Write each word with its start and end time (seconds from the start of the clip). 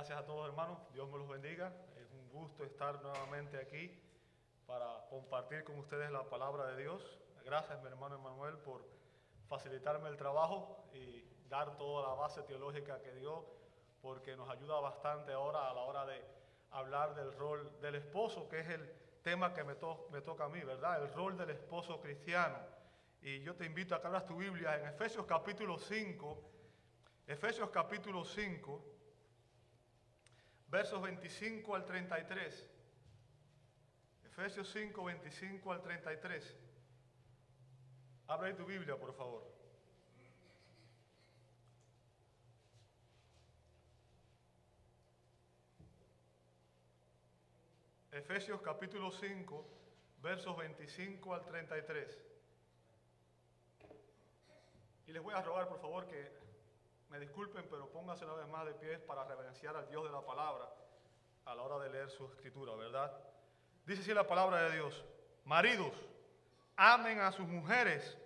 Gracias 0.00 0.18
a 0.18 0.24
todos 0.24 0.48
hermanos, 0.48 0.78
Dios 0.94 1.10
me 1.10 1.18
los 1.18 1.28
bendiga. 1.28 1.70
Es 2.00 2.10
un 2.14 2.26
gusto 2.30 2.64
estar 2.64 3.02
nuevamente 3.02 3.58
aquí 3.58 4.00
para 4.66 5.04
compartir 5.10 5.62
con 5.62 5.78
ustedes 5.78 6.10
la 6.10 6.24
palabra 6.24 6.68
de 6.68 6.80
Dios. 6.80 7.20
Gracias 7.44 7.78
mi 7.82 7.88
hermano 7.88 8.14
Emanuel 8.14 8.56
por 8.56 8.82
facilitarme 9.46 10.08
el 10.08 10.16
trabajo 10.16 10.88
y 10.94 11.22
dar 11.50 11.76
toda 11.76 12.08
la 12.08 12.14
base 12.14 12.42
teológica 12.44 13.02
que 13.02 13.12
dio, 13.12 13.44
porque 14.00 14.34
nos 14.36 14.48
ayuda 14.48 14.80
bastante 14.80 15.34
ahora 15.34 15.70
a 15.70 15.74
la 15.74 15.82
hora 15.82 16.06
de 16.06 16.24
hablar 16.70 17.14
del 17.14 17.30
rol 17.34 17.70
del 17.82 17.96
esposo, 17.96 18.48
que 18.48 18.60
es 18.60 18.70
el 18.70 18.90
tema 19.22 19.52
que 19.52 19.64
me, 19.64 19.74
me 20.10 20.22
toca 20.22 20.46
a 20.46 20.48
mí, 20.48 20.60
¿verdad? 20.64 21.02
El 21.02 21.12
rol 21.12 21.36
del 21.36 21.50
esposo 21.50 22.00
cristiano. 22.00 22.56
Y 23.20 23.42
yo 23.42 23.54
te 23.54 23.66
invito 23.66 23.94
a 23.94 24.00
que 24.00 24.06
abras 24.06 24.24
tu 24.24 24.36
Biblia 24.36 24.78
en 24.78 24.86
Efesios 24.86 25.26
capítulo 25.26 25.76
5, 25.76 26.42
Efesios 27.26 27.68
capítulo 27.68 28.24
5, 28.24 28.99
versos 30.70 31.02
25 31.02 31.74
al 31.74 31.84
33. 31.84 32.70
Efesios 34.24 34.70
5, 34.70 35.04
25 35.04 35.72
al 35.72 35.82
33. 35.82 36.56
Abre 38.28 38.54
tu 38.54 38.64
Biblia, 38.64 38.96
por 38.96 39.12
favor. 39.12 39.50
Efesios 48.12 48.60
capítulo 48.60 49.10
5, 49.10 49.66
versos 50.22 50.56
25 50.56 51.34
al 51.34 51.44
33. 51.44 52.22
Y 55.06 55.12
les 55.12 55.22
voy 55.22 55.34
a 55.34 55.42
rogar, 55.42 55.68
por 55.68 55.80
favor, 55.80 56.06
que 56.06 56.39
me 57.10 57.18
disculpen, 57.18 57.66
pero 57.68 57.90
pónganse 57.90 58.24
una 58.24 58.34
vez 58.34 58.48
más 58.48 58.64
de 58.64 58.74
pie 58.74 58.98
para 58.98 59.24
reverenciar 59.24 59.76
al 59.76 59.88
Dios 59.88 60.04
de 60.04 60.10
la 60.10 60.24
palabra 60.24 60.72
a 61.44 61.54
la 61.54 61.62
hora 61.62 61.78
de 61.82 61.90
leer 61.90 62.08
su 62.08 62.24
escritura, 62.26 62.74
¿verdad? 62.76 63.12
Dice 63.84 64.02
así 64.02 64.14
la 64.14 64.26
palabra 64.26 64.62
de 64.62 64.76
Dios, 64.76 65.04
maridos, 65.44 65.92
amen 66.76 67.20
a 67.20 67.32
sus 67.32 67.48
mujeres, 67.48 68.16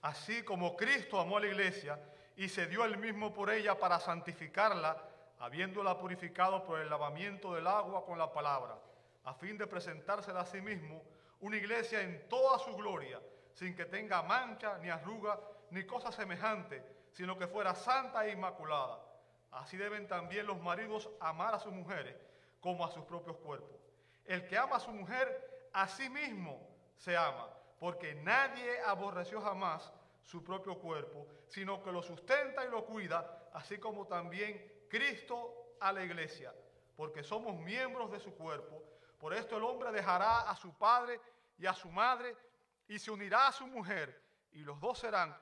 así 0.00 0.42
como 0.42 0.76
Cristo 0.76 1.20
amó 1.20 1.36
a 1.36 1.40
la 1.40 1.46
iglesia 1.46 2.00
y 2.36 2.48
se 2.48 2.66
dio 2.66 2.84
el 2.84 2.98
mismo 2.98 3.32
por 3.32 3.50
ella 3.50 3.78
para 3.78 4.00
santificarla, 4.00 5.00
habiéndola 5.38 5.98
purificado 5.98 6.64
por 6.64 6.80
el 6.80 6.90
lavamiento 6.90 7.54
del 7.54 7.68
agua 7.68 8.04
con 8.04 8.18
la 8.18 8.32
palabra, 8.32 8.76
a 9.24 9.34
fin 9.34 9.56
de 9.56 9.68
presentársela 9.68 10.40
a 10.40 10.46
sí 10.46 10.60
mismo 10.60 11.04
una 11.40 11.56
iglesia 11.56 12.00
en 12.02 12.28
toda 12.28 12.58
su 12.58 12.74
gloria, 12.74 13.20
sin 13.54 13.76
que 13.76 13.84
tenga 13.84 14.22
mancha, 14.22 14.78
ni 14.78 14.88
arruga, 14.88 15.38
ni 15.70 15.84
cosa 15.84 16.10
semejante, 16.10 17.01
sino 17.12 17.38
que 17.38 17.46
fuera 17.46 17.74
santa 17.74 18.26
e 18.26 18.32
inmaculada. 18.32 18.98
Así 19.50 19.76
deben 19.76 20.08
también 20.08 20.46
los 20.46 20.60
maridos 20.60 21.10
amar 21.20 21.54
a 21.54 21.58
sus 21.58 21.72
mujeres 21.72 22.16
como 22.60 22.84
a 22.84 22.90
sus 22.90 23.04
propios 23.04 23.36
cuerpos. 23.36 23.80
El 24.24 24.46
que 24.46 24.56
ama 24.56 24.76
a 24.76 24.80
su 24.80 24.90
mujer, 24.90 25.68
a 25.72 25.86
sí 25.88 26.08
mismo 26.08 26.68
se 26.96 27.16
ama, 27.16 27.48
porque 27.78 28.14
nadie 28.14 28.80
aborreció 28.82 29.40
jamás 29.40 29.92
su 30.22 30.42
propio 30.42 30.78
cuerpo, 30.78 31.26
sino 31.48 31.82
que 31.82 31.92
lo 31.92 32.02
sustenta 32.02 32.64
y 32.64 32.70
lo 32.70 32.84
cuida, 32.84 33.48
así 33.52 33.78
como 33.78 34.06
también 34.06 34.86
Cristo 34.88 35.74
a 35.80 35.92
la 35.92 36.04
iglesia, 36.04 36.54
porque 36.96 37.22
somos 37.22 37.58
miembros 37.58 38.10
de 38.10 38.20
su 38.20 38.34
cuerpo. 38.34 38.82
Por 39.18 39.34
esto 39.34 39.56
el 39.56 39.64
hombre 39.64 39.90
dejará 39.92 40.48
a 40.48 40.56
su 40.56 40.72
padre 40.74 41.20
y 41.58 41.66
a 41.66 41.74
su 41.74 41.90
madre 41.90 42.36
y 42.86 42.98
se 42.98 43.10
unirá 43.10 43.48
a 43.48 43.52
su 43.52 43.66
mujer, 43.66 44.22
y 44.52 44.60
los 44.60 44.80
dos 44.80 44.98
serán 44.98 45.36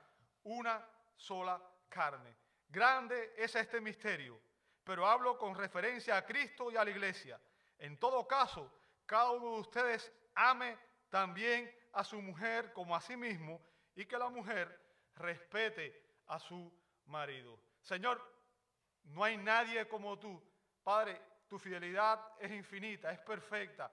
una 0.45 0.85
sola 1.21 1.61
carne. 1.89 2.35
Grande 2.69 3.35
es 3.37 3.55
este 3.55 3.81
misterio, 3.81 4.41
pero 4.83 5.07
hablo 5.07 5.37
con 5.37 5.55
referencia 5.55 6.17
a 6.17 6.25
Cristo 6.25 6.71
y 6.71 6.77
a 6.77 6.85
la 6.85 6.91
iglesia. 6.91 7.41
En 7.79 7.99
todo 7.99 8.27
caso, 8.27 8.73
cada 9.05 9.31
uno 9.33 9.55
de 9.55 9.61
ustedes 9.61 10.13
ame 10.35 10.79
también 11.11 11.71
a 11.93 12.05
su 12.05 12.21
mujer 12.23 12.73
como 12.73 12.97
a 12.97 13.01
sí 13.01 13.17
mismo 13.17 13.61
y 13.95 14.07
que 14.07 14.17
la 14.17 14.31
mujer 14.31 14.81
respete 15.17 16.21
a 16.29 16.39
su 16.39 16.73
marido. 17.07 17.61
Señor, 17.83 18.23
no 19.05 19.25
hay 19.25 19.37
nadie 19.37 19.87
como 19.89 20.19
tú. 20.19 20.43
Padre, 20.83 21.21
tu 21.49 21.59
fidelidad 21.59 22.21
es 22.39 22.51
infinita, 22.53 23.11
es 23.11 23.19
perfecta. 23.19 23.93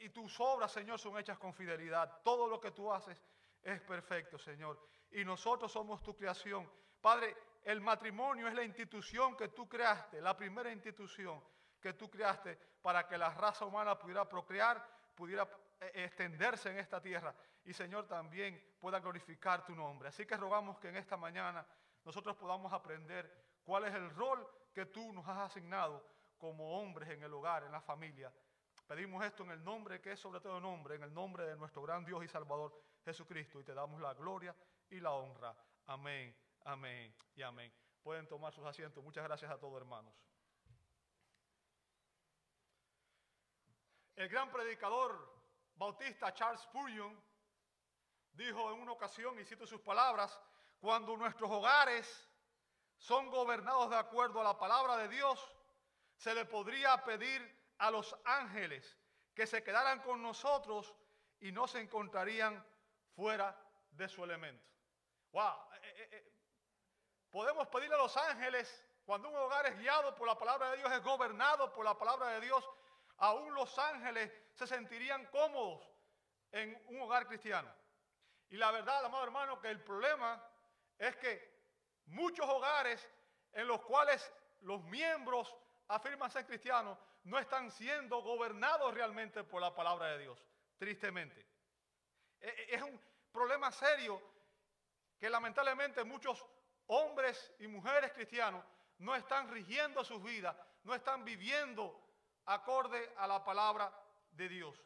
Y 0.00 0.10
tus 0.10 0.38
obras, 0.40 0.72
Señor, 0.72 0.98
son 0.98 1.18
hechas 1.18 1.38
con 1.38 1.54
fidelidad. 1.54 2.20
Todo 2.22 2.48
lo 2.48 2.60
que 2.60 2.72
tú 2.72 2.92
haces 2.92 3.22
es 3.62 3.80
perfecto, 3.80 4.38
Señor 4.38 4.90
y 5.12 5.24
nosotros 5.24 5.72
somos 5.72 6.02
tu 6.02 6.16
creación. 6.16 6.70
Padre, 7.00 7.36
el 7.64 7.80
matrimonio 7.80 8.48
es 8.48 8.54
la 8.54 8.64
institución 8.64 9.36
que 9.36 9.48
tú 9.48 9.68
creaste, 9.68 10.20
la 10.20 10.36
primera 10.36 10.72
institución 10.72 11.42
que 11.80 11.94
tú 11.94 12.10
creaste 12.10 12.58
para 12.82 13.06
que 13.06 13.18
la 13.18 13.30
raza 13.30 13.64
humana 13.64 13.98
pudiera 13.98 14.28
procrear, 14.28 14.86
pudiera 15.14 15.48
eh, 15.80 16.04
extenderse 16.04 16.70
en 16.70 16.78
esta 16.78 17.00
tierra 17.00 17.34
y 17.64 17.72
Señor 17.72 18.06
también 18.06 18.76
pueda 18.80 19.00
glorificar 19.00 19.64
tu 19.64 19.74
nombre. 19.74 20.08
Así 20.08 20.26
que 20.26 20.36
rogamos 20.36 20.78
que 20.78 20.88
en 20.88 20.96
esta 20.96 21.16
mañana 21.16 21.66
nosotros 22.04 22.36
podamos 22.36 22.72
aprender 22.72 23.60
cuál 23.64 23.84
es 23.84 23.94
el 23.94 24.10
rol 24.10 24.46
que 24.72 24.86
tú 24.86 25.12
nos 25.12 25.26
has 25.28 25.38
asignado 25.38 26.04
como 26.38 26.80
hombres 26.80 27.10
en 27.10 27.22
el 27.22 27.32
hogar, 27.34 27.64
en 27.64 27.72
la 27.72 27.80
familia. 27.80 28.32
Pedimos 28.86 29.24
esto 29.24 29.44
en 29.44 29.50
el 29.50 29.62
nombre 29.62 30.00
que 30.00 30.12
es 30.12 30.20
sobre 30.20 30.40
todo 30.40 30.58
nombre, 30.60 30.96
en 30.96 31.02
el 31.02 31.12
nombre 31.12 31.44
de 31.44 31.56
nuestro 31.56 31.82
gran 31.82 32.04
Dios 32.04 32.24
y 32.24 32.28
Salvador 32.28 32.74
Jesucristo 33.04 33.60
y 33.60 33.64
te 33.64 33.74
damos 33.74 34.00
la 34.00 34.14
gloria 34.14 34.54
y 34.90 35.00
la 35.00 35.12
honra. 35.12 35.54
Amén, 35.86 36.34
amén 36.64 37.14
y 37.34 37.42
amén. 37.42 37.72
Pueden 38.02 38.26
tomar 38.28 38.52
sus 38.52 38.64
asientos. 38.64 39.02
Muchas 39.02 39.24
gracias 39.24 39.50
a 39.50 39.58
todos, 39.58 39.76
hermanos. 39.80 40.14
El 44.16 44.28
gran 44.28 44.50
predicador 44.50 45.42
bautista 45.76 46.34
Charles 46.34 46.60
Spurgeon 46.62 47.18
dijo 48.32 48.72
en 48.72 48.80
una 48.80 48.92
ocasión, 48.92 49.38
y 49.38 49.44
cito 49.44 49.66
sus 49.66 49.80
palabras, 49.80 50.38
cuando 50.80 51.16
nuestros 51.16 51.50
hogares 51.50 52.28
son 52.98 53.30
gobernados 53.30 53.90
de 53.90 53.96
acuerdo 53.96 54.40
a 54.40 54.44
la 54.44 54.58
palabra 54.58 54.96
de 54.98 55.08
Dios, 55.08 55.40
se 56.16 56.34
le 56.34 56.44
podría 56.44 57.02
pedir 57.02 57.40
a 57.78 57.90
los 57.90 58.14
ángeles 58.24 58.98
que 59.34 59.46
se 59.46 59.62
quedaran 59.62 60.02
con 60.02 60.22
nosotros 60.22 60.94
y 61.40 61.50
no 61.50 61.66
se 61.66 61.80
encontrarían 61.80 62.62
fuera 63.14 63.58
de 63.92 64.08
su 64.08 64.22
elemento. 64.22 64.70
Wow. 65.32 65.54
Eh, 65.74 65.78
eh, 65.84 66.08
eh, 66.12 66.32
podemos 67.30 67.68
pedirle 67.68 67.94
a 67.94 67.98
los 67.98 68.16
ángeles, 68.16 68.84
cuando 69.04 69.28
un 69.28 69.36
hogar 69.36 69.66
es 69.66 69.78
guiado 69.78 70.14
por 70.14 70.26
la 70.26 70.36
palabra 70.36 70.70
de 70.70 70.78
Dios, 70.78 70.92
es 70.92 71.02
gobernado 71.02 71.72
por 71.72 71.84
la 71.84 71.96
palabra 71.96 72.28
de 72.30 72.40
Dios, 72.40 72.68
aún 73.18 73.54
los 73.54 73.78
ángeles 73.78 74.32
se 74.54 74.66
sentirían 74.66 75.26
cómodos 75.26 75.88
en 76.52 76.80
un 76.88 77.00
hogar 77.02 77.26
cristiano. 77.26 77.72
Y 78.48 78.56
la 78.56 78.72
verdad, 78.72 79.04
amado 79.04 79.24
hermano, 79.24 79.60
que 79.60 79.68
el 79.68 79.82
problema 79.82 80.42
es 80.98 81.16
que 81.16 81.60
muchos 82.06 82.48
hogares 82.48 83.08
en 83.52 83.68
los 83.68 83.80
cuales 83.82 84.32
los 84.62 84.82
miembros 84.84 85.54
afirman 85.88 86.30
ser 86.30 86.46
cristianos 86.46 86.98
no 87.24 87.38
están 87.38 87.70
siendo 87.70 88.22
gobernados 88.22 88.92
realmente 88.94 89.44
por 89.44 89.60
la 89.60 89.74
palabra 89.74 90.08
de 90.08 90.18
Dios, 90.18 90.44
tristemente. 90.78 91.46
Es 92.40 92.82
un 92.82 93.00
problema 93.30 93.70
serio 93.70 94.20
que 95.20 95.28
lamentablemente 95.28 96.02
muchos 96.02 96.44
hombres 96.86 97.52
y 97.58 97.66
mujeres 97.68 98.10
cristianos 98.12 98.64
no 98.98 99.14
están 99.14 99.50
rigiendo 99.50 100.02
sus 100.02 100.22
vidas, 100.22 100.56
no 100.82 100.94
están 100.94 101.24
viviendo 101.24 102.02
acorde 102.46 103.12
a 103.18 103.26
la 103.26 103.44
palabra 103.44 103.92
de 104.32 104.48
Dios. 104.48 104.82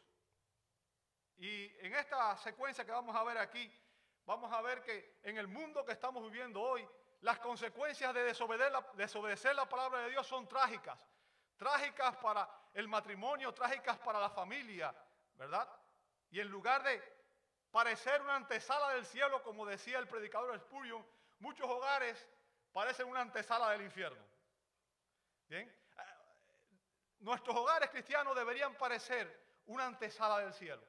Y 1.37 1.65
en 1.85 1.95
esta 1.95 2.37
secuencia 2.37 2.85
que 2.85 2.91
vamos 2.91 3.15
a 3.15 3.23
ver 3.23 3.37
aquí, 3.37 3.71
vamos 4.25 4.51
a 4.51 4.61
ver 4.61 4.81
que 4.83 5.19
en 5.23 5.37
el 5.37 5.47
mundo 5.47 5.85
que 5.85 5.93
estamos 5.93 6.23
viviendo 6.23 6.61
hoy, 6.61 6.87
las 7.21 7.39
consecuencias 7.39 8.13
de 8.13 8.23
desobedecer 8.23 9.55
la, 9.55 9.67
palabra 9.67 10.01
de 10.01 10.11
Dios 10.11 10.27
son 10.27 10.47
trágicas. 10.47 10.99
Trágicas 11.57 12.15
para 12.17 12.47
el 12.73 12.87
matrimonio, 12.87 13.53
trágicas 13.53 13.97
para 13.99 14.19
la 14.19 14.29
familia, 14.29 14.93
¿verdad? 15.35 15.67
Y 16.29 16.39
en 16.41 16.49
lugar 16.49 16.83
de 16.83 17.14
parecer 17.75 18.21
una 18.21 18.37
antesala 18.37 18.93
del 18.93 19.05
cielo, 19.05 19.43
como 19.43 19.65
decía 19.65 19.99
el 19.99 20.07
predicador 20.07 20.57
Spurgeon, 20.57 21.05
muchos 21.39 21.69
hogares 21.69 22.25
parecen 22.71 23.05
una 23.05 23.19
antesala 23.19 23.71
del 23.71 23.81
infierno. 23.81 24.25
Bien, 25.49 25.69
nuestros 27.19 27.53
hogares 27.53 27.89
cristianos 27.89 28.33
deberían 28.33 28.75
parecer 28.75 29.27
una 29.65 29.87
antesala 29.87 30.39
del 30.39 30.53
cielo. 30.53 30.81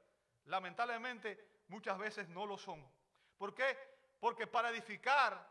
Lamentablemente, 0.44 1.64
muchas 1.66 1.98
veces 1.98 2.28
no 2.28 2.46
lo 2.46 2.56
son. 2.56 2.88
¿Por 3.36 3.52
qué? 3.52 3.76
Porque 4.20 4.46
para 4.46 4.70
edificar 4.70 5.44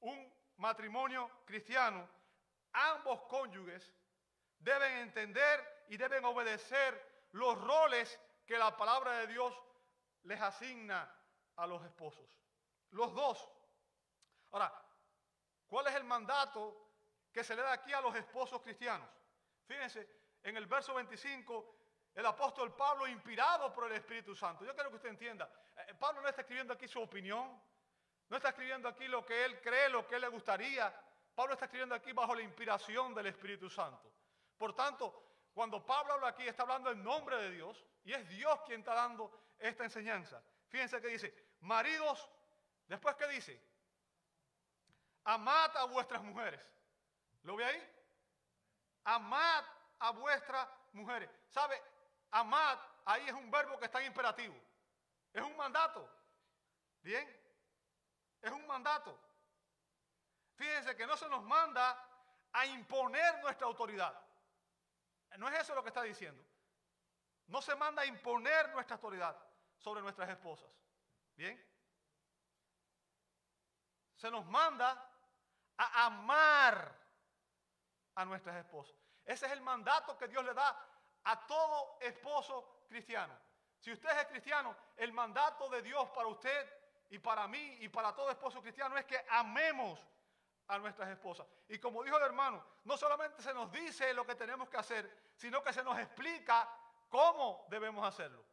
un 0.00 0.34
matrimonio 0.56 1.30
cristiano, 1.44 2.08
ambos 2.72 3.20
cónyuges 3.28 3.94
deben 4.58 4.94
entender 4.94 5.84
y 5.90 5.96
deben 5.96 6.24
obedecer 6.24 7.28
los 7.30 7.56
roles 7.56 8.18
que 8.44 8.58
la 8.58 8.76
palabra 8.76 9.18
de 9.18 9.28
Dios 9.28 9.54
les 10.26 10.40
asigna 10.40 11.08
a 11.56 11.66
los 11.66 11.82
esposos. 11.84 12.26
Los 12.90 13.14
dos. 13.14 13.48
Ahora, 14.50 14.72
¿cuál 15.66 15.86
es 15.86 15.94
el 15.94 16.04
mandato 16.04 16.90
que 17.32 17.44
se 17.44 17.54
le 17.54 17.62
da 17.62 17.72
aquí 17.72 17.92
a 17.92 18.00
los 18.00 18.14
esposos 18.14 18.60
cristianos? 18.62 19.08
Fíjense, 19.66 20.08
en 20.42 20.56
el 20.56 20.66
verso 20.66 20.94
25, 20.94 21.76
el 22.14 22.26
apóstol 22.26 22.74
Pablo, 22.74 23.06
inspirado 23.06 23.72
por 23.72 23.86
el 23.86 23.92
Espíritu 23.92 24.34
Santo. 24.34 24.64
Yo 24.64 24.74
quiero 24.74 24.90
que 24.90 24.96
usted 24.96 25.10
entienda, 25.10 25.50
eh, 25.76 25.94
Pablo 25.94 26.20
no 26.20 26.28
está 26.28 26.42
escribiendo 26.42 26.72
aquí 26.72 26.88
su 26.88 27.00
opinión, 27.00 27.60
no 28.28 28.36
está 28.36 28.50
escribiendo 28.50 28.88
aquí 28.88 29.06
lo 29.06 29.24
que 29.24 29.44
él 29.44 29.60
cree, 29.60 29.88
lo 29.88 30.06
que 30.06 30.16
él 30.16 30.22
le 30.22 30.28
gustaría. 30.28 30.92
Pablo 31.34 31.52
está 31.52 31.66
escribiendo 31.66 31.94
aquí 31.94 32.12
bajo 32.12 32.34
la 32.34 32.42
inspiración 32.42 33.14
del 33.14 33.26
Espíritu 33.26 33.68
Santo. 33.68 34.10
Por 34.56 34.74
tanto, 34.74 35.22
cuando 35.52 35.84
Pablo 35.84 36.14
habla 36.14 36.28
aquí, 36.28 36.46
está 36.46 36.62
hablando 36.62 36.90
en 36.90 37.02
nombre 37.04 37.36
de 37.36 37.50
Dios 37.50 37.84
y 38.04 38.12
es 38.12 38.28
Dios 38.28 38.60
quien 38.66 38.80
está 38.80 38.94
dando 38.94 39.45
esta 39.58 39.84
enseñanza. 39.84 40.42
Fíjense 40.68 41.00
que 41.00 41.08
dice, 41.08 41.34
maridos, 41.60 42.28
después 42.86 43.16
que 43.16 43.26
dice, 43.28 43.60
amad 45.24 45.76
a 45.76 45.84
vuestras 45.84 46.22
mujeres. 46.22 46.60
¿Lo 47.42 47.56
ve 47.56 47.64
ahí? 47.64 47.92
Amad 49.04 49.64
a 50.00 50.10
vuestras 50.10 50.68
mujeres. 50.92 51.30
¿Sabe? 51.48 51.80
Amad, 52.30 52.78
ahí 53.04 53.26
es 53.26 53.32
un 53.32 53.50
verbo 53.50 53.78
que 53.78 53.86
está 53.86 54.00
en 54.00 54.06
imperativo. 54.06 54.54
Es 55.32 55.42
un 55.42 55.56
mandato. 55.56 56.08
¿Bien? 57.02 57.28
Es 58.42 58.50
un 58.50 58.66
mandato. 58.66 59.18
Fíjense 60.56 60.96
que 60.96 61.06
no 61.06 61.16
se 61.16 61.28
nos 61.28 61.42
manda 61.44 62.02
a 62.52 62.66
imponer 62.66 63.40
nuestra 63.42 63.66
autoridad. 63.66 64.18
No 65.38 65.48
es 65.48 65.60
eso 65.60 65.74
lo 65.74 65.82
que 65.82 65.90
está 65.90 66.02
diciendo. 66.02 66.42
No 67.46 67.62
se 67.62 67.76
manda 67.76 68.02
a 68.02 68.06
imponer 68.06 68.70
nuestra 68.70 68.96
autoridad 68.96 69.45
sobre 69.78 70.02
nuestras 70.02 70.28
esposas. 70.30 70.70
¿Bien? 71.36 71.62
Se 74.14 74.30
nos 74.30 74.46
manda 74.46 75.10
a 75.76 76.06
amar 76.06 76.96
a 78.14 78.24
nuestras 78.24 78.56
esposas. 78.56 78.96
Ese 79.24 79.46
es 79.46 79.52
el 79.52 79.60
mandato 79.60 80.16
que 80.16 80.28
Dios 80.28 80.44
le 80.44 80.54
da 80.54 80.76
a 81.24 81.46
todo 81.46 81.98
esposo 82.00 82.84
cristiano. 82.88 83.36
Si 83.78 83.92
usted 83.92 84.08
es 84.18 84.26
cristiano, 84.26 84.74
el 84.96 85.12
mandato 85.12 85.68
de 85.68 85.82
Dios 85.82 86.08
para 86.10 86.28
usted 86.28 86.72
y 87.10 87.18
para 87.18 87.46
mí 87.46 87.78
y 87.80 87.88
para 87.88 88.14
todo 88.14 88.30
esposo 88.30 88.62
cristiano 88.62 88.96
es 88.96 89.04
que 89.04 89.24
amemos 89.30 90.00
a 90.68 90.78
nuestras 90.78 91.08
esposas. 91.10 91.46
Y 91.68 91.78
como 91.78 92.02
dijo 92.02 92.16
el 92.16 92.24
hermano, 92.24 92.64
no 92.84 92.96
solamente 92.96 93.42
se 93.42 93.52
nos 93.52 93.70
dice 93.70 94.14
lo 94.14 94.24
que 94.24 94.34
tenemos 94.34 94.68
que 94.68 94.76
hacer, 94.76 95.32
sino 95.36 95.62
que 95.62 95.72
se 95.72 95.82
nos 95.82 95.98
explica 95.98 96.68
cómo 97.08 97.66
debemos 97.68 98.06
hacerlo. 98.06 98.44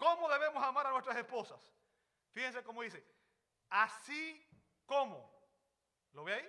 ¿Cómo 0.00 0.30
debemos 0.30 0.64
amar 0.64 0.86
a 0.86 0.92
nuestras 0.92 1.14
esposas? 1.18 1.60
Fíjense 2.32 2.64
cómo 2.64 2.80
dice, 2.80 3.04
así 3.68 4.42
como. 4.86 5.30
¿Lo 6.12 6.24
ve 6.24 6.32
ahí? 6.32 6.48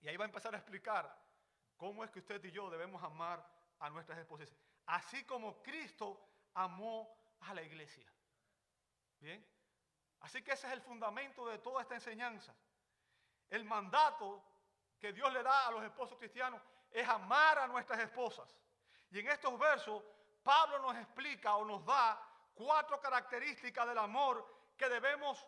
Y 0.00 0.08
ahí 0.08 0.16
va 0.16 0.24
a 0.24 0.26
empezar 0.26 0.52
a 0.52 0.58
explicar 0.58 1.06
cómo 1.76 2.02
es 2.02 2.10
que 2.10 2.18
usted 2.18 2.44
y 2.44 2.50
yo 2.50 2.68
debemos 2.68 3.00
amar 3.04 3.48
a 3.78 3.88
nuestras 3.90 4.18
esposas. 4.18 4.52
Así 4.86 5.24
como 5.24 5.62
Cristo 5.62 6.20
amó 6.54 7.16
a 7.42 7.54
la 7.54 7.62
iglesia. 7.62 8.12
Bien. 9.20 9.46
Así 10.18 10.42
que 10.42 10.50
ese 10.50 10.66
es 10.66 10.72
el 10.72 10.80
fundamento 10.80 11.46
de 11.46 11.58
toda 11.58 11.82
esta 11.82 11.94
enseñanza. 11.94 12.52
El 13.48 13.64
mandato 13.64 14.42
que 14.98 15.12
Dios 15.12 15.32
le 15.32 15.44
da 15.44 15.68
a 15.68 15.70
los 15.70 15.84
esposos 15.84 16.18
cristianos 16.18 16.60
es 16.90 17.08
amar 17.08 17.60
a 17.60 17.68
nuestras 17.68 18.00
esposas. 18.00 18.52
Y 19.12 19.20
en 19.20 19.28
estos 19.28 19.56
versos, 19.56 20.02
Pablo 20.46 20.78
nos 20.78 20.96
explica 20.96 21.56
o 21.56 21.64
nos 21.64 21.84
da 21.84 22.22
cuatro 22.54 23.00
características 23.00 23.84
del 23.88 23.98
amor 23.98 24.46
que 24.76 24.88
debemos 24.88 25.44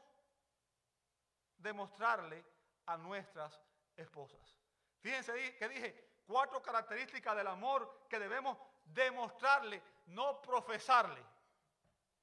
demostrarle 1.56 2.44
a 2.86 2.96
nuestras 2.96 3.62
esposas. 3.96 4.58
Fíjense 4.98 5.54
que 5.56 5.68
dije 5.68 6.20
cuatro 6.26 6.60
características 6.60 7.36
del 7.36 7.46
amor 7.46 8.06
que 8.08 8.18
debemos 8.18 8.58
demostrarle, 8.86 9.80
no 10.06 10.42
profesarle, 10.42 11.24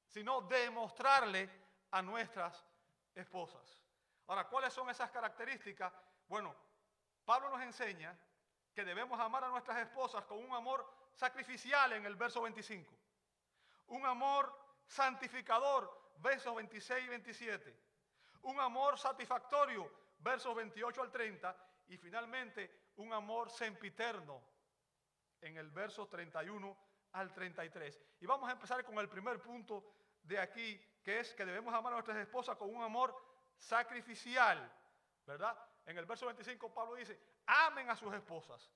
sino 0.10 0.42
demostrarle 0.42 1.50
a 1.92 2.02
nuestras 2.02 2.62
esposas. 3.14 3.82
Ahora, 4.28 4.50
¿cuáles 4.50 4.74
son 4.74 4.90
esas 4.90 5.10
características? 5.12 5.94
Bueno, 6.28 6.54
Pablo 7.24 7.50
nos 7.52 7.62
enseña 7.62 8.20
que 8.74 8.84
debemos 8.84 9.18
amar 9.18 9.46
a 9.46 9.48
nuestras 9.48 9.78
esposas 9.78 10.26
con 10.26 10.44
un 10.44 10.54
amor 10.54 11.05
sacrificial 11.16 11.94
en 11.94 12.06
el 12.06 12.16
verso 12.16 12.42
25. 12.42 12.94
Un 13.88 14.06
amor 14.06 14.54
santificador, 14.86 16.14
versos 16.18 16.56
26 16.56 17.06
y 17.06 17.08
27. 17.08 17.80
Un 18.44 18.60
amor 18.60 18.98
satisfactorio, 19.00 19.92
versos 20.20 20.56
28 20.56 21.02
al 21.02 21.12
30. 21.12 21.58
Y 21.88 21.98
finalmente, 21.98 22.92
un 22.98 23.14
amor 23.14 23.50
sempiterno 23.50 24.42
en 25.42 25.58
el 25.58 25.70
verso 25.70 26.08
31 26.08 26.78
al 27.14 27.34
33. 27.34 28.00
Y 28.20 28.26
vamos 28.26 28.50
a 28.50 28.54
empezar 28.54 28.84
con 28.84 28.98
el 29.00 29.10
primer 29.10 29.42
punto 29.42 29.84
de 30.24 30.40
aquí, 30.40 30.82
que 31.04 31.20
es 31.20 31.34
que 31.34 31.46
debemos 31.46 31.74
amar 31.74 31.94
a 31.94 31.98
nuestras 31.98 32.18
esposas 32.18 32.58
con 32.58 32.74
un 32.74 32.84
amor 32.84 33.16
sacrificial, 33.58 34.72
¿verdad? 35.26 35.58
En 35.86 35.98
el 35.98 36.06
verso 36.06 36.26
25 36.26 36.74
Pablo 36.74 36.96
dice, 36.96 37.20
amen 37.46 37.90
a 37.90 37.96
sus 37.96 38.14
esposas. 38.14 38.72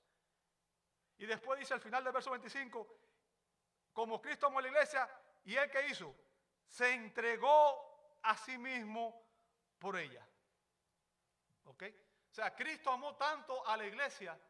Y 1.20 1.26
después 1.26 1.60
dice 1.60 1.74
al 1.74 1.82
final 1.82 2.02
del 2.02 2.14
verso 2.14 2.30
25, 2.30 2.96
como 3.92 4.22
Cristo 4.22 4.46
amó 4.46 4.58
a 4.58 4.62
la 4.62 4.68
iglesia, 4.68 5.06
¿y 5.44 5.54
él 5.54 5.70
qué 5.70 5.88
hizo? 5.88 6.16
Se 6.66 6.94
entregó 6.94 8.18
a 8.22 8.34
sí 8.38 8.56
mismo 8.56 9.22
por 9.78 9.98
ella. 9.98 10.26
¿Ok? 11.66 11.82
O 12.30 12.32
sea, 12.32 12.56
Cristo 12.56 12.90
amó 12.90 13.16
tanto 13.16 13.66
a 13.66 13.76
la 13.76 13.84
iglesia 13.84 14.40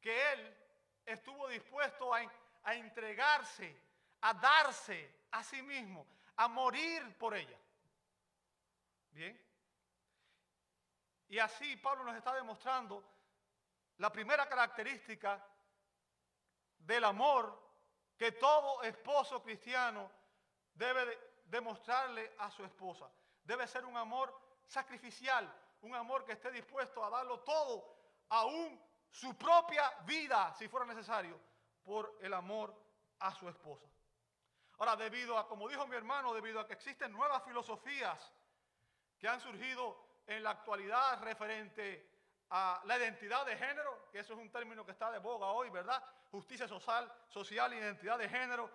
que 0.00 0.32
él 0.34 0.56
estuvo 1.04 1.48
dispuesto 1.48 2.14
a, 2.14 2.20
a 2.62 2.74
entregarse, 2.76 3.76
a 4.20 4.32
darse 4.34 5.22
a 5.32 5.42
sí 5.42 5.62
mismo, 5.62 6.06
a 6.36 6.46
morir 6.46 7.18
por 7.18 7.34
ella. 7.34 7.58
Bien. 9.10 9.50
Y 11.26 11.40
así 11.40 11.76
Pablo 11.78 12.04
nos 12.04 12.14
está 12.14 12.36
demostrando 12.36 13.19
la 14.00 14.10
primera 14.10 14.48
característica 14.48 15.46
del 16.78 17.04
amor 17.04 17.70
que 18.16 18.32
todo 18.32 18.82
esposo 18.82 19.42
cristiano 19.42 20.10
debe 20.72 21.42
demostrarle 21.44 22.34
a 22.38 22.50
su 22.50 22.64
esposa. 22.64 23.10
Debe 23.44 23.66
ser 23.66 23.84
un 23.84 23.98
amor 23.98 24.34
sacrificial, 24.64 25.52
un 25.82 25.94
amor 25.94 26.24
que 26.24 26.32
esté 26.32 26.50
dispuesto 26.50 27.04
a 27.04 27.10
darlo 27.10 27.40
todo, 27.40 27.94
aún 28.30 28.80
su 29.10 29.36
propia 29.36 29.90
vida, 30.06 30.54
si 30.54 30.66
fuera 30.66 30.86
necesario, 30.86 31.38
por 31.82 32.16
el 32.22 32.32
amor 32.32 32.74
a 33.18 33.34
su 33.34 33.46
esposa. 33.50 33.86
Ahora, 34.78 34.96
debido 34.96 35.36
a, 35.36 35.46
como 35.46 35.68
dijo 35.68 35.86
mi 35.86 35.96
hermano, 35.96 36.32
debido 36.32 36.58
a 36.58 36.66
que 36.66 36.72
existen 36.72 37.12
nuevas 37.12 37.44
filosofías 37.44 38.32
que 39.18 39.28
han 39.28 39.42
surgido 39.42 40.22
en 40.26 40.42
la 40.42 40.50
actualidad 40.50 41.22
referente 41.22 42.09
a 42.50 42.82
la 42.84 42.98
identidad 42.98 43.46
de 43.46 43.56
género, 43.56 44.08
que 44.10 44.18
eso 44.18 44.34
es 44.34 44.38
un 44.38 44.50
término 44.50 44.84
que 44.84 44.92
está 44.92 45.10
de 45.10 45.18
boga 45.18 45.48
hoy, 45.48 45.70
¿verdad? 45.70 46.02
Justicia 46.30 46.66
social, 46.66 47.12
social, 47.28 47.72
identidad 47.72 48.18
de 48.18 48.28
género, 48.28 48.70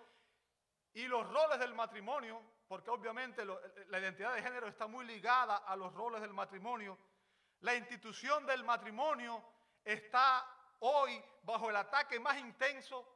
y 0.94 1.06
los 1.06 1.30
roles 1.30 1.58
del 1.58 1.74
matrimonio, 1.74 2.40
porque 2.68 2.90
obviamente 2.90 3.44
la 3.44 4.00
identidad 4.00 4.34
de 4.34 4.42
género 4.42 4.66
está 4.66 4.86
muy 4.86 5.04
ligada 5.04 5.58
a 5.58 5.76
los 5.76 5.92
roles 5.92 6.22
del 6.22 6.32
matrimonio. 6.32 6.98
La 7.60 7.74
institución 7.74 8.46
del 8.46 8.64
matrimonio 8.64 9.42
está 9.84 10.46
hoy 10.80 11.22
bajo 11.42 11.68
el 11.68 11.76
ataque 11.76 12.18
más 12.18 12.38
intenso 12.38 13.06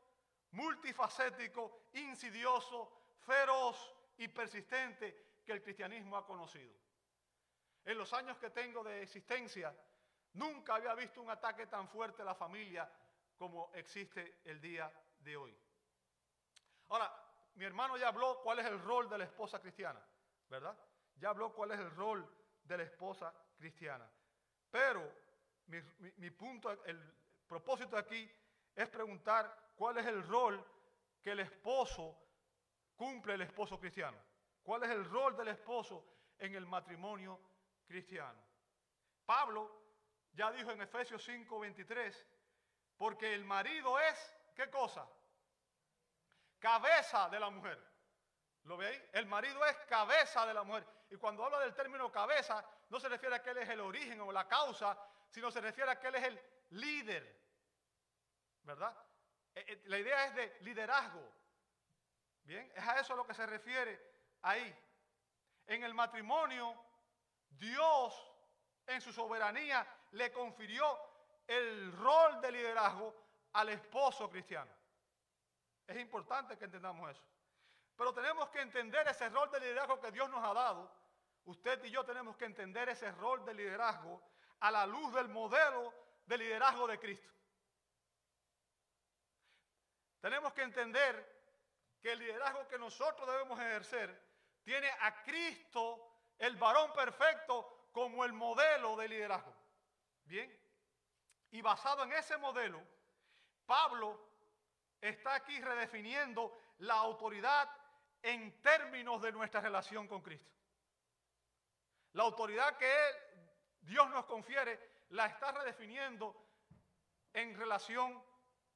multifacético, 0.53 1.89
insidioso, 1.95 2.93
feroz 3.25 3.95
y 4.19 4.29
persistente 4.29 5.41
que 5.45 5.53
el 5.53 5.63
cristianismo 5.63 6.17
ha 6.17 6.27
conocido. 6.27 6.75
En 7.85 7.97
los 7.97 8.13
años 8.13 8.37
que 8.39 8.51
tengo 8.51 8.85
de 8.85 9.03
existencia, 9.03 9.75
nunca 10.35 10.75
había 10.75 10.95
visto 10.95 11.21
un 11.21 11.31
ataque 11.31 11.67
tan 11.67 11.89
fuerte 11.89 12.23
a 12.23 12.25
la 12.25 12.35
familia 12.35 12.91
como 13.37 13.71
existe 13.75 14.41
el 14.45 14.61
día 14.61 14.93
de 15.19 15.37
hoy. 15.37 15.57
Ahora, 16.89 17.13
mi 17.55 17.65
hermano 17.65 17.97
ya 17.97 18.09
habló 18.09 18.41
cuál 18.43 18.59
es 18.59 18.67
el 18.67 18.81
rol 18.81 19.09
de 19.09 19.19
la 19.19 19.25
esposa 19.25 19.61
cristiana, 19.61 20.01
¿verdad? 20.49 20.77
Ya 21.17 21.31
habló 21.31 21.53
cuál 21.53 21.73
es 21.73 21.81
el 21.81 21.91
rol 21.93 22.29
de 22.65 22.77
la 22.77 22.83
esposa 22.83 23.35
cristiana. 23.57 24.11
Pero 24.71 25.11
mi, 25.67 25.81
mi 26.17 26.31
punto, 26.31 26.71
el 26.85 27.01
propósito 27.47 27.97
aquí 27.97 28.31
es 28.75 28.89
preguntar 28.89 29.73
cuál 29.77 29.99
es 29.99 30.07
el 30.07 30.27
rol 30.27 30.65
que 31.23 31.33
el 31.33 31.41
esposo 31.41 32.17
cumple 32.97 33.35
el 33.35 33.43
esposo 33.43 33.79
cristiano. 33.79 34.19
¿Cuál 34.63 34.85
es 34.85 34.91
el 34.91 35.05
rol 35.05 35.37
del 35.37 35.49
esposo 35.49 36.05
en 36.39 36.55
el 36.55 36.67
matrimonio 36.67 37.41
cristiano? 37.87 38.39
Pablo 39.25 39.80
ya 40.33 40.51
dijo 40.53 40.71
en 40.71 40.83
Efesios 40.83 41.27
5:23, 41.27 42.27
porque 42.97 43.35
el 43.35 43.45
marido 43.45 43.99
es, 43.99 44.37
¿qué 44.55 44.71
cosa? 44.71 45.09
Cabeza 46.59 47.29
de 47.29 47.41
la 47.41 47.51
mujer. 47.51 47.91
¿Lo 48.65 48.77
veis? 48.77 49.01
El 49.13 49.27
marido 49.27 49.65
es 49.65 49.77
cabeza 49.89 50.47
de 50.47 50.55
la 50.55 50.63
mujer. 50.63 50.87
Y 51.11 51.17
cuando 51.17 51.45
habla 51.45 51.61
del 51.61 51.75
término 51.75 52.13
cabeza, 52.13 52.65
no 52.91 53.01
se 53.01 53.09
refiere 53.09 53.37
a 53.37 53.43
que 53.43 53.51
él 53.51 53.59
es 53.59 53.69
el 53.69 53.81
origen 53.81 54.21
o 54.21 54.31
la 54.31 54.47
causa, 54.47 54.97
sino 55.31 55.51
se 55.51 55.61
refiere 55.61 55.91
a 55.91 55.99
que 55.99 56.09
él 56.09 56.15
es 56.17 56.25
el 56.25 56.43
líder. 56.71 57.41
¿verdad? 58.63 58.95
Eh, 59.55 59.65
eh, 59.67 59.83
La 59.87 59.99
idea 59.99 60.27
es 60.27 60.35
de 60.35 60.57
liderazgo. 60.61 61.27
Bien, 62.45 62.71
es 62.75 62.87
a 62.87 63.01
eso 63.01 63.13
a 63.15 63.17
lo 63.17 63.27
que 63.27 63.35
se 63.35 63.47
refiere 63.47 64.01
ahí. 64.43 64.77
En 65.67 65.85
el 65.85 65.95
matrimonio, 65.95 66.75
Dios 67.51 68.30
en 68.95 69.01
su 69.01 69.13
soberanía 69.13 69.87
le 70.13 70.33
confirió 70.33 70.99
el 71.47 71.93
rol 71.93 72.41
de 72.41 72.53
liderazgo 72.53 73.15
al 73.53 73.69
esposo 73.69 74.29
cristiano. 74.29 74.71
Es 75.87 75.99
importante 75.99 76.57
que 76.57 76.65
entendamos 76.65 77.11
eso. 77.11 77.23
Pero 77.97 78.15
tenemos 78.15 78.49
que 78.51 78.61
entender 78.61 79.07
ese 79.09 79.29
rol 79.29 79.51
de 79.51 79.61
liderazgo 79.61 80.01
que 80.01 80.11
Dios 80.11 80.29
nos 80.31 80.45
ha 80.45 80.55
dado. 80.55 80.91
Usted 81.45 81.83
y 81.85 81.91
yo 81.91 82.05
tenemos 82.05 82.37
que 82.37 82.45
entender 82.45 82.89
ese 82.89 83.11
rol 83.13 83.45
de 83.45 83.55
liderazgo 83.55 84.23
a 84.61 84.71
la 84.71 84.87
luz 84.87 85.13
del 85.15 85.29
modelo 85.29 85.93
de 86.27 86.39
liderazgo 86.39 86.87
de 86.87 86.99
Cristo. 86.99 87.31
Tenemos 90.21 90.53
que 90.53 90.63
entender 90.63 91.41
que 92.01 92.13
el 92.13 92.19
liderazgo 92.19 92.69
que 92.69 92.79
nosotros 92.79 93.27
debemos 93.29 93.59
ejercer 93.59 94.31
tiene 94.63 94.91
a 95.01 95.23
Cristo, 95.23 96.21
el 96.39 96.57
varón 96.57 96.93
perfecto, 96.93 97.80
como 97.93 98.25
el 98.25 98.33
modelo 98.33 98.97
de 98.97 99.09
liderazgo. 99.09 99.55
Bien. 100.25 100.57
Y 101.51 101.63
basado 101.63 102.05
en 102.05 102.13
ese 102.13 102.37
modelo, 102.39 102.81
Pablo 103.67 104.29
está 105.01 105.35
aquí 105.35 105.61
redefiniendo 105.61 106.57
la 106.79 106.95
autoridad 106.95 107.69
en 108.23 108.61
términos 108.61 109.21
de 109.23 109.33
nuestra 109.33 109.61
relación 109.61 110.07
con 110.07 110.23
Cristo. 110.23 110.51
La 112.13 112.25
autoridad 112.25 112.77
que 112.77 112.93
Dios 113.81 114.09
nos 114.11 114.25
confiere 114.27 115.05
la 115.11 115.27
está 115.27 115.53
redefiniendo 115.53 116.37
en 117.33 117.57
relación 117.57 118.23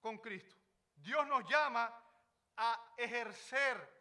con 0.00 0.18
Cristo. 0.18 0.56
Dios 0.97 1.26
nos 1.26 1.44
llama 1.49 1.92
a 2.56 2.94
ejercer 2.97 3.94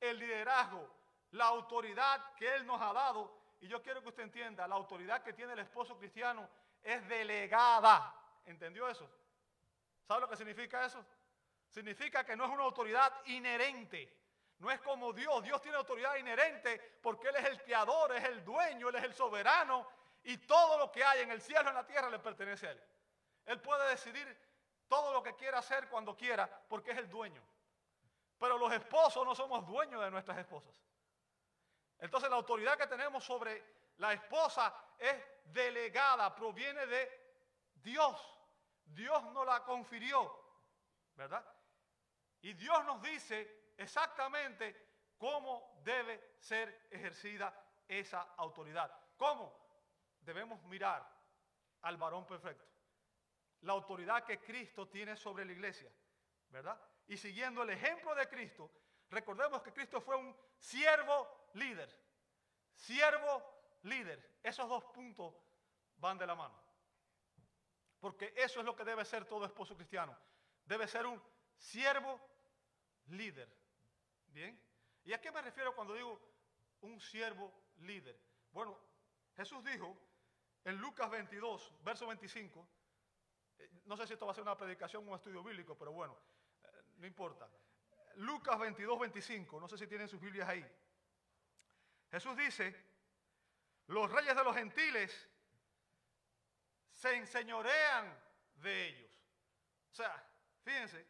el 0.00 0.18
liderazgo, 0.18 0.88
la 1.32 1.46
autoridad 1.46 2.34
que 2.34 2.54
Él 2.54 2.66
nos 2.66 2.80
ha 2.80 2.92
dado. 2.92 3.37
Y 3.60 3.68
yo 3.68 3.82
quiero 3.82 4.02
que 4.02 4.08
usted 4.08 4.22
entienda, 4.22 4.68
la 4.68 4.76
autoridad 4.76 5.22
que 5.22 5.32
tiene 5.32 5.52
el 5.52 5.58
esposo 5.60 5.96
cristiano 5.98 6.48
es 6.82 7.06
delegada. 7.08 8.14
¿Entendió 8.44 8.88
eso? 8.88 9.08
¿Sabe 10.06 10.20
lo 10.20 10.28
que 10.28 10.36
significa 10.36 10.84
eso? 10.84 11.04
Significa 11.68 12.24
que 12.24 12.36
no 12.36 12.44
es 12.44 12.50
una 12.50 12.62
autoridad 12.62 13.12
inherente. 13.26 14.16
No 14.58 14.70
es 14.70 14.80
como 14.80 15.12
Dios. 15.12 15.42
Dios 15.42 15.60
tiene 15.60 15.76
autoridad 15.76 16.16
inherente 16.16 16.98
porque 17.02 17.28
Él 17.28 17.36
es 17.36 17.44
el 17.46 17.62
creador, 17.62 18.14
es 18.14 18.24
el 18.24 18.44
dueño, 18.44 18.88
Él 18.88 18.96
es 18.96 19.04
el 19.04 19.14
soberano. 19.14 19.86
Y 20.24 20.38
todo 20.38 20.78
lo 20.78 20.90
que 20.90 21.04
hay 21.04 21.22
en 21.22 21.30
el 21.30 21.40
cielo 21.40 21.64
y 21.64 21.68
en 21.68 21.74
la 21.74 21.86
tierra 21.86 22.08
le 22.08 22.18
pertenece 22.18 22.68
a 22.68 22.70
Él. 22.72 22.82
Él 23.46 23.60
puede 23.60 23.88
decidir 23.90 24.36
todo 24.88 25.12
lo 25.12 25.22
que 25.22 25.34
quiera 25.34 25.58
hacer 25.58 25.88
cuando 25.88 26.16
quiera 26.16 26.48
porque 26.68 26.92
es 26.92 26.98
el 26.98 27.08
dueño. 27.08 27.42
Pero 28.38 28.56
los 28.56 28.72
esposos 28.72 29.24
no 29.24 29.34
somos 29.34 29.66
dueños 29.66 30.02
de 30.02 30.10
nuestras 30.10 30.38
esposas. 30.38 30.74
Entonces 31.98 32.30
la 32.30 32.36
autoridad 32.36 32.76
que 32.76 32.86
tenemos 32.86 33.24
sobre 33.24 33.78
la 33.98 34.12
esposa 34.12 34.74
es 34.98 35.16
delegada, 35.44 36.34
proviene 36.34 36.86
de 36.86 37.28
Dios. 37.74 38.38
Dios 38.84 39.22
nos 39.32 39.46
la 39.46 39.64
confirió, 39.64 40.32
¿verdad? 41.14 41.44
Y 42.40 42.52
Dios 42.54 42.84
nos 42.84 43.02
dice 43.02 43.72
exactamente 43.76 44.88
cómo 45.18 45.80
debe 45.82 46.36
ser 46.38 46.86
ejercida 46.90 47.52
esa 47.86 48.34
autoridad. 48.36 48.92
¿Cómo? 49.16 49.52
Debemos 50.20 50.62
mirar 50.64 51.06
al 51.82 51.96
varón 51.96 52.26
perfecto. 52.26 52.64
La 53.62 53.72
autoridad 53.72 54.24
que 54.24 54.40
Cristo 54.40 54.88
tiene 54.88 55.16
sobre 55.16 55.44
la 55.44 55.52
iglesia, 55.52 55.90
¿verdad? 56.50 56.80
Y 57.08 57.16
siguiendo 57.16 57.62
el 57.62 57.70
ejemplo 57.70 58.14
de 58.14 58.28
Cristo, 58.28 58.70
recordemos 59.10 59.62
que 59.62 59.72
Cristo 59.72 60.00
fue 60.00 60.16
un 60.16 60.36
siervo 60.58 61.37
líder. 61.54 61.94
Siervo 62.74 63.42
líder. 63.82 64.38
Esos 64.42 64.68
dos 64.68 64.84
puntos 64.86 65.34
van 65.96 66.18
de 66.18 66.26
la 66.26 66.34
mano. 66.34 66.58
Porque 68.00 68.32
eso 68.36 68.60
es 68.60 68.66
lo 68.66 68.76
que 68.76 68.84
debe 68.84 69.04
ser 69.04 69.24
todo 69.24 69.44
esposo 69.44 69.76
cristiano. 69.76 70.16
Debe 70.64 70.86
ser 70.86 71.06
un 71.06 71.20
siervo 71.56 72.20
líder. 73.06 73.48
¿Bien? 74.28 74.60
¿Y 75.04 75.12
a 75.12 75.20
qué 75.20 75.32
me 75.32 75.42
refiero 75.42 75.74
cuando 75.74 75.94
digo 75.94 76.20
un 76.82 77.00
siervo 77.00 77.52
líder? 77.78 78.18
Bueno, 78.52 78.78
Jesús 79.36 79.64
dijo 79.64 79.96
en 80.64 80.76
Lucas 80.76 81.10
22, 81.10 81.74
verso 81.82 82.06
25, 82.06 82.68
eh, 83.58 83.70
no 83.86 83.96
sé 83.96 84.06
si 84.06 84.12
esto 84.12 84.26
va 84.26 84.32
a 84.32 84.34
ser 84.34 84.42
una 84.42 84.56
predicación 84.56 85.04
o 85.04 85.10
un 85.10 85.16
estudio 85.16 85.42
bíblico, 85.42 85.76
pero 85.76 85.92
bueno, 85.92 86.16
eh, 86.62 86.82
no 86.98 87.06
importa. 87.06 87.48
Lucas 88.16 88.58
22, 88.58 88.98
25, 88.98 89.60
no 89.60 89.68
sé 89.68 89.78
si 89.78 89.86
tienen 89.86 90.08
sus 90.08 90.20
Biblias 90.20 90.48
ahí. 90.48 90.64
Jesús 92.10 92.36
dice, 92.36 92.74
los 93.88 94.10
reyes 94.10 94.34
de 94.34 94.44
los 94.44 94.54
gentiles 94.54 95.28
se 96.90 97.14
enseñorean 97.14 98.18
de 98.56 98.88
ellos. 98.88 99.10
O 99.92 99.94
sea, 99.94 100.24
fíjense, 100.62 101.06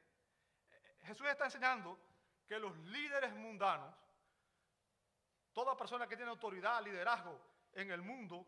Jesús 1.03 1.27
está 1.27 1.47
enseñando 1.47 1.99
que 2.47 2.59
los 2.59 2.77
líderes 2.79 3.35
mundanos, 3.35 3.95
toda 5.53 5.77
persona 5.77 6.07
que 6.07 6.17
tiene 6.17 6.31
autoridad, 6.31 6.83
liderazgo 6.83 7.41
en 7.73 7.91
el 7.91 8.03
mundo, 8.03 8.47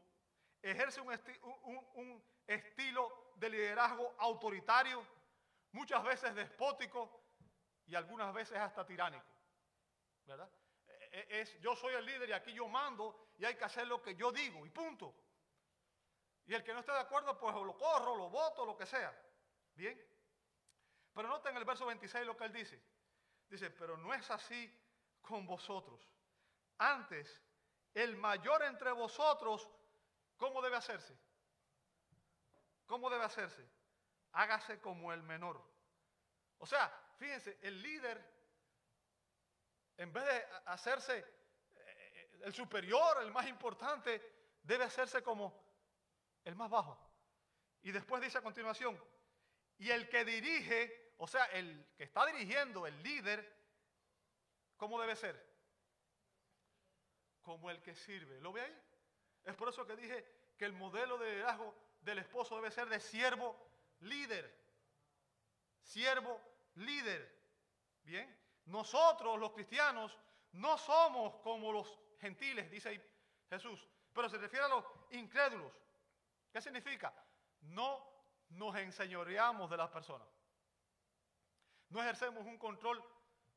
ejerce 0.63 1.01
un, 1.01 2.23
estilo 2.47 3.33
de 3.37 3.49
liderazgo 3.49 4.15
autoritario, 4.19 5.07
muchas 5.73 6.03
veces 6.03 6.35
despótico 6.35 7.23
y 7.87 7.95
algunas 7.95 8.35
veces 8.35 8.59
hasta 8.59 8.85
tiránico. 8.85 9.25
¿Verdad? 10.27 10.51
E, 11.11 11.19
e, 11.19 11.41
es, 11.41 11.61
yo 11.61 11.75
soy 11.75 11.95
el 11.95 12.05
líder 12.05 12.29
y 12.29 12.33
aquí 12.33 12.53
yo 12.53 12.69
mando 12.69 13.31
y 13.39 13.45
hay 13.45 13.57
que 13.57 13.65
hacer 13.65 13.87
lo 13.87 14.01
que 14.01 14.15
yo 14.15 14.31
digo 14.31 14.65
y 14.65 14.71
punto. 14.71 15.15
Y 16.47 16.55
el 16.55 16.65
que 16.65 16.73
no 16.73 16.81
esté 16.81 16.93
de 16.93 16.99
acuerdo, 16.99 17.39
pues 17.39 17.55
lo 17.55 17.77
corro, 17.77 18.17
lo 18.17 18.29
voto, 18.29 18.65
lo 18.65 18.77
que 18.77 18.87
sea. 18.87 19.17
Bien. 19.75 20.01
Pero 21.15 21.29
noten 21.29 21.57
el 21.57 21.65
verso 21.65 21.87
26 21.87 22.27
lo 22.27 22.37
que 22.37 22.45
él 22.45 22.53
dice. 22.53 22.83
Dice, 23.49 23.71
pero 23.71 23.97
no 23.97 24.15
es 24.15 24.31
así 24.31 24.73
con 25.21 25.47
vosotros. 25.47 26.09
Antes, 26.79 27.43
el 27.95 28.17
mayor 28.17 28.63
entre 28.63 28.93
vosotros, 28.93 29.69
¿cómo 30.37 30.63
debe 30.63 30.77
hacerse? 30.77 31.17
¿Cómo 32.87 33.11
debe 33.11 33.25
hacerse? 33.25 33.69
Hágase 34.33 34.81
como 34.81 35.13
el 35.13 35.23
menor. 35.23 35.63
O 36.59 36.67
sea, 36.67 36.93
fíjense, 37.19 37.59
el 37.63 37.83
líder, 37.83 38.40
en 40.01 40.11
vez 40.15 40.25
de 40.25 40.47
hacerse 40.65 41.19
eh, 41.19 41.25
eh, 41.77 42.41
el 42.45 42.55
superior, 42.55 43.19
el 43.23 43.31
más 43.33 43.47
importante, 43.47 44.57
debe 44.63 44.85
hacerse 44.85 45.23
como 45.23 45.63
el 46.43 46.57
más 46.57 46.71
bajo. 46.71 46.99
Y 47.83 47.93
después 47.93 48.23
dice 48.23 48.39
a 48.39 48.43
continuación, 48.43 48.99
y 49.77 49.91
el 49.91 50.09
que 50.09 50.25
dirige, 50.25 51.13
o 51.19 51.27
sea, 51.27 51.45
el 51.47 51.87
que 51.99 52.05
está 52.05 52.25
dirigiendo, 52.25 52.87
el 52.87 53.03
líder, 53.03 53.47
¿cómo 54.79 54.99
debe 54.99 55.17
ser? 55.17 55.39
Como 57.43 57.71
el 57.71 57.83
que 57.83 57.95
sirve. 57.95 58.41
¿Lo 58.41 58.55
ve 58.55 58.63
ahí? 58.63 58.83
Es 59.45 59.55
por 59.55 59.69
eso 59.69 59.87
que 59.87 59.97
dije 59.97 60.27
que 60.57 60.65
el 60.65 60.73
modelo 60.73 61.19
de 61.19 61.31
liderazgo 61.31 61.75
del 62.01 62.21
esposo 62.21 62.57
debe 62.57 62.71
ser 62.71 62.89
de 62.89 63.01
siervo 63.01 63.55
líder. 64.01 64.51
Siervo 65.83 66.41
líder. 66.77 67.39
Bien. 68.03 68.40
Nosotros 68.71 69.39
los 69.39 69.51
cristianos 69.51 70.17
no 70.53 70.79
somos 70.79 71.35
como 71.43 71.73
los 71.73 71.99
gentiles, 72.21 72.71
dice 72.71 73.05
Jesús, 73.49 73.85
pero 74.13 74.29
se 74.29 74.39
refiere 74.39 74.65
a 74.65 74.69
los 74.69 74.85
incrédulos. 75.11 75.73
¿Qué 76.53 76.61
significa? 76.61 77.13
No 77.63 78.01
nos 78.51 78.77
enseñoreamos 78.77 79.69
de 79.71 79.77
las 79.77 79.91
personas. 79.91 80.29
No 81.89 82.01
ejercemos 82.01 82.47
un 82.47 82.59
control 82.59 83.05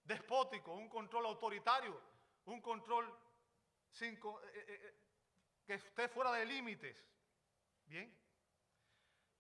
despótico, 0.03 0.74
un 0.74 0.89
control 0.89 1.27
autoritario, 1.27 2.01
un 2.46 2.60
control 2.60 3.15
sin, 3.91 4.15
eh, 4.15 4.20
eh, 4.55 4.65
eh, 4.67 4.96
que 5.63 5.75
esté 5.75 6.10
fuera 6.10 6.32
de 6.32 6.46
límites. 6.46 7.05
¿Bien? 7.86 8.17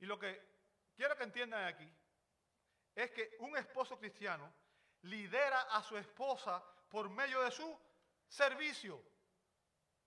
Y 0.01 0.05
lo 0.05 0.19
que 0.19 0.39
quiero 0.95 1.17
que 1.17 1.23
entiendan 1.23 1.65
aquí 1.65 1.89
es 2.93 3.09
que 3.09 3.37
un 3.39 3.57
esposo 3.57 3.97
cristiano 3.97 4.53
lidera 5.03 5.61
a 5.71 5.81
su 5.83 5.97
esposa 5.97 6.63
por 6.89 7.09
medio 7.09 7.41
de 7.41 7.51
su 7.51 7.79
servicio. 8.27 9.01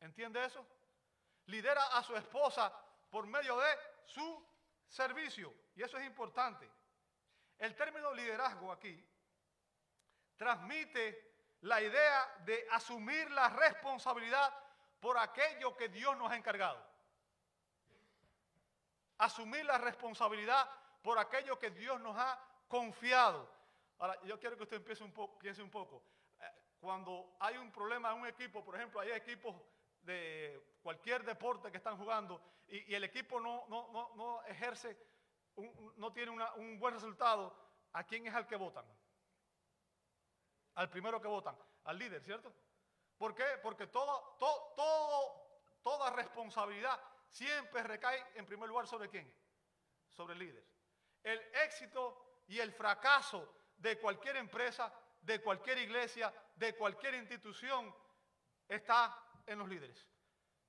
¿Entiende 0.00 0.44
eso? 0.44 0.66
Lidera 1.46 1.82
a 1.96 2.02
su 2.02 2.16
esposa 2.16 2.72
por 3.10 3.26
medio 3.26 3.58
de 3.58 3.78
su 4.04 4.46
servicio. 4.88 5.54
Y 5.74 5.82
eso 5.82 5.98
es 5.98 6.06
importante. 6.06 6.68
El 7.58 7.74
término 7.74 8.12
liderazgo 8.12 8.70
aquí 8.72 9.02
transmite 10.36 11.34
la 11.62 11.80
idea 11.80 12.42
de 12.44 12.66
asumir 12.70 13.30
la 13.30 13.48
responsabilidad 13.48 14.52
por 15.00 15.18
aquello 15.18 15.76
que 15.76 15.88
Dios 15.88 16.16
nos 16.16 16.30
ha 16.30 16.36
encargado. 16.36 16.84
Asumir 19.18 19.64
la 19.64 19.78
responsabilidad 19.78 20.68
por 21.02 21.18
aquello 21.18 21.58
que 21.58 21.70
Dios 21.70 22.00
nos 22.00 22.16
ha 22.16 22.38
confiado. 22.68 23.55
Ahora, 23.98 24.18
yo 24.24 24.38
quiero 24.38 24.56
que 24.56 24.64
usted 24.64 24.76
empiece 24.76 25.02
un 25.02 25.12
poco, 25.12 25.38
piense 25.38 25.62
un 25.62 25.70
poco. 25.70 26.02
Eh, 26.40 26.44
cuando 26.80 27.36
hay 27.40 27.56
un 27.56 27.72
problema 27.72 28.12
en 28.12 28.20
un 28.20 28.26
equipo, 28.26 28.64
por 28.64 28.76
ejemplo, 28.76 29.00
hay 29.00 29.10
equipos 29.12 29.54
de 30.02 30.76
cualquier 30.82 31.24
deporte 31.24 31.70
que 31.70 31.78
están 31.78 31.96
jugando 31.96 32.40
y, 32.68 32.94
el 32.94 33.04
equipo 33.04 33.40
no, 33.40 33.66
no, 33.68 34.42
ejerce, 34.44 34.96
no 35.96 36.12
tiene 36.12 36.30
un 36.56 36.78
buen 36.78 36.94
resultado, 36.94 37.56
¿a 37.92 38.04
quién 38.04 38.26
es 38.26 38.34
al 38.34 38.46
que 38.46 38.56
votan? 38.56 38.84
Al 40.74 40.90
primero 40.90 41.20
que 41.20 41.28
votan, 41.28 41.56
al 41.84 41.98
líder, 41.98 42.22
¿cierto? 42.22 42.52
¿Por 43.16 43.34
qué? 43.34 43.44
Porque 43.62 43.86
todo, 43.86 44.36
todo, 44.38 45.62
toda 45.82 46.10
responsabilidad 46.10 47.00
siempre 47.30 47.82
recae 47.82 48.22
en 48.34 48.46
primer 48.46 48.68
lugar 48.68 48.86
sobre 48.86 49.08
quién? 49.08 49.32
Sobre 50.10 50.34
el 50.34 50.40
líder. 50.40 50.64
El 51.22 51.40
éxito 51.64 52.42
y 52.46 52.58
el 52.60 52.72
fracaso 52.72 53.52
de 53.76 53.98
cualquier 53.98 54.36
empresa, 54.36 54.92
de 55.20 55.40
cualquier 55.42 55.78
iglesia, 55.78 56.32
de 56.54 56.74
cualquier 56.76 57.14
institución 57.14 57.94
está 58.68 59.16
en 59.46 59.58
los 59.58 59.68
líderes. 59.68 60.06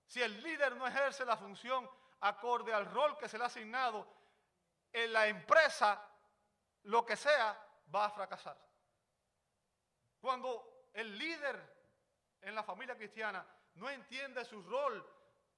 Si 0.05 0.21
el 0.21 0.41
líder 0.41 0.75
no 0.75 0.87
ejerce 0.87 1.25
la 1.25 1.37
función 1.37 1.89
acorde 2.21 2.73
al 2.73 2.85
rol 2.85 3.17
que 3.17 3.27
se 3.27 3.37
le 3.37 3.43
ha 3.43 3.47
asignado 3.47 4.07
en 4.91 5.13
la 5.13 5.27
empresa, 5.27 6.03
lo 6.83 7.05
que 7.05 7.15
sea, 7.15 7.61
va 7.93 8.05
a 8.05 8.09
fracasar. 8.09 8.57
Cuando 10.19 10.89
el 10.93 11.17
líder 11.17 11.77
en 12.41 12.55
la 12.55 12.63
familia 12.63 12.95
cristiana 12.95 13.45
no 13.75 13.89
entiende 13.89 14.43
su 14.45 14.61
rol 14.63 15.05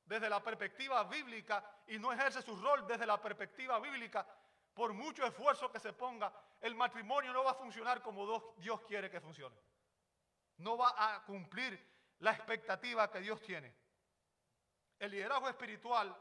desde 0.06 0.30
la 0.30 0.44
perspectiva 0.44 1.04
bíblica 1.04 1.64
y 1.88 2.00
no 2.00 2.12
ejerce 2.12 2.42
su 2.42 2.56
rol 2.62 2.86
desde 2.88 3.06
la 3.06 3.22
perspectiva 3.22 3.80
bíblica, 3.80 4.26
por 4.80 4.94
mucho 4.94 5.26
esfuerzo 5.26 5.70
que 5.70 5.78
se 5.78 5.92
ponga, 5.92 6.32
el 6.62 6.74
matrimonio 6.74 7.34
no 7.34 7.44
va 7.44 7.52
a 7.52 7.56
funcionar 7.56 8.02
como 8.02 8.54
Dios 8.56 8.80
quiere 8.88 9.12
que 9.12 9.20
funcione. 9.20 9.58
No 10.60 10.78
va 10.78 10.94
a 10.96 11.26
cumplir 11.26 11.78
la 12.20 12.32
expectativa 12.32 13.12
que 13.12 13.20
Dios 13.20 13.42
tiene. 13.42 13.76
El 14.98 15.12
liderazgo 15.12 15.50
espiritual 15.50 16.16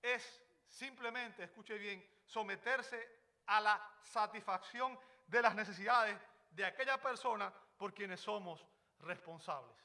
es 0.00 0.42
simplemente, 0.66 1.44
escuche 1.44 1.76
bien, 1.76 2.02
someterse 2.24 3.20
a 3.44 3.60
la 3.60 3.96
satisfacción 4.00 4.98
de 5.26 5.42
las 5.42 5.54
necesidades 5.54 6.18
de 6.52 6.64
aquella 6.64 7.02
persona 7.02 7.52
por 7.76 7.92
quienes 7.92 8.18
somos 8.20 8.66
responsables. 9.00 9.76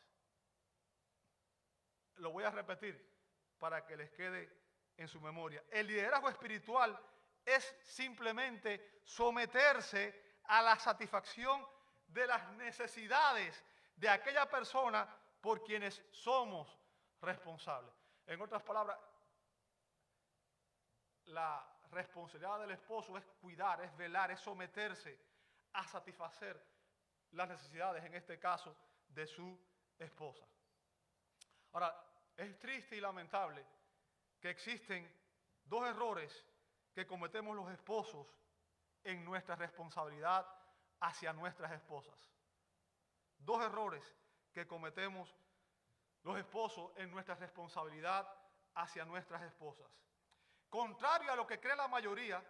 Lo 2.16 2.32
voy 2.32 2.46
a 2.46 2.50
repetir 2.50 2.98
para 3.60 3.86
que 3.86 3.98
les 3.98 4.10
quede 4.12 4.58
en 4.96 5.10
su 5.10 5.20
memoria. 5.20 5.62
El 5.70 5.88
liderazgo 5.88 6.30
espiritual 6.30 6.98
es 7.48 7.76
simplemente 7.82 9.00
someterse 9.06 10.38
a 10.44 10.62
la 10.62 10.78
satisfacción 10.78 11.66
de 12.08 12.28
las 12.28 12.46
necesidades 12.54 13.64
de 13.96 14.10
aquella 14.10 14.50
persona 14.50 15.08
por 15.40 15.64
quienes 15.64 16.04
somos 16.12 16.78
responsables. 17.22 17.94
En 18.26 18.42
otras 18.42 18.62
palabras, 18.64 19.00
la 21.28 21.66
responsabilidad 21.92 22.60
del 22.60 22.72
esposo 22.72 23.18
es 23.18 23.26
cuidar, 23.40 23.82
es 23.82 23.96
velar, 23.96 24.30
es 24.32 24.42
someterse 24.42 25.18
a 25.72 25.88
satisfacer 25.88 26.62
las 27.32 27.48
necesidades, 27.48 28.04
en 28.04 28.14
este 28.14 28.38
caso, 28.38 28.76
de 29.08 29.26
su 29.26 29.58
esposa. 29.98 30.46
Ahora, 31.72 31.96
es 32.36 32.60
triste 32.60 32.98
y 32.98 33.00
lamentable 33.00 33.66
que 34.38 34.50
existen 34.50 35.10
dos 35.64 35.88
errores 35.88 36.46
que 36.98 37.06
cometemos 37.06 37.56
los 37.56 37.70
esposos 37.70 38.26
en 39.04 39.24
nuestra 39.24 39.56
responsabilidad 39.56 40.48
hacia 41.00 41.32
nuestras 41.32 41.72
esposas. 41.74 42.16
Dos 43.38 43.64
errores 43.64 44.04
que 44.52 44.66
cometemos 44.66 45.36
los 46.24 46.40
esposos 46.40 46.92
en 46.96 47.12
nuestra 47.12 47.36
responsabilidad 47.36 48.28
hacia 48.74 49.06
nuestras 49.06 49.44
esposas. 49.44 49.86
Contrario 50.70 51.32
a 51.32 51.36
lo 51.36 51.46
que 51.46 51.60
cree 51.60 51.76
la 51.76 51.88
mayoría 51.88 52.44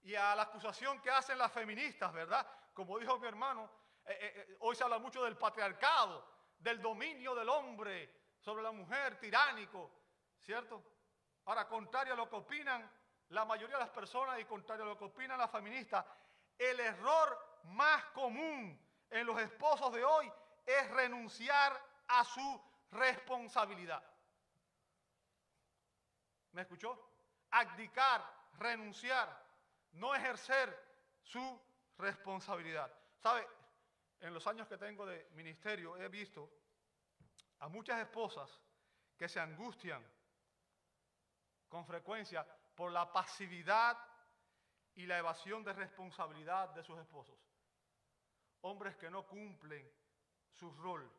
y 0.00 0.14
a 0.14 0.34
la 0.34 0.44
acusación 0.44 0.98
que 1.02 1.10
hacen 1.10 1.36
las 1.36 1.52
feministas, 1.52 2.10
¿verdad? 2.14 2.50
Como 2.72 2.98
dijo 2.98 3.18
mi 3.18 3.28
hermano, 3.28 3.70
eh, 4.06 4.16
eh, 4.18 4.32
eh, 4.36 4.56
hoy 4.60 4.74
se 4.74 4.84
habla 4.84 4.98
mucho 4.98 5.22
del 5.22 5.36
patriarcado, 5.36 6.26
del 6.58 6.80
dominio 6.80 7.34
del 7.34 7.50
hombre 7.50 8.10
sobre 8.38 8.62
la 8.62 8.72
mujer, 8.72 9.20
tiránico, 9.20 9.90
¿cierto? 10.40 10.82
Ahora, 11.44 11.68
contrario 11.68 12.14
a 12.14 12.16
lo 12.16 12.26
que 12.26 12.36
opinan 12.36 12.97
la 13.30 13.44
mayoría 13.44 13.76
de 13.76 13.84
las 13.84 13.92
personas 13.92 14.38
y 14.40 14.44
contrario 14.44 14.84
a 14.84 14.88
lo 14.88 14.98
que 14.98 15.04
opinan 15.04 15.38
las 15.38 15.50
feministas, 15.50 16.04
el 16.56 16.80
error 16.80 17.60
más 17.64 18.04
común 18.06 18.78
en 19.10 19.26
los 19.26 19.40
esposos 19.40 19.92
de 19.92 20.04
hoy 20.04 20.30
es 20.64 20.90
renunciar 20.90 21.72
a 22.08 22.24
su 22.24 22.60
responsabilidad. 22.92 24.02
¿Me 26.52 26.62
escuchó? 26.62 26.98
Abdicar, 27.50 28.24
renunciar, 28.58 29.44
no 29.92 30.14
ejercer 30.14 30.76
su 31.22 31.60
responsabilidad. 31.98 32.90
¿Sabe? 33.18 33.46
En 34.20 34.34
los 34.34 34.46
años 34.46 34.66
que 34.66 34.76
tengo 34.76 35.06
de 35.06 35.28
ministerio 35.34 35.96
he 35.96 36.08
visto 36.08 36.50
a 37.60 37.68
muchas 37.68 38.00
esposas 38.00 38.60
que 39.16 39.28
se 39.28 39.38
angustian 39.38 40.04
con 41.68 41.84
frecuencia 41.84 42.46
por 42.78 42.92
la 42.92 43.12
pasividad 43.12 43.98
y 44.94 45.04
la 45.04 45.18
evasión 45.18 45.64
de 45.64 45.72
responsabilidad 45.72 46.68
de 46.68 46.84
sus 46.84 46.96
esposos. 47.00 47.36
Hombres 48.60 48.94
que 48.94 49.10
no 49.10 49.26
cumplen 49.26 49.92
su 50.52 50.70
rol, 50.70 51.10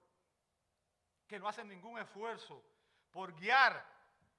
que 1.28 1.38
no 1.38 1.50
hacen 1.50 1.68
ningún 1.68 2.00
esfuerzo 2.00 2.64
por 3.12 3.38
guiar 3.38 3.86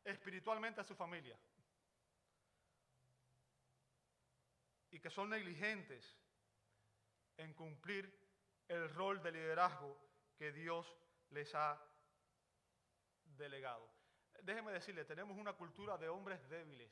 espiritualmente 0.02 0.80
a 0.80 0.84
su 0.84 0.96
familia 0.96 1.38
y 4.90 4.98
que 4.98 5.10
son 5.10 5.28
negligentes 5.28 6.16
en 7.36 7.52
cumplir 7.52 8.18
el 8.66 8.88
rol 8.94 9.22
de 9.22 9.32
liderazgo 9.32 9.94
que 10.38 10.52
Dios 10.52 10.90
les 11.28 11.54
ha 11.54 11.78
delegado. 13.24 13.89
Déjeme 14.42 14.72
decirle, 14.72 15.04
tenemos 15.04 15.36
una 15.36 15.52
cultura 15.52 15.96
de 15.98 16.08
hombres 16.08 16.48
débiles, 16.48 16.90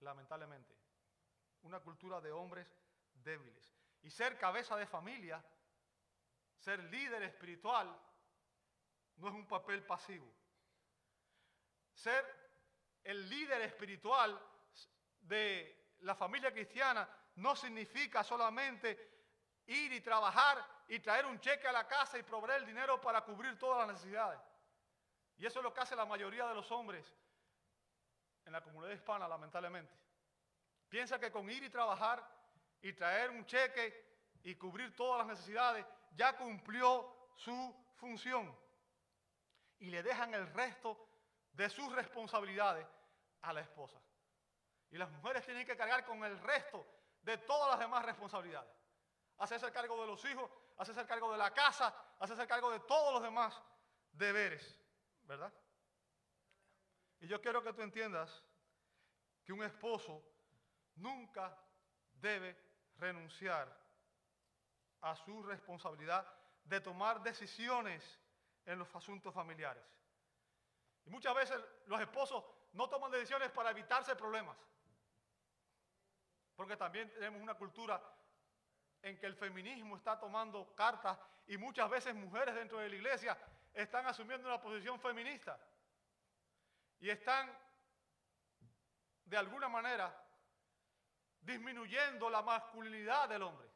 lamentablemente. 0.00 0.74
Una 1.62 1.80
cultura 1.80 2.20
de 2.20 2.30
hombres 2.32 2.66
débiles. 3.14 3.74
Y 4.02 4.10
ser 4.10 4.38
cabeza 4.38 4.76
de 4.76 4.86
familia, 4.86 5.44
ser 6.58 6.82
líder 6.84 7.22
espiritual, 7.24 7.88
no 9.16 9.28
es 9.28 9.34
un 9.34 9.46
papel 9.46 9.84
pasivo. 9.84 10.32
Ser 11.92 12.24
el 13.02 13.28
líder 13.28 13.62
espiritual 13.62 14.40
de 15.20 15.96
la 16.00 16.14
familia 16.14 16.52
cristiana 16.52 17.08
no 17.36 17.56
significa 17.56 18.22
solamente 18.22 19.18
ir 19.66 19.92
y 19.92 20.00
trabajar 20.00 20.64
y 20.88 21.00
traer 21.00 21.26
un 21.26 21.40
cheque 21.40 21.66
a 21.66 21.72
la 21.72 21.86
casa 21.86 22.18
y 22.18 22.22
proveer 22.22 22.62
el 22.62 22.66
dinero 22.66 23.00
para 23.00 23.22
cubrir 23.22 23.58
todas 23.58 23.86
las 23.86 23.96
necesidades. 23.96 24.40
Y 25.38 25.46
eso 25.46 25.60
es 25.60 25.62
lo 25.62 25.72
que 25.72 25.80
hace 25.80 25.96
la 25.96 26.04
mayoría 26.04 26.46
de 26.46 26.54
los 26.54 26.70
hombres 26.72 27.14
en 28.44 28.52
la 28.52 28.62
comunidad 28.62 28.92
hispana, 28.92 29.28
lamentablemente. 29.28 29.94
Piensa 30.88 31.18
que 31.18 31.30
con 31.30 31.48
ir 31.50 31.62
y 31.62 31.70
trabajar 31.70 32.26
y 32.82 32.92
traer 32.92 33.30
un 33.30 33.44
cheque 33.46 34.08
y 34.42 34.56
cubrir 34.56 34.94
todas 34.96 35.18
las 35.18 35.38
necesidades, 35.38 35.86
ya 36.12 36.36
cumplió 36.36 37.30
su 37.36 37.74
función. 37.96 38.56
Y 39.78 39.90
le 39.90 40.02
dejan 40.02 40.34
el 40.34 40.52
resto 40.52 41.08
de 41.52 41.68
sus 41.70 41.92
responsabilidades 41.92 42.86
a 43.42 43.52
la 43.52 43.60
esposa. 43.60 44.00
Y 44.90 44.96
las 44.96 45.10
mujeres 45.10 45.44
tienen 45.44 45.66
que 45.66 45.76
cargar 45.76 46.04
con 46.04 46.24
el 46.24 46.38
resto 46.40 46.86
de 47.22 47.38
todas 47.38 47.70
las 47.70 47.78
demás 47.78 48.04
responsabilidades. 48.04 48.70
Hacerse 49.38 49.70
cargo 49.70 50.00
de 50.00 50.06
los 50.06 50.24
hijos, 50.24 50.50
hacerse 50.78 51.06
cargo 51.06 51.30
de 51.30 51.38
la 51.38 51.52
casa, 51.52 51.94
hacerse 52.18 52.46
cargo 52.46 52.70
de 52.70 52.80
todos 52.80 53.12
los 53.12 53.22
demás 53.22 53.60
deberes, 54.12 54.77
¿verdad? 55.28 55.52
Y 57.20 57.28
yo 57.28 57.40
quiero 57.40 57.62
que 57.62 57.72
tú 57.74 57.82
entiendas 57.82 58.42
que 59.44 59.52
un 59.52 59.62
esposo 59.62 60.24
nunca 60.96 61.56
debe 62.14 62.56
renunciar 62.96 63.68
a 65.02 65.14
su 65.14 65.42
responsabilidad 65.42 66.26
de 66.64 66.80
tomar 66.80 67.22
decisiones 67.22 68.02
en 68.64 68.78
los 68.78 68.94
asuntos 68.94 69.32
familiares. 69.34 69.84
Y 71.04 71.10
muchas 71.10 71.34
veces 71.34 71.60
los 71.86 72.00
esposos 72.00 72.44
no 72.72 72.88
toman 72.88 73.10
decisiones 73.10 73.50
para 73.50 73.70
evitarse 73.70 74.16
problemas. 74.16 74.56
Porque 76.56 76.76
también 76.76 77.10
tenemos 77.10 77.40
una 77.40 77.54
cultura 77.54 78.02
en 79.02 79.18
que 79.18 79.26
el 79.26 79.36
feminismo 79.36 79.96
está 79.96 80.18
tomando 80.18 80.74
cartas 80.74 81.18
y 81.46 81.56
muchas 81.56 81.88
veces 81.88 82.14
mujeres 82.14 82.54
dentro 82.54 82.78
de 82.78 82.88
la 82.88 82.96
iglesia 82.96 83.38
están 83.72 84.06
asumiendo 84.06 84.48
una 84.48 84.60
posición 84.60 85.00
feminista 85.00 85.58
y 87.00 87.10
están 87.10 87.56
de 89.24 89.36
alguna 89.36 89.68
manera 89.68 90.14
disminuyendo 91.40 92.28
la 92.28 92.42
masculinidad 92.42 93.28
del 93.28 93.42
hombre, 93.42 93.68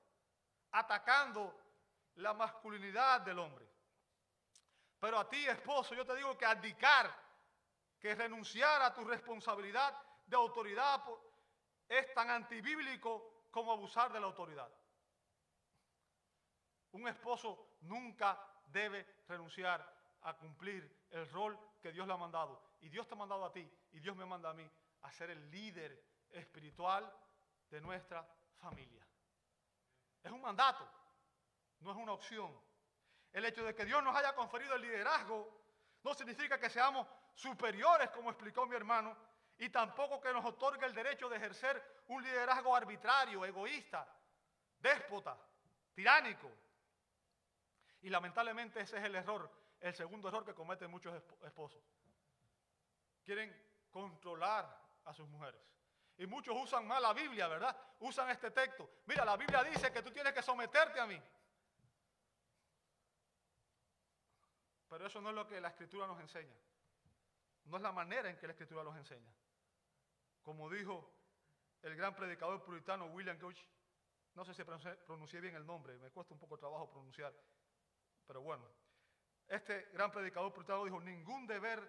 atacando 0.73 1.59
la 2.17 2.35
masculinidad 2.35 3.21
del 3.21 3.39
hombre. 3.39 3.67
Pero 4.99 5.19
a 5.19 5.29
ti, 5.29 5.47
esposo, 5.47 5.95
yo 5.95 6.05
te 6.05 6.15
digo 6.17 6.37
que 6.37 6.47
abdicar, 6.47 7.13
que 7.99 8.15
renunciar 8.15 8.83
a 8.83 8.93
tu 8.95 9.05
responsabilidad 9.05 9.97
de 10.27 10.37
autoridad 10.37 11.03
es 11.89 12.13
tan 12.15 12.31
antibíblico 12.31 13.47
como 13.51 13.73
abusar 13.73 14.13
de 14.13 14.21
la 14.21 14.27
autoridad. 14.27 14.71
Un 16.93 17.09
esposo 17.09 17.77
nunca 17.83 18.52
debe 18.73 19.07
renunciar 19.29 19.87
a 20.23 20.35
cumplir 20.35 21.07
el 21.11 21.29
rol 21.31 21.59
que 21.81 21.93
Dios 21.93 22.07
le 22.07 22.13
ha 22.13 22.17
mandado. 22.17 22.63
Y 22.81 22.89
Dios 22.89 23.07
te 23.07 23.15
ha 23.15 23.17
mandado 23.19 23.45
a 23.45 23.53
ti 23.53 23.69
y 23.93 24.01
Dios 24.01 24.17
me 24.17 24.25
manda 24.25 24.51
a 24.51 24.55
mí 24.55 24.69
a 25.03 25.13
ser 25.13 25.31
el 25.31 25.51
líder 25.51 26.03
espiritual 26.31 27.13
de 27.71 27.81
nuestra 27.81 28.27
familia. 28.61 29.07
Es 30.23 30.31
un 30.31 30.41
mandato, 30.41 30.89
no 31.81 31.91
es 31.91 31.97
una 31.97 32.13
opción. 32.13 32.53
El 33.33 33.45
hecho 33.45 33.65
de 33.65 33.75
que 33.75 33.85
Dios 33.85 34.03
nos 34.03 34.15
haya 34.15 34.35
conferido 34.35 34.75
el 34.75 34.83
liderazgo 34.83 35.63
no 36.05 36.15
significa 36.15 36.59
que 36.59 36.71
seamos 36.71 37.07
superiores, 37.35 38.11
como 38.11 38.31
explicó 38.31 38.67
mi 38.67 38.77
hermano, 38.77 39.17
y 39.59 39.69
tampoco 39.71 40.21
que 40.21 40.33
nos 40.33 40.45
otorgue 40.45 40.87
el 40.87 40.95
derecho 40.95 41.29
de 41.29 41.37
ejercer 41.37 42.03
un 42.09 42.23
liderazgo 42.23 42.75
arbitrario, 42.75 43.45
egoísta, 43.45 44.07
déspota, 44.81 45.37
tiránico. 45.95 46.51
Y 48.03 48.11
lamentablemente 48.11 48.81
ese 48.81 48.99
es 48.99 49.05
el 49.05 49.15
error, 49.15 49.51
el 49.81 49.95
segundo 49.95 50.29
error 50.29 50.45
que 50.45 50.55
cometen 50.55 50.91
muchos 50.91 51.15
esposos. 51.45 51.83
Quieren 53.25 53.55
controlar 53.91 54.81
a 55.05 55.15
sus 55.15 55.29
mujeres. 55.29 55.61
Y 56.19 56.27
muchos 56.27 56.57
usan 56.61 56.87
mal 56.87 57.03
la 57.03 57.13
Biblia, 57.13 57.49
¿verdad? 57.49 57.77
Usan 58.01 58.29
este 58.31 58.51
texto. 58.51 58.89
Mira, 59.07 59.25
la 59.25 59.37
Biblia 59.37 59.63
dice 59.65 59.93
que 59.93 60.03
tú 60.03 60.11
tienes 60.11 60.33
que 60.33 60.43
someterte 60.43 61.01
a 61.01 61.07
mí. 61.07 61.21
Pero 64.89 65.07
eso 65.07 65.21
no 65.21 65.31
es 65.31 65.35
lo 65.35 65.47
que 65.47 65.61
la 65.61 65.69
Escritura 65.69 66.07
nos 66.07 66.21
enseña. 66.21 66.55
No 67.65 67.77
es 67.77 67.83
la 67.83 67.93
manera 67.93 68.29
en 68.29 68.37
que 68.37 68.47
la 68.47 68.53
Escritura 68.53 68.83
nos 68.83 68.97
enseña. 68.97 69.33
Como 70.43 70.69
dijo 70.69 71.09
el 71.83 71.97
gran 71.97 72.15
predicador 72.15 72.63
puritano 72.63 73.07
William 73.07 73.39
Gouch, 73.39 73.59
no 74.35 74.45
sé 74.45 74.55
si 74.55 74.65
pronuncié 74.65 75.41
bien 75.41 75.55
el 75.55 75.65
nombre, 75.65 75.99
me 75.99 76.11
cuesta 76.11 76.35
un 76.35 76.41
poco 76.41 76.59
trabajo 76.59 76.91
pronunciar, 76.91 77.33
pero 78.27 78.41
bueno. 78.41 78.65
Este 79.49 79.91
gran 79.93 80.11
predicador 80.11 80.53
puritano 80.53 80.85
dijo, 80.85 81.01
ningún 81.01 81.47
deber, 81.47 81.81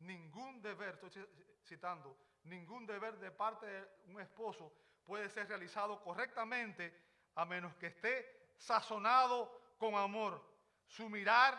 ningún 0.00 0.60
deber, 0.60 0.94
estoy 1.02 1.26
citando, 1.64 2.16
ningún 2.44 2.86
deber 2.86 3.18
de 3.18 3.30
parte 3.30 3.66
de 3.66 4.12
un 4.12 4.20
esposo 4.20 4.72
puede 5.04 5.30
ser 5.30 5.48
realizado 5.48 6.02
correctamente 6.02 7.06
a 7.34 7.44
menos 7.44 7.74
que 7.76 7.86
esté 7.86 8.52
sazonado 8.58 9.74
con 9.78 9.94
amor. 9.94 10.42
Su 10.86 11.08
mirar, 11.08 11.58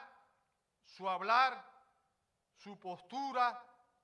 su 0.84 1.10
hablar, 1.10 1.64
su 2.56 2.80
postura 2.80 3.64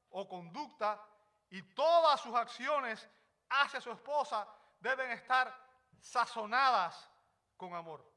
o 0.10 0.28
conducta 0.28 1.02
y 1.50 1.62
todas 1.74 2.22
sus 2.22 2.36
acciones 2.36 3.08
hacia 3.50 3.82
su 3.82 3.92
esposa 3.92 4.48
deben 4.80 5.12
estar 5.12 5.54
sazonadas 6.00 7.10
con 7.58 7.74
amor. 7.74 8.12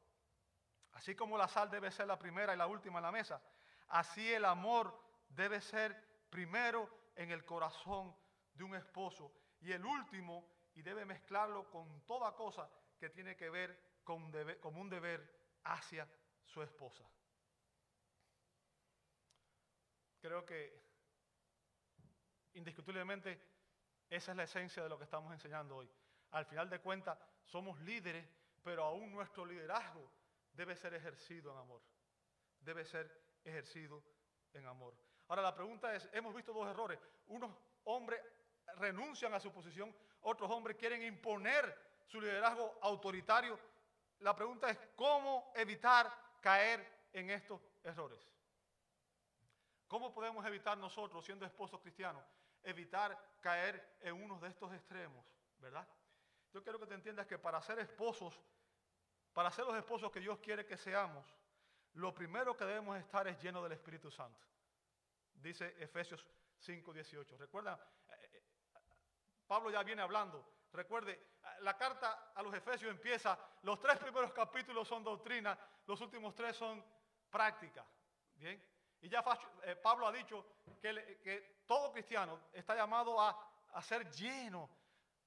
Así 0.96 1.14
como 1.14 1.36
la 1.36 1.46
sal 1.46 1.70
debe 1.70 1.90
ser 1.90 2.06
la 2.06 2.18
primera 2.18 2.54
y 2.54 2.56
la 2.56 2.66
última 2.66 3.00
en 3.00 3.02
la 3.02 3.12
mesa, 3.12 3.38
así 3.88 4.32
el 4.32 4.46
amor 4.46 4.98
debe 5.28 5.60
ser 5.60 5.94
primero 6.30 6.88
en 7.14 7.30
el 7.30 7.44
corazón 7.44 8.16
de 8.54 8.64
un 8.64 8.74
esposo 8.74 9.30
y 9.60 9.72
el 9.72 9.84
último 9.84 10.48
y 10.72 10.80
debe 10.80 11.04
mezclarlo 11.04 11.70
con 11.70 12.00
toda 12.06 12.34
cosa 12.34 12.70
que 12.98 13.10
tiene 13.10 13.36
que 13.36 13.50
ver 13.50 13.78
con, 14.04 14.32
un 14.74 14.88
deber 14.88 15.60
hacia 15.64 16.08
su 16.46 16.62
esposa. 16.62 17.04
Creo 20.18 20.46
que 20.46 20.82
indiscutiblemente 22.54 23.38
esa 24.08 24.30
es 24.30 24.36
la 24.36 24.44
esencia 24.44 24.82
de 24.82 24.88
lo 24.88 24.96
que 24.96 25.04
estamos 25.04 25.30
enseñando 25.30 25.76
hoy. 25.76 25.90
Al 26.30 26.46
final 26.46 26.70
de 26.70 26.80
cuentas, 26.80 27.18
somos 27.44 27.78
líderes, 27.80 28.26
pero 28.62 28.82
aún 28.84 29.12
nuestro 29.12 29.44
liderazgo 29.44 30.10
debe 30.56 30.74
ser 30.74 30.94
ejercido 30.94 31.52
en 31.52 31.58
amor. 31.58 31.82
Debe 32.60 32.84
ser 32.84 33.10
ejercido 33.44 34.02
en 34.52 34.66
amor. 34.66 34.96
Ahora 35.28 35.42
la 35.42 35.54
pregunta 35.54 35.94
es, 35.94 36.08
hemos 36.12 36.34
visto 36.34 36.52
dos 36.52 36.66
errores. 36.68 36.98
Unos 37.26 37.50
hombres 37.84 38.20
renuncian 38.76 39.34
a 39.34 39.40
su 39.40 39.52
posición, 39.52 39.94
otros 40.22 40.50
hombres 40.50 40.76
quieren 40.76 41.02
imponer 41.02 42.02
su 42.06 42.20
liderazgo 42.20 42.78
autoritario. 42.80 43.58
La 44.20 44.34
pregunta 44.34 44.70
es, 44.70 44.78
¿cómo 44.96 45.52
evitar 45.54 46.10
caer 46.40 47.08
en 47.12 47.30
estos 47.30 47.60
errores? 47.84 48.20
¿Cómo 49.86 50.12
podemos 50.12 50.44
evitar 50.46 50.76
nosotros, 50.78 51.24
siendo 51.24 51.46
esposos 51.46 51.80
cristianos, 51.80 52.24
evitar 52.62 53.16
caer 53.40 53.98
en 54.00 54.14
uno 54.14 54.38
de 54.40 54.48
estos 54.48 54.72
extremos? 54.72 55.24
¿Verdad? 55.58 55.86
Yo 56.52 56.62
quiero 56.62 56.78
que 56.78 56.86
te 56.86 56.94
entiendas 56.94 57.26
que 57.26 57.38
para 57.38 57.60
ser 57.62 57.78
esposos, 57.78 58.40
para 59.36 59.50
ser 59.50 59.66
los 59.66 59.76
esposos 59.76 60.10
que 60.10 60.18
Dios 60.18 60.38
quiere 60.38 60.64
que 60.64 60.78
seamos, 60.78 61.22
lo 61.92 62.14
primero 62.14 62.56
que 62.56 62.64
debemos 62.64 62.96
estar 62.96 63.28
es 63.28 63.38
lleno 63.42 63.62
del 63.62 63.72
Espíritu 63.72 64.10
Santo. 64.10 64.42
Dice 65.34 65.76
Efesios 65.78 66.26
5:18. 66.58 67.36
Recuerda, 67.36 67.78
eh, 68.08 68.30
eh, 68.32 68.42
Pablo 69.46 69.70
ya 69.70 69.82
viene 69.82 70.00
hablando. 70.00 70.42
Recuerde, 70.72 71.20
la 71.60 71.76
carta 71.76 72.32
a 72.34 72.42
los 72.42 72.54
Efesios 72.54 72.90
empieza, 72.90 73.38
los 73.60 73.78
tres 73.78 73.98
primeros 73.98 74.32
capítulos 74.32 74.88
son 74.88 75.04
doctrina, 75.04 75.58
los 75.86 76.00
últimos 76.00 76.34
tres 76.34 76.56
son 76.56 76.82
práctica. 77.28 77.84
Bien, 78.36 78.58
y 79.02 79.10
ya 79.10 79.22
eh, 79.64 79.76
Pablo 79.76 80.06
ha 80.06 80.12
dicho 80.12 80.46
que, 80.80 81.60
todo 81.66 81.92
cristiano 81.92 82.40
está 82.54 82.74
llamado 82.74 83.20
a, 83.20 83.38
a 83.74 83.82
ser 83.82 84.10
lleno. 84.10 84.70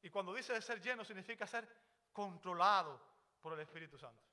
Y 0.02 0.10
cuando 0.10 0.34
dice 0.34 0.60
ser 0.64 0.82
lleno 0.82 1.06
significa 1.06 1.46
ser 1.46 1.70
controlado 2.12 3.09
por 3.42 3.54
el 3.54 3.60
Espíritu 3.60 3.98
Santo. 3.98 4.24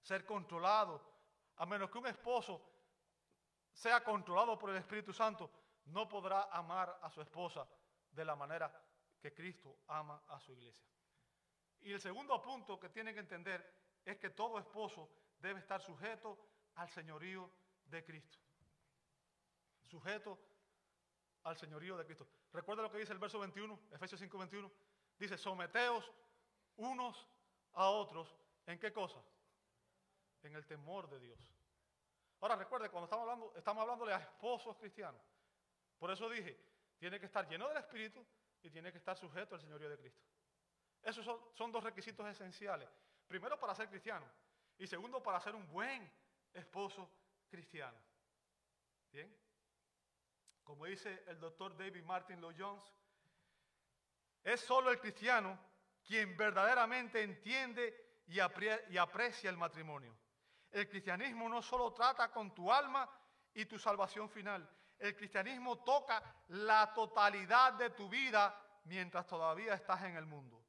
Ser 0.00 0.24
controlado. 0.24 1.16
A 1.56 1.66
menos 1.66 1.90
que 1.90 1.98
un 1.98 2.06
esposo 2.06 2.62
sea 3.72 4.02
controlado 4.02 4.58
por 4.58 4.70
el 4.70 4.76
Espíritu 4.76 5.12
Santo, 5.12 5.50
no 5.86 6.08
podrá 6.08 6.44
amar 6.52 6.98
a 7.02 7.10
su 7.10 7.20
esposa 7.20 7.66
de 8.10 8.24
la 8.24 8.36
manera 8.36 8.72
que 9.20 9.34
Cristo 9.34 9.80
ama 9.88 10.22
a 10.28 10.38
su 10.40 10.52
iglesia. 10.52 10.86
Y 11.80 11.92
el 11.92 12.00
segundo 12.00 12.40
punto 12.42 12.78
que 12.78 12.88
tienen 12.88 13.14
que 13.14 13.20
entender 13.20 13.78
es 14.04 14.18
que 14.18 14.30
todo 14.30 14.58
esposo 14.58 15.10
debe 15.38 15.60
estar 15.60 15.80
sujeto 15.80 16.38
al 16.74 16.88
señorío 16.90 17.50
de 17.84 18.04
Cristo. 18.04 18.38
Sujeto 19.84 20.38
al 21.44 21.56
señorío 21.56 21.96
de 21.96 22.04
Cristo. 22.04 22.26
Recuerda 22.52 22.82
lo 22.82 22.90
que 22.90 22.98
dice 22.98 23.12
el 23.12 23.18
verso 23.18 23.38
21, 23.38 23.78
Efesios 23.92 24.20
5, 24.20 24.38
21. 24.38 24.72
Dice, 25.18 25.38
someteos 25.38 26.10
unos 26.76 27.26
a 27.78 27.90
otros. 27.90 28.34
¿En 28.66 28.78
qué 28.78 28.92
cosa? 28.92 29.22
En 30.42 30.54
el 30.54 30.66
temor 30.66 31.08
de 31.08 31.20
Dios. 31.20 31.38
Ahora 32.40 32.56
recuerde, 32.56 32.90
cuando 32.90 33.04
estamos 33.04 33.22
hablando, 33.22 33.52
estamos 33.56 33.82
hablándole 33.82 34.12
a 34.12 34.18
esposos 34.18 34.76
cristianos. 34.76 35.20
Por 35.96 36.10
eso 36.10 36.28
dije, 36.28 36.58
tiene 36.98 37.18
que 37.18 37.26
estar 37.26 37.48
lleno 37.48 37.68
del 37.68 37.78
Espíritu 37.78 38.24
y 38.62 38.70
tiene 38.70 38.90
que 38.90 38.98
estar 38.98 39.16
sujeto 39.16 39.54
al 39.54 39.60
señorío 39.60 39.88
de 39.88 39.98
Cristo. 39.98 40.20
Esos 41.02 41.24
son, 41.24 41.40
son 41.54 41.70
dos 41.70 41.84
requisitos 41.84 42.26
esenciales. 42.26 42.88
Primero, 43.28 43.58
para 43.58 43.74
ser 43.74 43.88
cristiano. 43.88 44.26
Y 44.76 44.86
segundo, 44.86 45.22
para 45.22 45.40
ser 45.40 45.54
un 45.54 45.66
buen 45.68 46.10
esposo 46.52 47.08
cristiano. 47.48 47.96
¿Bien? 49.12 49.34
Como 50.64 50.84
dice 50.84 51.22
el 51.28 51.38
doctor 51.38 51.76
David 51.76 52.02
Martin 52.02 52.40
Lloyd 52.40 52.56
Jones, 52.58 52.92
es 54.42 54.60
solo 54.60 54.90
el 54.90 54.98
cristiano 54.98 55.58
quien 56.08 56.38
verdaderamente 56.38 57.22
entiende 57.22 58.22
y 58.28 58.40
aprecia 58.98 59.50
el 59.50 59.58
matrimonio. 59.58 60.16
El 60.70 60.88
cristianismo 60.88 61.50
no 61.50 61.60
solo 61.60 61.92
trata 61.92 62.30
con 62.30 62.54
tu 62.54 62.72
alma 62.72 63.06
y 63.52 63.66
tu 63.66 63.78
salvación 63.78 64.30
final, 64.30 64.66
el 64.98 65.14
cristianismo 65.14 65.84
toca 65.84 66.22
la 66.48 66.94
totalidad 66.94 67.74
de 67.74 67.90
tu 67.90 68.08
vida 68.08 68.58
mientras 68.84 69.26
todavía 69.26 69.74
estás 69.74 70.02
en 70.04 70.16
el 70.16 70.24
mundo. 70.24 70.64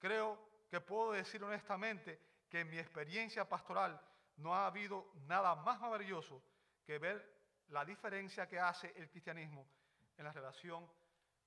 Creo 0.00 0.64
que 0.68 0.80
puedo 0.80 1.12
decir 1.12 1.42
honestamente 1.44 2.20
que 2.48 2.60
en 2.60 2.68
mi 2.68 2.78
experiencia 2.78 3.48
pastoral 3.48 4.00
no 4.38 4.52
ha 4.52 4.66
habido 4.66 5.12
nada 5.26 5.54
más 5.54 5.80
maravilloso 5.80 6.42
que 6.84 6.98
ver 6.98 7.32
la 7.68 7.84
diferencia 7.84 8.48
que 8.48 8.58
hace 8.58 8.92
el 8.96 9.08
cristianismo 9.08 9.64
en 10.16 10.24
la 10.24 10.32
relación 10.32 10.90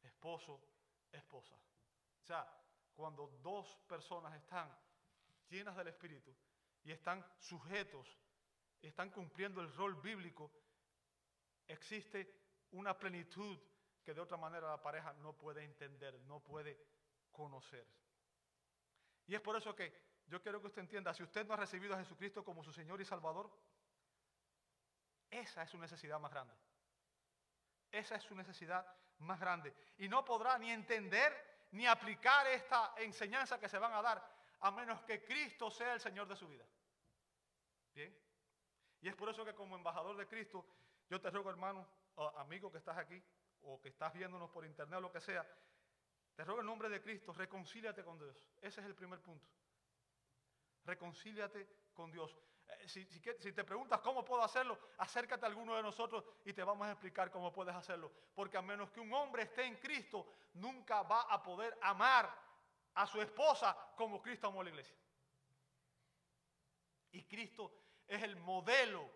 esposo-esposa. 0.02 1.56
O 1.56 2.26
sea, 2.26 2.48
cuando 2.96 3.28
dos 3.42 3.78
personas 3.88 4.34
están 4.36 4.72
llenas 5.50 5.76
del 5.76 5.88
Espíritu 5.88 6.36
y 6.84 6.92
están 6.92 7.26
sujetos, 7.38 8.18
están 8.82 9.10
cumpliendo 9.10 9.62
el 9.62 9.74
rol 9.74 9.96
bíblico, 9.96 10.52
existe 11.68 12.44
una 12.72 12.98
plenitud 12.98 13.60
que 14.04 14.14
de 14.14 14.22
otra 14.22 14.38
manera 14.38 14.70
la 14.70 14.82
pareja 14.82 15.14
no 15.14 15.34
puede 15.34 15.64
entender, 15.64 16.20
no 16.22 16.40
puede 16.40 16.80
conocer. 17.32 17.88
Y 19.28 19.36
es 19.36 19.42
por 19.42 19.56
eso 19.56 19.76
que 19.76 19.94
yo 20.28 20.42
quiero 20.42 20.62
que 20.62 20.68
usted 20.68 20.82
entienda, 20.82 21.14
si 21.14 21.24
usted 21.24 21.46
no 21.46 21.54
ha 21.54 21.58
recibido 21.58 21.96
a 21.96 22.00
Jesucristo 22.00 22.44
como 22.44 22.64
su 22.64 22.72
Señor 22.72 23.02
y 23.02 23.06
Salvador, 23.06 23.52
esa 25.30 25.64
es 25.64 25.70
su 25.70 25.78
necesidad 25.78 26.20
más 26.20 26.32
grande. 26.32 26.54
Esa 27.92 28.16
es 28.16 28.24
su 28.24 28.36
necesidad 28.36 28.86
más 29.20 29.40
grande. 29.40 29.74
Y 29.98 30.08
no 30.08 30.24
podrá 30.24 30.58
ni 30.58 30.72
entender 30.72 31.55
ni 31.72 31.86
aplicar 31.88 32.48
esta 32.48 32.94
enseñanza 32.98 33.60
que 33.60 33.70
se 33.70 33.80
van 33.80 33.94
a 33.94 34.02
dar 34.02 34.36
a 34.62 34.72
menos 34.72 35.02
que 35.04 35.24
Cristo 35.24 35.70
sea 35.70 35.94
el 35.94 36.00
Señor 36.00 36.28
de 36.28 36.36
su 36.36 36.48
vida. 36.48 36.66
Bien. 37.94 38.16
Y 39.02 39.10
es 39.10 39.16
por 39.16 39.30
eso 39.30 39.46
que 39.46 39.54
como 39.54 39.76
embajador 39.76 40.18
de 40.18 40.28
Cristo, 40.28 40.66
yo 41.10 41.22
te 41.22 41.30
ruego, 41.30 41.50
hermano, 41.50 41.88
amigo 42.38 42.72
que 42.72 42.80
estás 42.80 42.98
aquí, 42.98 43.22
o 43.62 43.82
que 43.82 43.90
estás 43.90 44.14
viéndonos 44.14 44.50
por 44.50 44.66
internet 44.66 44.98
o 44.98 45.02
lo 45.02 45.12
que 45.12 45.22
sea, 45.22 45.46
te 46.36 46.44
ruego 46.44 46.62
en 46.62 46.68
nombre 46.68 46.90
de 46.90 47.02
Cristo, 47.02 47.34
reconcíliate 47.34 48.04
con 48.04 48.18
Dios. 48.18 48.50
Ese 48.62 48.82
es 48.82 48.88
el 48.88 48.96
primer 48.96 49.22
punto. 49.22 49.48
Reconcíliate 50.86 51.68
con 51.94 52.12
Dios. 52.12 52.36
Eh, 52.68 52.88
si, 52.88 53.06
te 53.54 53.64
preguntas 53.64 54.00
cómo 54.02 54.24
puedo 54.24 54.44
hacerlo, 54.44 54.80
acércate 54.98 55.46
a 55.46 55.50
alguno 55.50 55.76
de 55.76 55.84
nosotros 55.84 56.24
y 56.44 56.54
te 56.54 56.64
vamos 56.64 56.88
a 56.88 56.92
explicar 56.92 57.32
cómo 57.32 57.52
puedes 57.52 57.76
hacerlo. 57.76 58.12
Porque 58.34 58.58
a 58.58 58.62
menos 58.62 58.90
que 58.92 59.00
un 59.00 59.14
hombre 59.14 59.44
esté 59.44 59.66
en 59.66 59.78
Cristo, 59.78 60.28
nunca 60.54 61.04
va 61.04 61.22
a 61.22 61.42
poder 61.44 61.78
amar 61.82 62.34
a 62.96 63.08
su 63.08 63.22
esposa 63.22 63.76
como 63.96 64.22
Cristo 64.22 64.48
amó 64.48 64.62
a 64.62 64.64
la 64.64 64.70
iglesia. 64.70 64.96
Y 67.12 67.24
Cristo 67.26 67.72
es 68.08 68.22
el 68.24 68.36
modelo, 68.38 69.10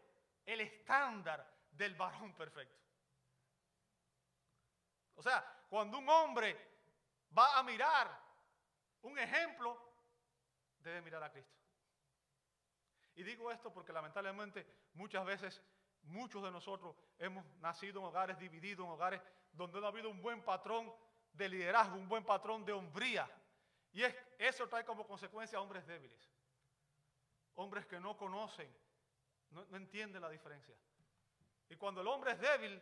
el 0.45 0.61
estándar 0.61 1.45
del 1.71 1.95
varón 1.95 2.33
perfecto. 2.35 2.77
O 5.15 5.21
sea, 5.21 5.65
cuando 5.69 5.97
un 5.97 6.07
hombre 6.09 6.57
va 7.37 7.59
a 7.59 7.63
mirar 7.63 8.09
un 9.01 9.17
ejemplo, 9.19 9.77
debe 10.79 11.01
mirar 11.01 11.23
a 11.23 11.31
Cristo. 11.31 11.58
Y 13.19 13.23
digo 13.23 13.51
esto 13.51 13.69
porque 13.69 13.91
lamentablemente 13.91 14.65
muchas 14.93 15.25
veces 15.25 15.61
muchos 16.03 16.41
de 16.41 16.51
nosotros 16.51 16.95
hemos 17.17 17.45
nacido 17.57 17.99
en 17.99 18.05
hogares 18.05 18.39
divididos, 18.39 18.85
en 18.85 18.93
hogares 18.93 19.21
donde 19.51 19.77
no 19.77 19.87
ha 19.87 19.89
habido 19.89 20.09
un 20.09 20.21
buen 20.21 20.41
patrón 20.41 20.89
de 21.33 21.49
liderazgo, 21.49 21.97
un 21.97 22.07
buen 22.07 22.23
patrón 22.23 22.63
de 22.63 22.71
hombría. 22.71 23.29
Y 23.91 24.03
es, 24.03 24.15
eso 24.37 24.69
trae 24.69 24.85
como 24.85 25.05
consecuencia 25.05 25.57
a 25.57 25.61
hombres 25.61 25.85
débiles, 25.85 26.31
hombres 27.55 27.85
que 27.85 27.99
no 27.99 28.15
conocen, 28.15 28.73
no, 29.49 29.65
entienden 29.75 30.21
la 30.21 30.29
diferencia. 30.29 30.77
Y 31.67 31.75
cuando 31.75 31.99
el 31.99 32.07
hombre 32.07 32.31
es 32.31 32.39
débil, 32.39 32.81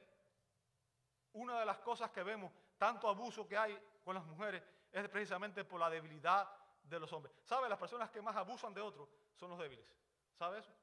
una 1.33 1.61
de 1.61 1.65
las 1.65 1.79
cosas 1.79 2.11
que 2.11 2.21
vemos, 2.21 2.51
tanto 2.77 3.09
abuso 3.09 3.47
que 3.47 3.57
hay 3.57 3.75
con 4.03 4.13
las 4.13 4.23
mujeres, 4.23 4.61
es 4.91 5.09
precisamente 5.09 5.63
por 5.65 5.79
la 5.79 5.89
debilidad 5.89 6.47
de 6.83 6.99
los 6.99 7.11
hombres. 7.11 7.33
¿Sabe? 7.43 7.67
Las 7.67 7.79
personas 7.79 8.11
que 8.11 8.21
más 8.21 8.35
abusan 8.35 8.71
de 8.75 8.81
otros 8.81 9.09
son 9.33 9.49
los 9.49 9.57
débiles. 9.57 9.97
¿Sabe 10.37 10.59
eso? 10.59 10.73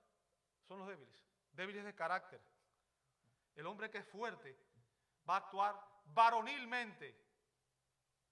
Son 0.67 0.79
los 0.79 0.88
débiles. 0.88 1.25
Débiles 1.53 1.85
de 1.85 1.95
carácter. 1.95 2.40
El 3.55 3.67
hombre 3.67 3.90
que 3.90 3.99
es 3.99 4.07
fuerte 4.07 4.57
va 5.29 5.35
a 5.35 5.38
actuar 5.38 5.81
varonilmente 6.07 7.25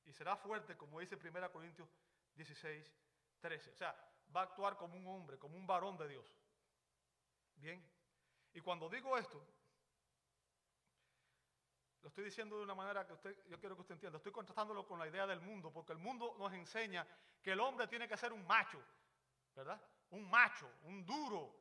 y 0.04 0.12
será 0.12 0.36
fuerte, 0.36 0.76
como 0.76 0.98
dice 0.98 1.16
1 1.16 1.52
Corintios 1.52 1.88
16, 2.34 2.92
13. 3.40 3.70
O 3.70 3.76
sea, 3.76 3.94
va 4.34 4.40
a 4.40 4.44
actuar 4.44 4.76
como 4.76 4.96
un 4.96 5.06
hombre, 5.06 5.38
como 5.38 5.56
un 5.56 5.66
varón 5.66 5.96
de 5.96 6.08
Dios. 6.08 6.36
Bien. 7.56 7.88
Y 8.54 8.60
cuando 8.60 8.88
digo 8.88 9.16
esto, 9.16 9.40
lo 12.02 12.08
estoy 12.08 12.24
diciendo 12.24 12.56
de 12.58 12.64
una 12.64 12.74
manera 12.74 13.06
que 13.06 13.12
usted, 13.12 13.46
yo 13.46 13.60
quiero 13.60 13.76
que 13.76 13.82
usted 13.82 13.94
entienda. 13.94 14.16
Estoy 14.16 14.32
contrastándolo 14.32 14.84
con 14.84 14.98
la 14.98 15.06
idea 15.06 15.26
del 15.26 15.40
mundo, 15.40 15.72
porque 15.72 15.92
el 15.92 15.98
mundo 15.98 16.34
nos 16.36 16.52
enseña 16.52 17.06
que 17.40 17.52
el 17.52 17.60
hombre 17.60 17.86
tiene 17.86 18.08
que 18.08 18.16
ser 18.16 18.32
un 18.32 18.44
macho, 18.44 18.82
¿verdad? 19.54 19.80
Un 20.12 20.30
macho, 20.30 20.70
un 20.84 21.04
duro, 21.04 21.54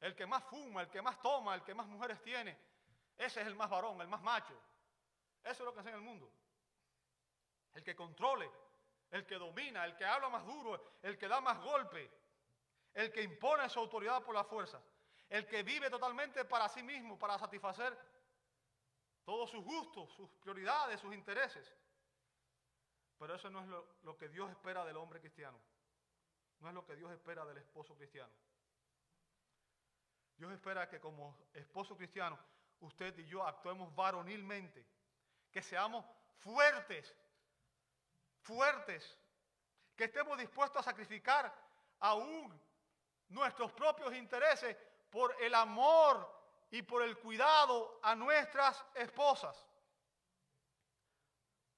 el 0.00 0.14
que 0.14 0.26
más 0.26 0.42
fuma, 0.44 0.82
el 0.82 0.90
que 0.90 1.02
más 1.02 1.20
toma, 1.20 1.54
el 1.54 1.62
que 1.62 1.74
más 1.74 1.86
mujeres 1.86 2.22
tiene. 2.22 2.56
Ese 3.16 3.40
es 3.40 3.46
el 3.46 3.54
más 3.54 3.68
varón, 3.68 4.00
el 4.00 4.08
más 4.08 4.22
macho. 4.22 4.54
Eso 5.42 5.52
es 5.52 5.60
lo 5.60 5.72
que 5.72 5.80
enseña 5.80 5.96
el 5.96 6.02
mundo. 6.02 6.30
El 7.74 7.82
que 7.82 7.94
controle, 7.94 8.50
el 9.10 9.26
que 9.26 9.36
domina, 9.36 9.84
el 9.84 9.96
que 9.96 10.04
habla 10.04 10.28
más 10.28 10.44
duro, 10.44 10.98
el 11.02 11.18
que 11.18 11.28
da 11.28 11.40
más 11.40 11.60
golpe, 11.60 12.10
el 12.94 13.12
que 13.12 13.22
impone 13.22 13.68
su 13.68 13.80
autoridad 13.80 14.22
por 14.22 14.34
la 14.34 14.44
fuerza, 14.44 14.80
el 15.28 15.46
que 15.46 15.62
vive 15.62 15.90
totalmente 15.90 16.44
para 16.44 16.68
sí 16.68 16.82
mismo, 16.82 17.18
para 17.18 17.38
satisfacer 17.38 17.96
todos 19.24 19.50
sus 19.50 19.64
gustos, 19.64 20.12
sus 20.12 20.30
prioridades, 20.30 21.00
sus 21.00 21.14
intereses. 21.14 21.74
Pero 23.18 23.34
eso 23.34 23.50
no 23.50 23.60
es 23.62 23.68
lo, 24.02 24.16
que 24.16 24.28
Dios 24.28 24.50
espera 24.50 24.84
del 24.84 24.96
hombre 24.96 25.20
cristiano. 25.20 25.58
No 26.64 26.70
es 26.70 26.74
lo 26.76 26.86
que 26.86 26.96
Dios 26.96 27.12
espera 27.12 27.44
del 27.44 27.58
esposo 27.58 27.94
cristiano. 27.94 28.32
Dios 30.38 30.50
espera 30.50 30.88
que 30.88 30.98
como 30.98 31.36
esposo 31.52 31.94
cristiano, 31.94 32.38
usted 32.80 33.18
y 33.18 33.26
yo 33.26 33.46
actuemos 33.46 33.94
varonilmente, 33.94 34.86
que 35.52 35.60
seamos 35.60 36.06
fuertes, 36.38 37.14
fuertes, 38.40 39.18
que 39.94 40.04
estemos 40.04 40.38
dispuestos 40.38 40.78
a 40.78 40.82
sacrificar 40.82 41.54
aún 42.00 42.58
nuestros 43.28 43.70
propios 43.72 44.14
intereses 44.14 44.74
por 45.10 45.36
el 45.42 45.54
amor 45.54 46.26
y 46.70 46.80
por 46.80 47.02
el 47.02 47.18
cuidado 47.18 48.00
a 48.02 48.14
nuestras 48.14 48.82
esposas, 48.94 49.68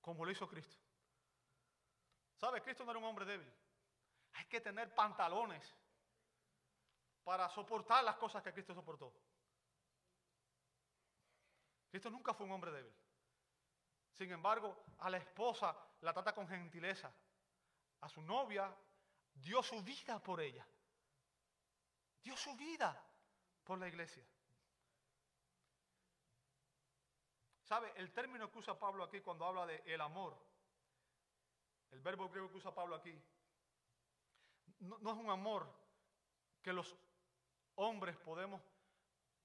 como 0.00 0.24
lo 0.24 0.30
hizo 0.30 0.46
Cristo. 0.46 0.76
¿Sabe? 2.36 2.62
Cristo 2.62 2.84
no 2.84 2.92
era 2.92 3.00
un 3.00 3.06
hombre 3.06 3.24
débil. 3.24 3.65
Hay 4.36 4.44
que 4.46 4.60
tener 4.60 4.94
pantalones 4.94 5.74
para 7.24 7.48
soportar 7.48 8.04
las 8.04 8.16
cosas 8.16 8.42
que 8.42 8.52
Cristo 8.52 8.74
soportó. 8.74 9.12
Cristo 11.90 12.10
nunca 12.10 12.34
fue 12.34 12.46
un 12.46 12.52
hombre 12.52 12.70
débil. 12.70 12.94
Sin 14.12 14.30
embargo, 14.30 14.84
a 14.98 15.10
la 15.10 15.18
esposa 15.18 15.76
la 16.00 16.12
trata 16.12 16.34
con 16.34 16.48
gentileza. 16.48 17.12
A 18.00 18.08
su 18.08 18.20
novia 18.22 18.74
dio 19.34 19.62
su 19.62 19.82
vida 19.82 20.22
por 20.22 20.40
ella. 20.40 20.66
Dio 22.22 22.36
su 22.36 22.54
vida 22.56 23.02
por 23.64 23.78
la 23.78 23.88
iglesia. 23.88 24.24
¿Sabe? 27.64 27.92
El 27.96 28.12
término 28.12 28.50
que 28.50 28.58
usa 28.58 28.78
Pablo 28.78 29.02
aquí 29.02 29.20
cuando 29.20 29.44
habla 29.44 29.66
de 29.66 29.82
el 29.86 30.00
amor, 30.00 30.36
el 31.90 32.00
verbo 32.00 32.28
griego 32.28 32.48
que 32.48 32.58
usa 32.58 32.74
Pablo 32.74 32.94
aquí, 32.94 33.20
no, 34.80 34.96
es 34.96 35.16
un 35.16 35.30
amor 35.30 35.66
que 36.62 36.72
los 36.72 36.96
hombres 37.76 38.16
podemos 38.16 38.62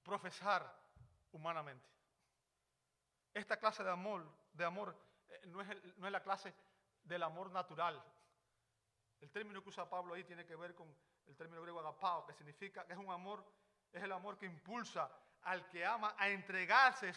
profesar 0.03 0.73
humanamente. 1.31 1.87
Esta 3.33 3.57
clase 3.57 3.83
de 3.83 3.91
amor, 3.91 4.25
de 4.53 4.65
amor 4.65 4.95
eh, 5.29 5.41
no, 5.47 5.61
es 5.61 6.11
la 6.11 6.21
clase 6.21 6.53
del 7.03 7.23
amor 7.23 7.51
natural. 7.51 8.03
El 9.19 9.31
término 9.31 9.61
que 9.61 9.69
usa 9.69 9.89
Pablo 9.89 10.13
ahí 10.13 10.23
tiene 10.23 10.45
que 10.45 10.55
ver 10.55 10.75
con 10.75 10.93
el 11.27 11.35
término 11.35 11.61
griego 11.61 11.79
agapao, 11.79 12.25
que 12.25 12.33
significa 12.33 12.85
que 12.85 12.93
es 12.93 12.99
un 12.99 13.09
amor, 13.09 13.45
es 13.91 14.03
el 14.03 14.11
amor 14.11 14.37
que 14.37 14.45
impulsa 14.45 15.09
al 15.43 15.67
que 15.69 15.85
ama 15.85 16.15
a 16.17 16.29
entregarse 16.29 17.13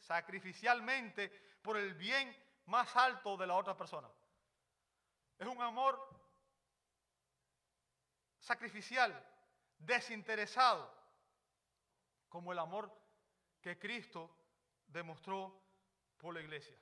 sacrificialmente 0.00 1.28
por 1.62 1.76
el 1.76 1.94
bien 1.94 2.34
más 2.66 2.94
alto 2.96 3.36
de 3.36 3.46
la 3.46 3.54
otra 3.54 3.76
persona. 3.76 4.08
Es 5.38 5.46
un 5.46 5.60
amor 5.60 6.23
sacrificial, 8.44 9.10
desinteresado, 9.78 10.92
como 12.28 12.52
el 12.52 12.58
amor 12.58 12.92
que 13.62 13.78
Cristo 13.78 14.30
demostró 14.86 15.62
por 16.18 16.34
la 16.34 16.42
iglesia, 16.42 16.78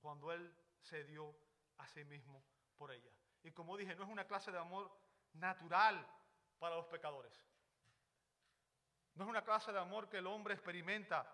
cuando 0.00 0.32
Él 0.32 0.52
se 0.80 1.04
dio 1.04 1.36
a 1.78 1.86
sí 1.86 2.04
mismo 2.04 2.42
por 2.76 2.90
ella. 2.90 3.10
Y 3.44 3.52
como 3.52 3.76
dije, 3.76 3.94
no 3.94 4.02
es 4.02 4.10
una 4.10 4.26
clase 4.26 4.50
de 4.50 4.58
amor 4.58 4.90
natural 5.34 6.04
para 6.58 6.76
los 6.76 6.86
pecadores. 6.86 7.32
No 9.14 9.24
es 9.24 9.30
una 9.30 9.44
clase 9.44 9.72
de 9.72 9.78
amor 9.78 10.08
que 10.08 10.18
el 10.18 10.26
hombre 10.26 10.54
experimenta 10.54 11.32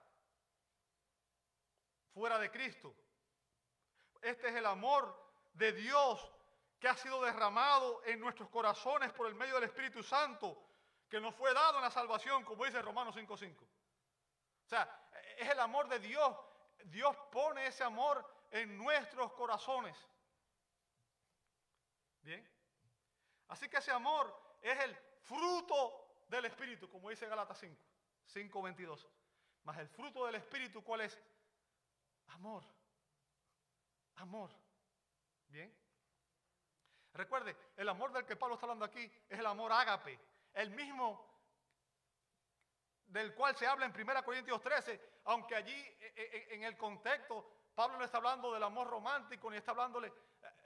fuera 2.12 2.38
de 2.38 2.50
Cristo. 2.50 2.94
Este 4.20 4.48
es 4.48 4.56
el 4.56 4.66
amor 4.66 5.14
de 5.54 5.72
Dios 5.72 6.35
ha 6.88 6.96
sido 6.96 7.22
derramado 7.22 8.02
en 8.04 8.20
nuestros 8.20 8.48
corazones 8.48 9.12
por 9.12 9.26
el 9.26 9.34
medio 9.34 9.54
del 9.54 9.64
Espíritu 9.64 10.02
Santo, 10.02 10.62
que 11.08 11.20
nos 11.20 11.34
fue 11.34 11.52
dado 11.54 11.76
en 11.76 11.84
la 11.84 11.90
salvación, 11.90 12.44
como 12.44 12.64
dice 12.64 12.82
Romanos 12.82 13.16
5.5. 13.16 13.62
O 13.62 14.68
sea, 14.68 15.08
es 15.38 15.48
el 15.48 15.60
amor 15.60 15.88
de 15.88 15.98
Dios. 16.00 16.36
Dios 16.84 17.16
pone 17.30 17.66
ese 17.66 17.84
amor 17.84 18.24
en 18.50 18.76
nuestros 18.76 19.32
corazones. 19.32 19.96
Bien. 22.22 22.46
Así 23.48 23.68
que 23.68 23.76
ese 23.76 23.92
amor 23.92 24.58
es 24.60 24.78
el 24.80 24.96
fruto 25.22 26.24
del 26.28 26.46
Espíritu, 26.46 26.90
como 26.90 27.10
dice 27.10 27.28
Galatas 27.28 27.58
5, 27.58 27.80
5, 28.26 28.62
22. 28.62 29.08
Mas 29.62 29.78
el 29.78 29.88
fruto 29.88 30.26
del 30.26 30.36
Espíritu, 30.36 30.82
¿cuál 30.82 31.02
es? 31.02 31.18
Amor. 32.28 32.64
Amor. 34.16 34.50
Bien. 35.48 35.85
Recuerde, 37.16 37.56
el 37.76 37.88
amor 37.88 38.12
del 38.12 38.24
que 38.24 38.36
Pablo 38.36 38.54
está 38.54 38.66
hablando 38.66 38.84
aquí 38.84 39.10
es 39.28 39.38
el 39.38 39.46
amor 39.46 39.72
ágape, 39.72 40.18
el 40.54 40.70
mismo 40.70 41.26
del 43.06 43.34
cual 43.34 43.56
se 43.56 43.66
habla 43.66 43.86
en 43.86 43.92
1 43.92 44.24
Corintios 44.24 44.60
13, 44.60 45.00
aunque 45.24 45.54
allí 45.54 45.72
e, 45.72 46.12
e, 46.16 46.36
e, 46.50 46.54
en 46.54 46.64
el 46.64 46.76
contexto 46.76 47.50
Pablo 47.74 47.98
no 47.98 48.04
está 48.04 48.18
hablando 48.18 48.52
del 48.52 48.62
amor 48.62 48.88
romántico 48.88 49.50
ni 49.50 49.56
está, 49.56 49.70
hablándole, 49.70 50.12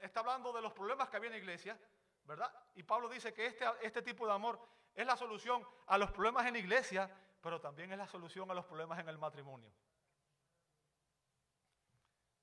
está 0.01 0.21
hablando 0.21 0.53
de 0.53 0.63
los 0.63 0.73
problemas 0.73 1.09
que 1.09 1.17
había 1.17 1.29
en 1.29 1.35
la 1.35 1.39
iglesia, 1.39 1.79
¿verdad? 2.25 2.53
Y 2.75 2.83
Pablo 2.83 3.09
dice 3.09 3.35
que 3.35 3.47
este, 3.47 3.65
este 3.83 4.03
tipo 4.03 4.27
de 4.27 4.33
amor 4.33 4.61
es 4.95 5.07
la 5.07 5.17
solución 5.17 5.67
a 5.87 5.99
los 5.99 6.11
problemas 6.13 6.47
en 6.47 6.55
la 6.55 6.59
iglesia, 6.59 7.11
pero 7.41 7.61
también 7.61 7.93
es 7.93 7.99
la 7.99 8.07
solución 8.07 8.51
a 8.51 8.55
los 8.55 8.65
problemas 8.65 8.99
en 8.99 9.09
el 9.09 9.19
matrimonio. 9.19 9.73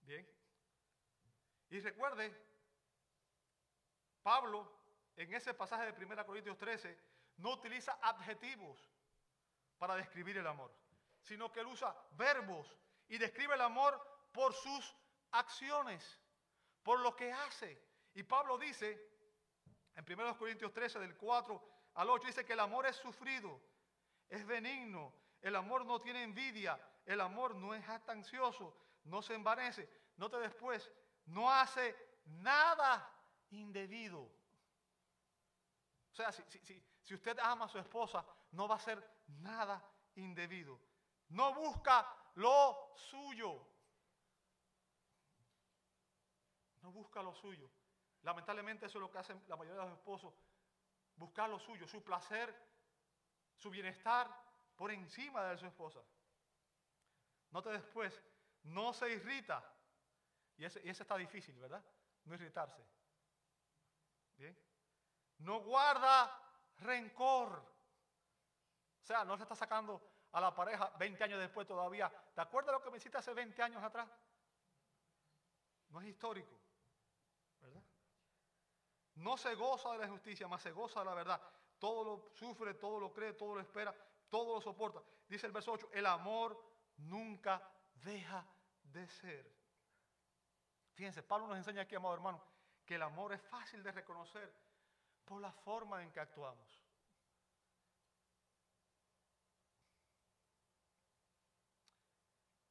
Bien. 0.02 0.28
Y 1.70 1.80
recuerde, 1.80 2.47
Pablo 4.28 4.70
en 5.16 5.34
ese 5.34 5.54
pasaje 5.54 5.90
de 5.90 6.06
1 6.06 6.26
Corintios 6.26 6.58
13 6.58 7.00
no 7.38 7.52
utiliza 7.52 7.98
adjetivos 8.02 8.78
para 9.78 9.96
describir 9.96 10.38
el 10.38 10.46
amor, 10.46 10.70
sino 11.22 11.50
que 11.50 11.62
él 11.62 11.68
usa 11.68 11.96
verbos 12.12 12.76
y 13.08 13.18
describe 13.18 13.56
el 13.56 13.62
amor 13.62 13.98
por 14.34 14.54
sus 14.54 14.94
acciones, 15.32 16.20
por 16.84 17.00
lo 17.00 17.16
que 17.16 17.32
hace. 17.32 17.82
Y 18.16 18.24
Pablo 18.24 18.58
dice 18.58 19.02
en 19.96 20.04
1 20.06 20.38
Corintios 20.38 20.74
13 20.74 21.00
del 21.00 21.16
4 21.16 21.64
al 21.94 22.10
8, 22.10 22.28
dice 22.28 22.44
que 22.44 22.52
el 22.52 22.60
amor 22.60 22.86
es 22.86 22.98
sufrido, 22.98 23.62
es 24.28 24.46
benigno, 24.46 25.14
el 25.40 25.56
amor 25.56 25.86
no 25.86 26.02
tiene 26.02 26.24
envidia, 26.24 26.78
el 27.06 27.22
amor 27.22 27.56
no 27.56 27.74
es 27.74 27.88
ansioso, 28.08 28.76
no 29.06 29.22
se 29.22 29.36
envanece. 29.36 29.90
Note 30.18 30.38
después, 30.40 30.92
no 31.28 31.50
hace 31.50 31.96
nada 32.26 33.14
indebido. 33.52 34.22
O 36.12 36.16
sea, 36.16 36.32
si, 36.32 37.14
usted 37.14 37.38
ama 37.40 37.66
a 37.66 37.70
su 37.70 37.78
esposa, 37.78 38.26
no 38.52 38.68
va 38.68 38.76
a 38.76 38.78
hacer 38.78 39.22
nada 39.28 39.84
indebido. 40.16 40.80
No 41.30 41.54
busca 41.54 42.08
lo 42.36 42.94
suyo. 42.96 43.68
No 46.82 46.92
busca 46.92 47.22
lo 47.22 47.34
suyo. 47.34 47.70
Lamentablemente 48.24 48.88
eso 48.88 48.98
es 48.98 49.02
lo 49.02 49.12
que 49.12 49.20
hacen 49.20 49.44
la 49.48 49.56
mayoría 49.56 49.84
de 49.84 49.90
los 49.90 49.98
esposos. 49.98 50.34
Buscar 51.16 51.50
lo 51.50 51.60
suyo, 51.60 51.88
su 51.88 52.04
placer, 52.04 52.54
su 53.56 53.70
bienestar 53.70 54.28
por 54.76 54.92
encima 54.92 55.44
de 55.46 55.58
su 55.58 55.66
esposa. 55.66 56.02
Note 57.52 57.70
después, 57.70 58.22
no 58.64 58.94
se 58.94 59.10
irrita. 59.12 59.64
Y 60.58 60.66
ese, 60.66 60.82
y 60.84 60.90
ese 60.90 61.04
está 61.04 61.18
difícil, 61.18 61.58
¿verdad? 61.60 61.84
No 62.26 62.34
irritarse. 62.34 62.84
No 65.40 65.62
guarda 65.62 66.32
rencor. 66.80 67.52
O 69.02 69.06
sea, 69.06 69.24
no 69.24 69.38
se 69.38 69.44
está 69.44 69.56
sacando 69.56 70.02
a 70.32 70.42
la 70.42 70.54
pareja 70.54 70.92
20 70.98 71.24
años 71.24 71.40
después 71.40 71.68
todavía. 71.68 72.12
¿Te 72.34 72.42
acuerdas 72.42 72.74
lo 72.74 72.82
que 72.82 72.92
me 72.92 72.98
hiciste 72.98 73.18
hace 73.18 73.34
20 73.34 73.62
años 73.62 73.84
atrás? 73.84 74.10
No 75.90 76.02
es 76.02 76.08
histórico, 76.08 76.52
¿verdad? 77.62 77.82
No 79.16 79.38
se 79.38 79.56
goza 79.56 79.94
de 79.94 80.00
la 80.00 80.08
justicia, 80.10 80.48
más 80.48 80.62
se 80.62 80.72
goza 80.72 81.00
de 81.00 81.06
la 81.06 81.14
verdad. 81.14 81.42
Todo 81.80 82.04
lo 82.04 82.30
sufre, 82.36 82.74
todo 82.74 83.00
lo 83.00 83.14
cree, 83.14 83.34
todo 83.34 83.56
lo 83.56 83.62
espera, 83.62 83.96
todo 84.30 84.56
lo 84.56 84.62
soporta. 84.62 85.02
Dice 85.28 85.48
el 85.48 85.54
verso 85.54 85.72
8, 85.72 85.90
el 85.94 86.06
amor 86.06 86.62
nunca 86.98 87.62
deja 87.94 88.46
de 88.84 89.08
ser. 89.08 89.56
Fíjense, 90.94 91.24
Pablo 91.24 91.48
nos 91.48 91.58
enseña 91.58 91.84
aquí, 91.84 91.96
amado 91.96 92.16
hermano, 92.16 92.44
que 92.88 92.96
el 92.96 93.04
amor 93.04 93.34
es 93.34 93.42
fácil 93.42 93.84
de 93.84 93.92
reconocer 93.92 94.52
por 95.26 95.42
la 95.42 95.52
forma 95.52 96.02
en 96.02 96.12
que 96.12 96.22
actuamos. 96.22 96.82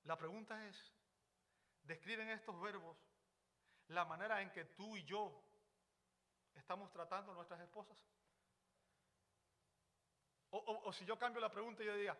La 0.05 0.17
pregunta 0.17 0.67
es, 0.67 0.93
¿describen 1.83 2.31
estos 2.31 2.59
verbos 2.61 2.97
la 3.89 4.05
manera 4.07 4.41
en 4.41 4.51
que 4.53 4.65
tú 4.65 4.97
y 4.97 5.05
yo 5.05 5.43
estamos 6.55 6.91
tratando 6.91 7.33
a 7.33 7.35
nuestras 7.35 7.61
esposas? 7.61 7.99
O, 10.51 10.91
si 10.93 11.05
yo 11.05 11.19
cambio 11.19 11.41
la 11.41 11.51
pregunta 11.51 11.83
y 11.83 11.87
yo 11.87 11.95
diría, 11.95 12.17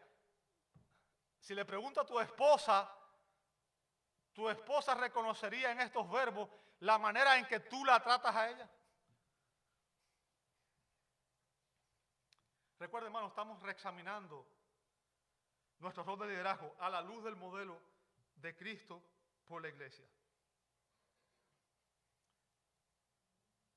si 1.39 1.55
le 1.55 1.65
pregunto 1.65 2.03
a 2.03 2.07
tu 2.07 2.21
esposa, 2.21 2.93
tu 4.35 4.51
esposa 4.51 4.95
reconocería 4.95 5.71
en 5.71 5.81
estos 5.81 6.11
verbos 6.11 6.51
la 6.81 6.99
manera 6.99 7.39
en 7.39 7.47
que 7.47 7.61
tú 7.61 7.85
la 7.85 8.01
tratas 8.01 8.35
a 8.35 8.51
ella. 8.51 8.71
Recuerden, 12.79 13.09
hermano, 13.09 13.29
estamos 13.29 13.63
reexaminando 13.63 14.47
nuestro 15.79 16.05
rol 16.05 16.19
de 16.21 16.29
liderazgo 16.29 16.75
a 16.79 16.91
la 16.91 17.01
luz 17.01 17.25
del 17.25 17.37
modelo 17.37 17.81
de 18.37 18.55
Cristo 18.55 19.03
por 19.47 19.63
la 19.63 19.69
iglesia. 19.69 20.07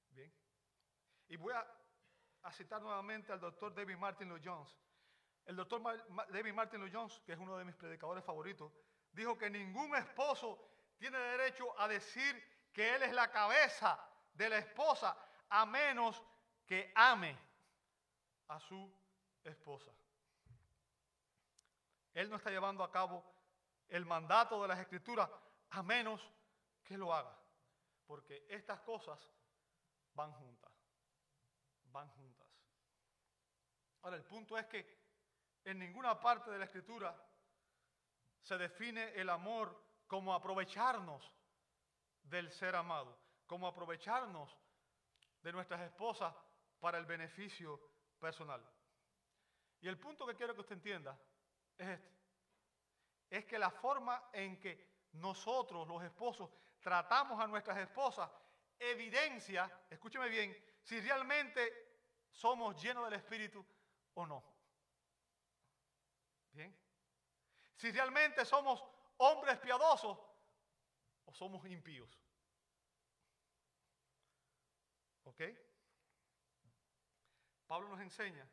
Bien. 0.10 0.34
Y 1.30 1.38
voy 1.38 1.54
a, 1.54 1.66
citar 2.52 2.82
nuevamente 2.82 3.32
al 3.32 3.40
doctor 3.40 3.74
David 3.74 3.98
Martin 3.98 4.30
Lloyd 4.30 4.42
Jones. 4.44 4.76
El 5.46 5.56
doctor 5.56 5.82
David 6.30 6.54
Martin 6.54 6.82
Lloyd 6.82 6.94
Jones, 6.94 7.22
que 7.26 7.34
es 7.34 7.40
uno 7.40 7.58
de 7.58 7.66
mis 7.66 7.76
predicadores 7.76 8.24
favoritos, 8.24 8.72
dijo 9.12 9.38
que 9.38 9.50
ningún 9.50 9.96
esposo 9.96 10.60
tiene 10.98 11.18
derecho 11.18 11.80
a 11.80 11.88
decir 11.88 12.44
que 12.74 12.96
él 12.96 13.04
es 13.04 13.14
la 13.14 13.32
cabeza 13.32 14.00
de 14.34 14.50
la 14.50 14.58
esposa 14.58 15.18
a 15.50 15.66
menos 15.66 16.22
que 16.66 16.92
ame 16.96 17.38
a 18.48 18.60
su 18.60 18.92
esposa. 19.44 19.92
Él 22.14 22.30
no 22.30 22.36
está 22.36 22.50
llevando 22.50 22.84
a 22.84 22.92
cabo 22.92 23.24
el 23.88 24.06
mandato 24.06 24.62
de 24.62 24.68
las 24.68 24.80
escrituras 24.80 25.30
a 25.72 25.84
menos 25.84 26.22
que 26.84 26.98
lo 26.98 27.14
haga. 27.14 27.36
Porque 28.06 28.46
estas 28.50 28.80
cosas 28.82 29.20
van 30.14 30.32
juntas. 30.34 30.72
Van 31.86 32.10
juntas. 32.10 32.48
Ahora, 34.02 34.18
el 34.18 34.24
punto 34.24 34.58
es 34.58 34.66
que 34.68 35.00
en 35.66 35.80
ninguna 35.80 36.20
parte 36.20 36.50
de 36.52 36.58
la 36.58 36.66
escritura 36.66 37.16
se 38.42 38.58
define 38.58 39.14
el 39.14 39.30
amor 39.30 39.80
como 40.08 40.34
aprovecharnos 40.34 41.32
del 42.30 42.52
ser 42.52 42.76
amado, 42.76 43.18
como 43.46 43.68
aprovecharnos 43.68 44.56
de 45.42 45.52
nuestras 45.52 45.82
esposas 45.82 46.34
para 46.80 46.98
el 46.98 47.06
beneficio 47.06 47.80
personal. 48.20 48.66
Y 49.82 49.88
el 49.88 49.98
punto 49.98 50.26
que 50.26 50.36
quiero 50.36 50.54
que 50.54 50.62
usted 50.62 50.76
entienda 50.76 51.20
es 51.78 51.88
este. 51.88 52.20
Es 53.30 53.46
que 53.46 53.60
la 53.60 53.72
forma 53.72 54.30
en 54.34 54.60
que 54.60 55.08
nosotros, 55.14 55.88
los 55.88 56.04
esposos, 56.04 56.50
tratamos 56.80 57.40
a 57.40 57.48
nuestras 57.48 57.78
esposas, 57.78 58.30
evidencia, 58.78 59.86
escúcheme 59.90 60.30
bien, 60.30 60.56
si 60.82 61.00
realmente 61.00 61.90
somos 62.32 62.82
llenos 62.82 63.06
del 63.06 63.14
Espíritu 63.14 63.66
o 64.16 64.26
no. 64.26 64.44
Bien. 66.52 66.76
Si 67.76 67.92
realmente 67.92 68.44
somos 68.46 68.84
hombres 69.18 69.58
piadosos 69.60 70.18
o 71.26 71.34
somos 71.34 71.66
impíos. 71.66 72.20
Pablo 77.68 77.90
nos 77.90 78.00
enseña 78.02 78.48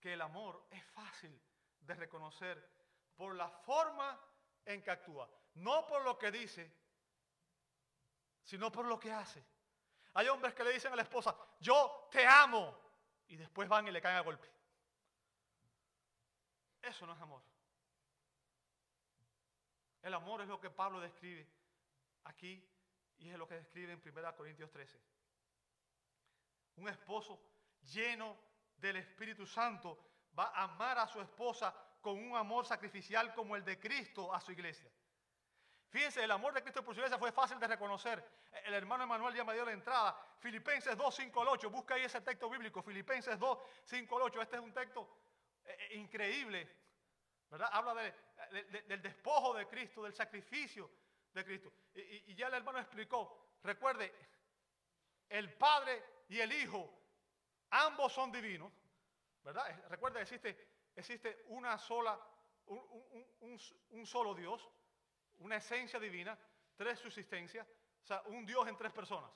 que 0.00 0.12
el 0.14 0.20
amor 0.20 0.66
es 0.70 0.84
fácil 0.86 1.40
de 1.80 1.94
reconocer 1.94 2.70
por 3.16 3.34
la 3.34 3.48
forma 3.48 4.20
en 4.64 4.82
que 4.82 4.90
actúa, 4.90 5.28
no 5.54 5.86
por 5.86 6.02
lo 6.02 6.18
que 6.18 6.30
dice, 6.30 6.72
sino 8.42 8.70
por 8.70 8.86
lo 8.86 8.98
que 8.98 9.12
hace. 9.12 9.44
Hay 10.14 10.28
hombres 10.28 10.54
que 10.54 10.64
le 10.64 10.72
dicen 10.72 10.92
a 10.92 10.96
la 10.96 11.02
esposa, 11.02 11.36
yo 11.60 12.08
te 12.10 12.26
amo, 12.26 12.76
y 13.28 13.36
después 13.36 13.68
van 13.68 13.86
y 13.86 13.90
le 13.90 14.00
caen 14.00 14.16
a 14.16 14.22
golpe. 14.22 14.48
Eso 16.82 17.06
no 17.06 17.12
es 17.12 17.20
amor. 17.20 17.42
El 20.02 20.14
amor 20.14 20.40
es 20.40 20.48
lo 20.48 20.60
que 20.60 20.70
Pablo 20.70 21.00
describe 21.00 21.46
aquí 22.24 22.66
y 23.18 23.30
es 23.30 23.38
lo 23.38 23.46
que 23.46 23.56
describe 23.56 23.92
en 23.92 24.02
1 24.04 24.36
Corintios 24.36 24.70
13. 24.70 24.98
Un 26.78 26.88
esposo 26.88 27.40
lleno 27.92 28.36
del 28.76 28.96
Espíritu 28.96 29.46
Santo 29.46 29.98
va 30.38 30.52
a 30.54 30.64
amar 30.64 30.98
a 30.98 31.08
su 31.08 31.20
esposa 31.20 31.74
con 32.00 32.18
un 32.18 32.36
amor 32.36 32.64
sacrificial 32.66 33.34
como 33.34 33.56
el 33.56 33.64
de 33.64 33.78
Cristo 33.78 34.32
a 34.32 34.40
su 34.40 34.52
iglesia. 34.52 34.90
Fíjense, 35.90 36.22
el 36.22 36.30
amor 36.30 36.52
de 36.52 36.62
Cristo 36.62 36.84
por 36.84 36.94
su 36.94 37.00
iglesia 37.00 37.18
fue 37.18 37.32
fácil 37.32 37.58
de 37.58 37.66
reconocer. 37.66 38.24
El 38.64 38.74
hermano 38.74 39.04
Emanuel 39.04 39.34
ya 39.34 39.44
me 39.44 39.54
dio 39.54 39.64
la 39.64 39.72
entrada. 39.72 40.16
Filipenses 40.38 40.96
2, 40.96 41.14
5 41.14 41.42
al 41.42 41.48
8. 41.48 41.70
Busca 41.70 41.94
ahí 41.94 42.04
ese 42.04 42.20
texto 42.20 42.48
bíblico. 42.48 42.82
Filipenses 42.82 43.38
2, 43.38 43.58
5 43.84 44.16
al 44.16 44.22
8. 44.22 44.42
Este 44.42 44.56
es 44.56 44.62
un 44.62 44.72
texto 44.72 45.08
eh, 45.64 45.76
eh, 45.78 45.96
increíble. 45.96 46.68
¿Verdad? 47.50 47.70
Habla 47.72 47.94
del 48.86 49.02
despojo 49.02 49.54
de 49.54 49.66
Cristo, 49.66 50.04
del 50.04 50.12
sacrificio 50.12 50.90
de 51.32 51.44
Cristo. 51.44 51.72
Y, 51.94 52.32
y 52.32 52.34
ya 52.34 52.48
el 52.48 52.54
hermano 52.54 52.78
explicó 52.78 53.48
recuerde, 53.62 54.14
el 55.28 55.52
Padre 55.54 56.02
y 56.28 56.40
el 56.40 56.52
Hijo, 56.52 56.88
ambos 57.70 58.12
son 58.12 58.32
divinos, 58.32 58.72
¿verdad? 59.42 59.64
Recuerde, 59.88 60.22
existe, 60.22 60.68
existe 60.94 61.44
una 61.48 61.78
sola, 61.78 62.18
un, 62.66 64.06
solo 64.06 64.34
Dios, 64.34 64.68
una 65.38 65.56
esencia 65.56 65.98
divina, 65.98 66.38
tres 66.76 66.98
subsistencias, 66.98 67.66
o 68.02 68.06
sea, 68.06 68.22
un 68.26 68.46
Dios 68.46 68.66
en 68.68 68.76
tres 68.76 68.92
personas, 68.92 69.30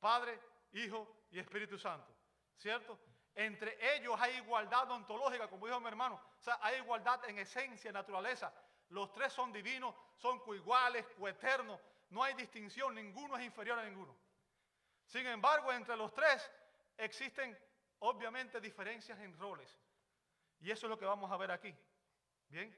Padre, 0.00 0.38
Hijo 0.72 1.26
y 1.30 1.38
Espíritu 1.38 1.78
Santo, 1.78 2.14
¿cierto? 2.56 2.98
Entre 3.34 3.96
ellos 3.96 4.14
hay 4.20 4.36
igualdad 4.36 4.90
ontológica, 4.90 5.48
como 5.48 5.66
dijo 5.66 5.80
mi 5.80 5.88
hermano, 5.88 6.20
o 6.38 6.42
sea, 6.42 6.58
hay 6.60 6.78
igualdad 6.78 7.24
en 7.28 7.38
esencia, 7.38 7.88
en 7.88 7.94
naturaleza. 7.94 8.52
Los 8.90 9.10
tres 9.12 9.32
son 9.32 9.52
divinos, 9.52 9.94
son 10.16 10.40
coiguales, 10.40 11.06
coeternos, 11.18 11.80
no 12.10 12.22
hay 12.22 12.34
distinción, 12.34 12.94
ninguno 12.94 13.38
es 13.38 13.44
inferior 13.44 13.78
a 13.78 13.84
ninguno. 13.84 14.14
Sin 15.12 15.26
embargo, 15.26 15.70
entre 15.70 15.94
los 15.94 16.10
tres 16.14 16.50
existen 16.96 17.54
obviamente 17.98 18.62
diferencias 18.62 19.18
en 19.20 19.38
roles. 19.38 19.78
Y 20.60 20.70
eso 20.70 20.86
es 20.86 20.90
lo 20.90 20.98
que 20.98 21.04
vamos 21.04 21.30
a 21.30 21.36
ver 21.36 21.50
aquí. 21.50 21.76
¿Bien? 22.48 22.74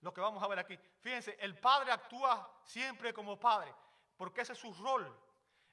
Lo 0.00 0.14
que 0.14 0.22
vamos 0.22 0.42
a 0.42 0.48
ver 0.48 0.60
aquí. 0.60 0.78
Fíjense, 1.02 1.36
el 1.38 1.58
padre 1.58 1.92
actúa 1.92 2.62
siempre 2.64 3.12
como 3.12 3.38
padre, 3.38 3.70
porque 4.16 4.40
ese 4.40 4.54
es 4.54 4.58
su 4.58 4.72
rol. 4.72 5.14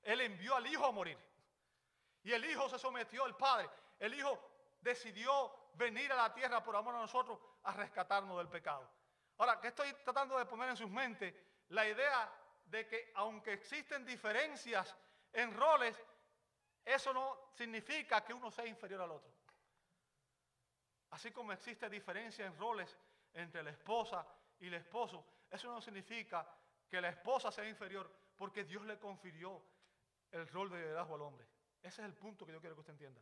Él 0.04 0.20
envió 0.20 0.54
al 0.54 0.68
hijo 0.68 0.86
a 0.86 0.92
morir. 0.92 1.18
Y 2.24 2.34
el 2.34 2.44
hijo 2.44 2.68
se 2.68 2.78
sometió 2.78 3.24
al 3.24 3.38
padre. 3.38 3.70
El 4.00 4.16
hijo 4.16 4.38
decidió 4.82 5.70
venir 5.76 6.12
a 6.12 6.18
la 6.18 6.34
tierra 6.34 6.62
por 6.62 6.76
amor 6.76 6.96
a 6.96 7.00
nosotros 7.00 7.40
a 7.64 7.72
rescatarnos 7.72 8.38
del 8.38 8.50
pecado. 8.50 8.86
Ahora, 9.38 9.62
que 9.62 9.70
estoy 9.70 9.94
tratando 10.04 10.38
de 10.38 10.46
poner 10.46 10.72
en 10.72 10.76
sus 10.76 10.90
mentes 10.90 11.34
la 11.70 11.88
idea 11.88 12.30
de 12.66 12.86
que 12.86 13.14
aunque 13.16 13.54
existen 13.54 14.06
diferencias 14.06 14.94
en 15.38 15.54
roles, 15.54 15.96
eso 16.84 17.14
no 17.14 17.52
significa 17.54 18.26
que 18.26 18.34
uno 18.34 18.50
sea 18.50 18.66
inferior 18.66 19.02
al 19.02 19.12
otro. 19.12 19.32
Así 21.12 21.32
como 21.32 21.52
existe 21.52 21.88
diferencia 21.90 22.46
en 22.46 22.58
roles 22.58 22.98
entre 23.34 23.62
la 23.62 23.70
esposa 23.70 24.26
y 24.60 24.68
el 24.68 24.74
esposo, 24.74 25.24
eso 25.50 25.72
no 25.72 25.80
significa 25.80 26.48
que 26.90 27.00
la 27.00 27.10
esposa 27.10 27.52
sea 27.52 27.70
inferior 27.70 28.12
porque 28.36 28.64
Dios 28.64 28.84
le 28.86 28.98
confirió 28.98 29.64
el 30.32 30.48
rol 30.48 30.72
de 30.72 30.80
liderazgo 30.80 31.16
al 31.16 31.22
hombre. 31.22 31.48
Ese 31.84 32.02
es 32.02 32.08
el 32.08 32.16
punto 32.16 32.44
que 32.44 32.54
yo 32.54 32.60
quiero 32.60 32.76
que 32.76 32.82
usted 32.82 32.94
entienda. 32.94 33.22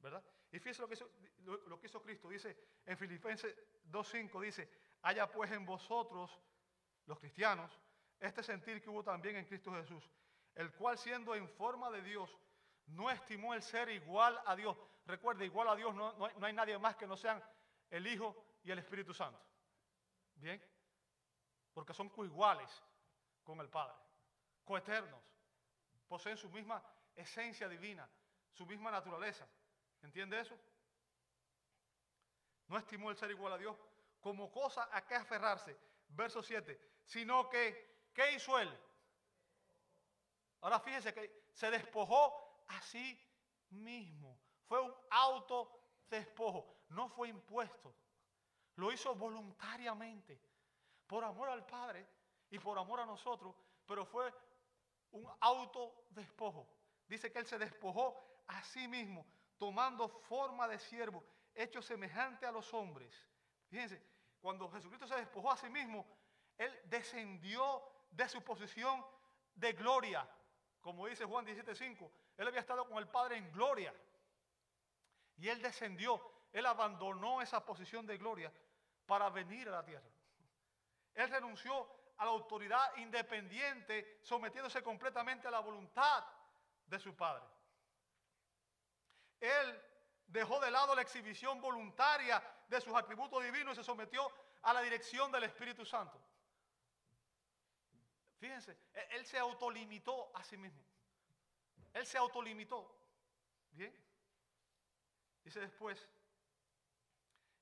¿Verdad? 0.00 0.22
Y 0.52 0.58
fíjese 0.58 0.82
lo 0.82 0.88
que 0.88 0.94
hizo, 0.94 1.10
lo 1.66 1.80
que 1.80 1.86
hizo 1.86 2.02
Cristo. 2.02 2.28
Dice 2.28 2.56
en 2.84 2.96
Filipenses 2.96 3.56
2.5, 3.90 4.40
dice, 4.42 4.70
haya 5.02 5.30
pues 5.30 5.50
en 5.50 5.64
vosotros, 5.64 6.38
los 7.06 7.18
cristianos, 7.18 7.80
este 8.20 8.42
sentir 8.42 8.82
que 8.82 8.90
hubo 8.90 9.02
también 9.02 9.36
en 9.36 9.46
Cristo 9.46 9.72
Jesús, 9.72 10.08
el 10.58 10.72
cual 10.72 10.98
siendo 10.98 11.36
en 11.36 11.48
forma 11.48 11.88
de 11.88 12.02
Dios, 12.02 12.36
no 12.88 13.08
estimó 13.10 13.54
el 13.54 13.62
ser 13.62 13.88
igual 13.90 14.42
a 14.44 14.56
Dios. 14.56 14.76
Recuerde, 15.06 15.44
igual 15.44 15.68
a 15.68 15.76
Dios 15.76 15.94
no, 15.94 16.12
no, 16.14 16.44
hay, 16.44 16.52
nadie 16.52 16.76
más 16.78 16.96
que 16.96 17.06
no 17.06 17.16
sean 17.16 17.40
el 17.88 18.04
Hijo 18.08 18.34
y 18.64 18.72
el 18.72 18.80
Espíritu 18.80 19.14
Santo. 19.14 19.40
¿Bien? 20.34 20.60
Porque 21.72 21.94
son 21.94 22.08
coiguales 22.08 22.82
con 23.44 23.60
el 23.60 23.68
Padre, 23.68 23.94
coeternos, 24.64 25.32
poseen 26.08 26.36
su 26.36 26.50
misma 26.50 26.82
esencia 27.14 27.68
divina, 27.68 28.10
su 28.50 28.66
misma 28.66 28.90
naturaleza. 28.90 29.46
¿Entiende 30.02 30.40
eso? 30.40 30.58
No 32.66 32.76
estimó 32.76 33.12
el 33.12 33.16
ser 33.16 33.30
igual 33.30 33.52
a 33.52 33.58
Dios 33.58 33.76
como 34.18 34.50
cosa 34.50 34.88
a 34.90 35.06
que 35.06 35.14
aferrarse. 35.14 35.78
Verso 36.08 36.42
7. 36.42 36.80
Sino 37.04 37.48
que, 37.48 38.08
¿qué 38.12 38.32
hizo 38.32 38.58
él? 38.58 38.68
Ahora 40.60 40.80
fíjense 40.80 41.14
que 41.14 41.48
se 41.52 41.70
despojó 41.70 42.64
a 42.68 42.80
sí 42.82 43.18
mismo. 43.70 44.38
Fue 44.66 44.80
un 44.80 44.94
autodespojo, 45.10 46.84
no 46.90 47.08
fue 47.08 47.28
impuesto. 47.28 47.94
Lo 48.76 48.92
hizo 48.92 49.14
voluntariamente, 49.14 50.40
por 51.06 51.24
amor 51.24 51.48
al 51.48 51.66
Padre 51.66 52.06
y 52.50 52.58
por 52.58 52.78
amor 52.78 53.00
a 53.00 53.06
nosotros, 53.06 53.54
pero 53.86 54.04
fue 54.04 54.32
un 55.12 55.28
autodespojo. 55.40 56.68
Dice 57.08 57.32
que 57.32 57.38
él 57.38 57.46
se 57.46 57.58
despojó 57.58 58.42
a 58.46 58.62
sí 58.62 58.86
mismo, 58.86 59.26
tomando 59.56 60.08
forma 60.08 60.68
de 60.68 60.78
siervo, 60.78 61.24
hecho 61.54 61.82
semejante 61.82 62.46
a 62.46 62.52
los 62.52 62.72
hombres. 62.74 63.26
Fíjense, 63.68 64.02
cuando 64.40 64.70
Jesucristo 64.70 65.06
se 65.06 65.16
despojó 65.16 65.50
a 65.50 65.56
sí 65.56 65.68
mismo, 65.68 66.06
él 66.56 66.78
descendió 66.84 67.82
de 68.10 68.28
su 68.28 68.42
posición 68.42 69.04
de 69.54 69.72
gloria. 69.72 70.28
Como 70.88 71.06
dice 71.06 71.26
Juan 71.26 71.44
17:5, 71.44 72.10
él 72.38 72.48
había 72.48 72.60
estado 72.60 72.88
con 72.88 72.96
el 72.96 73.06
Padre 73.08 73.36
en 73.36 73.52
gloria. 73.52 73.94
Y 75.36 75.46
él 75.50 75.60
descendió, 75.60 76.18
él 76.50 76.64
abandonó 76.64 77.42
esa 77.42 77.62
posición 77.62 78.06
de 78.06 78.16
gloria 78.16 78.50
para 79.04 79.28
venir 79.28 79.68
a 79.68 79.72
la 79.72 79.84
tierra. 79.84 80.08
Él 81.12 81.28
renunció 81.28 81.86
a 82.16 82.24
la 82.24 82.30
autoridad 82.30 82.96
independiente, 82.96 84.18
sometiéndose 84.22 84.82
completamente 84.82 85.46
a 85.46 85.50
la 85.50 85.60
voluntad 85.60 86.24
de 86.86 86.98
su 86.98 87.14
Padre. 87.14 87.44
Él 89.40 89.82
dejó 90.26 90.58
de 90.58 90.70
lado 90.70 90.94
la 90.94 91.02
exhibición 91.02 91.60
voluntaria 91.60 92.42
de 92.66 92.80
sus 92.80 92.94
atributos 92.94 93.44
divinos 93.44 93.74
y 93.74 93.76
se 93.76 93.84
sometió 93.84 94.32
a 94.62 94.72
la 94.72 94.80
dirección 94.80 95.30
del 95.30 95.44
Espíritu 95.44 95.84
Santo. 95.84 96.18
Fíjense, 98.38 98.76
e-, 98.94 99.16
él 99.16 99.26
se 99.26 99.38
autolimitó 99.38 100.30
a 100.34 100.42
sí 100.44 100.56
mismo. 100.56 100.82
Él 101.92 102.06
se 102.06 102.18
autolimitó. 102.18 102.94
Bien. 103.72 103.94
Dice 105.44 105.60
después, 105.60 106.08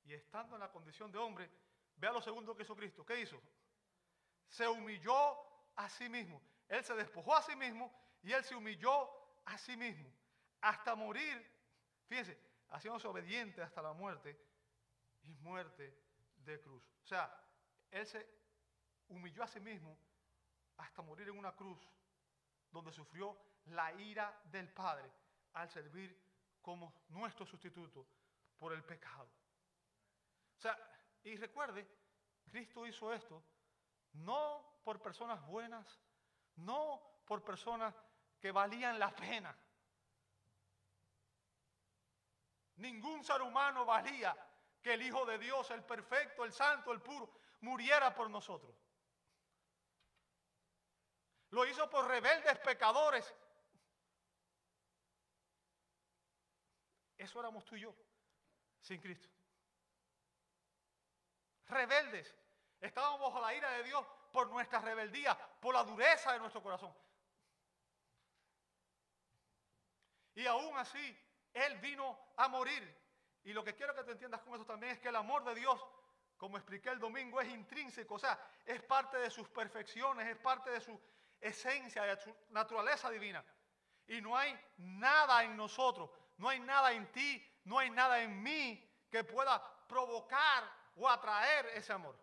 y 0.04 0.14
estando 0.14 0.56
en 0.56 0.60
la 0.60 0.70
condición 0.70 1.10
de 1.10 1.18
hombre, 1.18 1.50
vea 1.96 2.12
lo 2.12 2.20
segundo 2.20 2.56
que 2.56 2.62
hizo 2.62 2.76
Cristo. 2.76 3.04
¿Qué 3.04 3.20
hizo? 3.20 3.40
Se 4.48 4.66
humilló 4.68 5.36
a 5.76 5.88
sí 5.88 6.08
mismo. 6.08 6.40
Él 6.68 6.84
se 6.84 6.94
despojó 6.94 7.34
a 7.34 7.42
sí 7.42 7.54
mismo 7.56 7.92
y 8.22 8.32
él 8.32 8.44
se 8.44 8.54
humilló 8.54 9.08
a 9.44 9.56
sí 9.58 9.76
mismo 9.76 10.10
hasta 10.60 10.94
morir. 10.94 11.44
Fíjense, 12.06 12.38
haciéndose 12.70 13.06
obediente 13.06 13.62
hasta 13.62 13.82
la 13.82 13.92
muerte 13.92 14.38
y 15.22 15.32
muerte 15.34 15.96
de 16.38 16.60
cruz. 16.60 16.84
O 17.04 17.06
sea, 17.06 17.32
él 17.90 18.06
se 18.06 18.28
humilló 19.08 19.42
a 19.42 19.48
sí 19.48 19.60
mismo 19.60 19.96
hasta 20.78 21.02
morir 21.02 21.28
en 21.28 21.38
una 21.38 21.54
cruz 21.54 21.78
donde 22.70 22.92
sufrió 22.92 23.36
la 23.66 23.92
ira 23.94 24.40
del 24.44 24.68
Padre 24.68 25.10
al 25.54 25.70
servir 25.70 26.16
como 26.60 26.92
nuestro 27.08 27.46
sustituto 27.46 28.06
por 28.58 28.72
el 28.72 28.82
pecado. 28.84 29.28
O 30.56 30.60
sea, 30.60 30.76
y 31.24 31.36
recuerde, 31.36 31.86
Cristo 32.46 32.86
hizo 32.86 33.12
esto 33.12 33.42
no 34.12 34.80
por 34.84 35.00
personas 35.00 35.44
buenas, 35.46 36.00
no 36.56 37.02
por 37.24 37.42
personas 37.44 37.94
que 38.40 38.52
valían 38.52 38.98
la 38.98 39.14
pena. 39.14 39.56
Ningún 42.76 43.24
ser 43.24 43.42
humano 43.42 43.84
valía 43.84 44.36
que 44.82 44.94
el 44.94 45.02
Hijo 45.02 45.24
de 45.26 45.38
Dios, 45.38 45.70
el 45.70 45.82
perfecto, 45.82 46.44
el 46.44 46.52
santo, 46.52 46.92
el 46.92 47.00
puro, 47.00 47.30
muriera 47.60 48.14
por 48.14 48.30
nosotros. 48.30 48.74
Lo 51.50 51.64
hizo 51.66 51.88
por 51.88 52.06
rebeldes 52.06 52.58
pecadores. 52.58 53.34
Eso 57.16 57.40
éramos 57.40 57.64
tú 57.64 57.76
y 57.76 57.80
yo, 57.80 57.94
sin 58.80 59.00
Cristo. 59.00 59.28
Rebeldes. 61.66 62.34
Estábamos 62.80 63.20
bajo 63.20 63.40
la 63.40 63.54
ira 63.54 63.70
de 63.72 63.84
Dios 63.84 64.06
por 64.32 64.48
nuestra 64.50 64.80
rebeldía, 64.80 65.36
por 65.60 65.74
la 65.74 65.82
dureza 65.82 66.32
de 66.32 66.38
nuestro 66.38 66.62
corazón. 66.62 66.94
Y 70.34 70.46
aún 70.46 70.76
así, 70.76 71.18
Él 71.54 71.78
vino 71.78 72.18
a 72.36 72.48
morir. 72.48 72.94
Y 73.44 73.52
lo 73.52 73.64
que 73.64 73.74
quiero 73.74 73.94
que 73.94 74.04
te 74.04 74.12
entiendas 74.12 74.42
con 74.42 74.54
eso 74.54 74.66
también 74.66 74.92
es 74.92 74.98
que 74.98 75.08
el 75.08 75.16
amor 75.16 75.44
de 75.44 75.54
Dios, 75.54 75.82
como 76.36 76.58
expliqué 76.58 76.90
el 76.90 76.98
domingo, 76.98 77.40
es 77.40 77.48
intrínseco, 77.48 78.16
o 78.16 78.18
sea, 78.18 78.38
es 78.64 78.82
parte 78.82 79.16
de 79.16 79.30
sus 79.30 79.48
perfecciones, 79.48 80.28
es 80.28 80.36
parte 80.36 80.70
de 80.70 80.80
su 80.80 81.00
esencia, 81.40 82.02
de 82.02 82.16
su 82.16 82.34
naturaleza 82.50 83.10
divina. 83.10 83.44
Y 84.06 84.20
no 84.20 84.36
hay 84.36 84.58
nada 84.78 85.42
en 85.44 85.56
nosotros, 85.56 86.10
no 86.36 86.48
hay 86.48 86.60
nada 86.60 86.92
en 86.92 87.10
ti, 87.12 87.44
no 87.64 87.78
hay 87.78 87.90
nada 87.90 88.20
en 88.22 88.42
mí 88.42 88.82
que 89.10 89.24
pueda 89.24 89.62
provocar 89.86 90.64
o 90.96 91.08
atraer 91.08 91.66
ese 91.74 91.92
amor. 91.92 92.16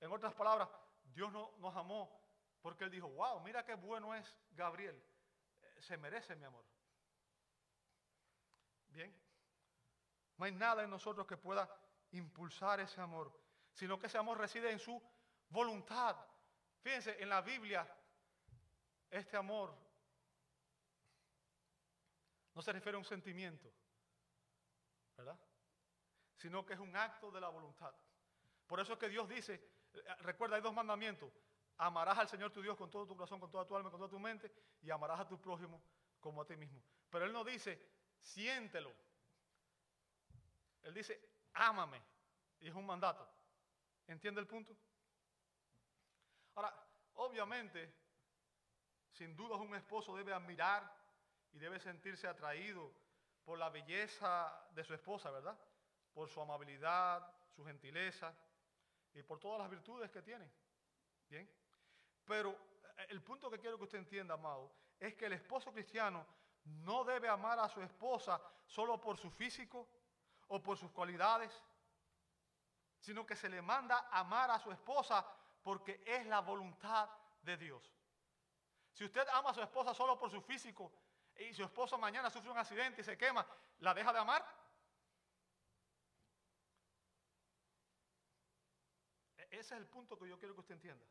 En 0.00 0.10
otras 0.10 0.34
palabras, 0.34 0.68
Dios 1.04 1.32
no, 1.32 1.52
nos 1.58 1.74
amó 1.76 2.20
porque 2.60 2.84
Él 2.84 2.90
dijo, 2.90 3.08
wow, 3.08 3.40
mira 3.40 3.64
qué 3.64 3.74
bueno 3.74 4.14
es 4.14 4.38
Gabriel, 4.52 5.02
eh, 5.62 5.76
se 5.80 5.96
merece 5.96 6.36
mi 6.36 6.44
amor. 6.44 6.64
Bien, 8.88 9.14
no 10.36 10.44
hay 10.44 10.52
nada 10.52 10.84
en 10.84 10.90
nosotros 10.90 11.26
que 11.26 11.36
pueda 11.36 11.68
impulsar 12.12 12.80
ese 12.80 13.00
amor, 13.00 13.32
sino 13.72 13.98
que 13.98 14.06
ese 14.06 14.18
amor 14.18 14.38
reside 14.38 14.70
en 14.70 14.78
su 14.78 15.02
voluntad. 15.48 16.16
Fíjense, 16.82 17.22
en 17.22 17.28
la 17.28 17.40
Biblia 17.40 17.86
este 19.10 19.36
amor 19.36 19.74
no 22.54 22.62
se 22.62 22.72
refiere 22.72 22.96
a 22.96 22.98
un 22.98 23.04
sentimiento, 23.04 23.72
¿verdad? 25.16 25.38
Sino 26.36 26.66
que 26.66 26.74
es 26.74 26.80
un 26.80 26.94
acto 26.96 27.30
de 27.30 27.40
la 27.40 27.48
voluntad. 27.48 27.94
Por 28.66 28.80
eso 28.80 28.94
es 28.94 28.98
que 28.98 29.08
Dios 29.08 29.28
dice, 29.28 29.62
recuerda, 30.20 30.56
hay 30.56 30.62
dos 30.62 30.74
mandamientos. 30.74 31.32
Amarás 31.78 32.18
al 32.18 32.28
Señor 32.28 32.52
tu 32.52 32.60
Dios 32.62 32.76
con 32.76 32.90
todo 32.90 33.06
tu 33.06 33.16
corazón, 33.16 33.40
con 33.40 33.50
toda 33.50 33.66
tu 33.66 33.76
alma, 33.76 33.90
con 33.90 34.00
toda 34.00 34.10
tu 34.10 34.18
mente, 34.18 34.52
y 34.82 34.90
amarás 34.90 35.20
a 35.20 35.28
tu 35.28 35.40
prójimo 35.40 35.82
como 36.20 36.42
a 36.42 36.46
ti 36.46 36.56
mismo. 36.56 36.82
Pero 37.10 37.24
Él 37.24 37.32
no 37.32 37.44
dice, 37.44 37.80
siéntelo. 38.20 38.92
Él 40.82 40.94
dice, 40.94 41.20
ámame. 41.54 42.02
Y 42.60 42.68
es 42.68 42.74
un 42.74 42.86
mandato. 42.86 43.28
¿Entiende 44.06 44.40
el 44.40 44.46
punto? 44.46 44.76
Obviamente, 47.14 47.92
sin 49.12 49.36
duda 49.36 49.56
un 49.56 49.74
esposo 49.74 50.16
debe 50.16 50.32
admirar 50.32 50.90
y 51.52 51.58
debe 51.58 51.78
sentirse 51.78 52.26
atraído 52.26 52.92
por 53.44 53.58
la 53.58 53.68
belleza 53.68 54.66
de 54.74 54.84
su 54.84 54.94
esposa, 54.94 55.30
¿verdad? 55.30 55.58
Por 56.12 56.28
su 56.28 56.40
amabilidad, 56.40 57.26
su 57.54 57.64
gentileza 57.64 58.34
y 59.14 59.22
por 59.22 59.38
todas 59.38 59.60
las 59.60 59.70
virtudes 59.70 60.10
que 60.10 60.22
tiene. 60.22 60.50
Bien. 61.28 61.48
Pero 62.24 62.50
eh, 62.98 63.06
el 63.10 63.22
punto 63.22 63.50
que 63.50 63.58
quiero 63.58 63.76
que 63.76 63.84
usted 63.84 63.98
entienda, 63.98 64.34
amado, 64.34 64.72
es 64.98 65.14
que 65.14 65.26
el 65.26 65.32
esposo 65.32 65.72
cristiano 65.72 66.24
no 66.64 67.04
debe 67.04 67.28
amar 67.28 67.58
a 67.58 67.68
su 67.68 67.80
esposa 67.82 68.40
solo 68.66 69.00
por 69.00 69.18
su 69.18 69.30
físico 69.30 69.88
o 70.48 70.62
por 70.62 70.76
sus 70.76 70.90
cualidades, 70.92 71.52
sino 73.00 73.26
que 73.26 73.34
se 73.34 73.48
le 73.48 73.60
manda 73.60 74.08
amar 74.10 74.50
a 74.50 74.58
su 74.60 74.70
esposa 74.70 75.26
porque 75.62 76.02
es 76.04 76.26
la 76.26 76.40
voluntad 76.40 77.08
de 77.42 77.56
Dios. 77.56 77.92
Si 78.92 79.04
usted 79.04 79.26
ama 79.32 79.50
a 79.50 79.54
su 79.54 79.62
esposa 79.62 79.94
solo 79.94 80.18
por 80.18 80.30
su 80.30 80.40
físico 80.42 80.92
y 81.36 81.52
su 81.54 81.62
esposa 81.62 81.96
mañana 81.96 82.30
sufre 82.30 82.50
un 82.50 82.58
accidente 82.58 83.00
y 83.00 83.04
se 83.04 83.16
quema, 83.16 83.46
¿la 83.78 83.94
deja 83.94 84.12
de 84.12 84.18
amar? 84.18 84.44
E-, 89.38 89.48
ese 89.50 89.60
es 89.60 89.72
el 89.72 89.86
punto 89.86 90.18
que 90.18 90.28
yo 90.28 90.38
quiero 90.38 90.54
que 90.54 90.60
usted 90.60 90.74
entienda. 90.74 91.06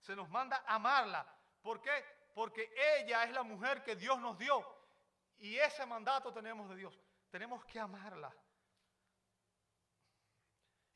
Se 0.00 0.14
nos 0.14 0.28
manda 0.28 0.62
amarla. 0.66 1.26
¿Por 1.60 1.80
qué? 1.80 2.04
Porque 2.34 2.72
ella 2.98 3.24
es 3.24 3.32
la 3.32 3.42
mujer 3.42 3.82
que 3.82 3.96
Dios 3.96 4.18
nos 4.20 4.38
dio. 4.38 4.64
Y 5.38 5.56
ese 5.56 5.84
mandato 5.86 6.32
tenemos 6.32 6.68
de 6.68 6.76
Dios. 6.76 6.98
Tenemos 7.30 7.64
que 7.64 7.80
amarla. 7.80 8.34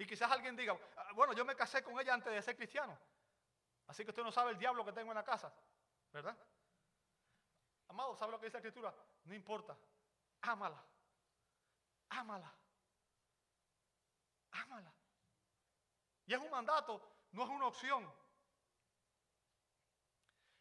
Y 0.03 0.07
quizás 0.07 0.33
alguien 0.33 0.57
diga, 0.57 0.77
ah, 0.97 1.13
bueno, 1.15 1.33
yo 1.33 1.45
me 1.45 1.55
casé 1.55 1.81
con 1.81 1.97
ella 2.01 2.13
antes 2.13 2.33
de 2.33 2.43
ser 2.43 2.57
cristiano. 2.57 2.99
Así 3.87 4.03
que 4.03 4.11
usted 4.11 4.25
no 4.25 4.33
sabe 4.33 4.51
el 4.51 4.59
diablo 4.59 4.85
que 4.85 4.93
tengo 4.93 5.13
en 5.13 5.15
la 5.15 5.23
casa. 5.23 5.55
¿Verdad? 6.11 6.37
Amado, 7.87 8.17
¿sabe 8.17 8.33
lo 8.33 8.41
que 8.41 8.47
dice 8.47 8.57
la 8.57 8.59
escritura? 8.59 8.93
No 9.23 9.33
importa. 9.33 9.79
Ámala. 10.41 10.85
Ámala. 12.09 12.53
Ámala. 14.51 14.93
Y 16.27 16.35
es 16.35 16.41
un 16.41 16.51
mandato, 16.51 17.01
no 17.31 17.45
es 17.45 17.49
una 17.49 17.69
opción. 17.69 18.13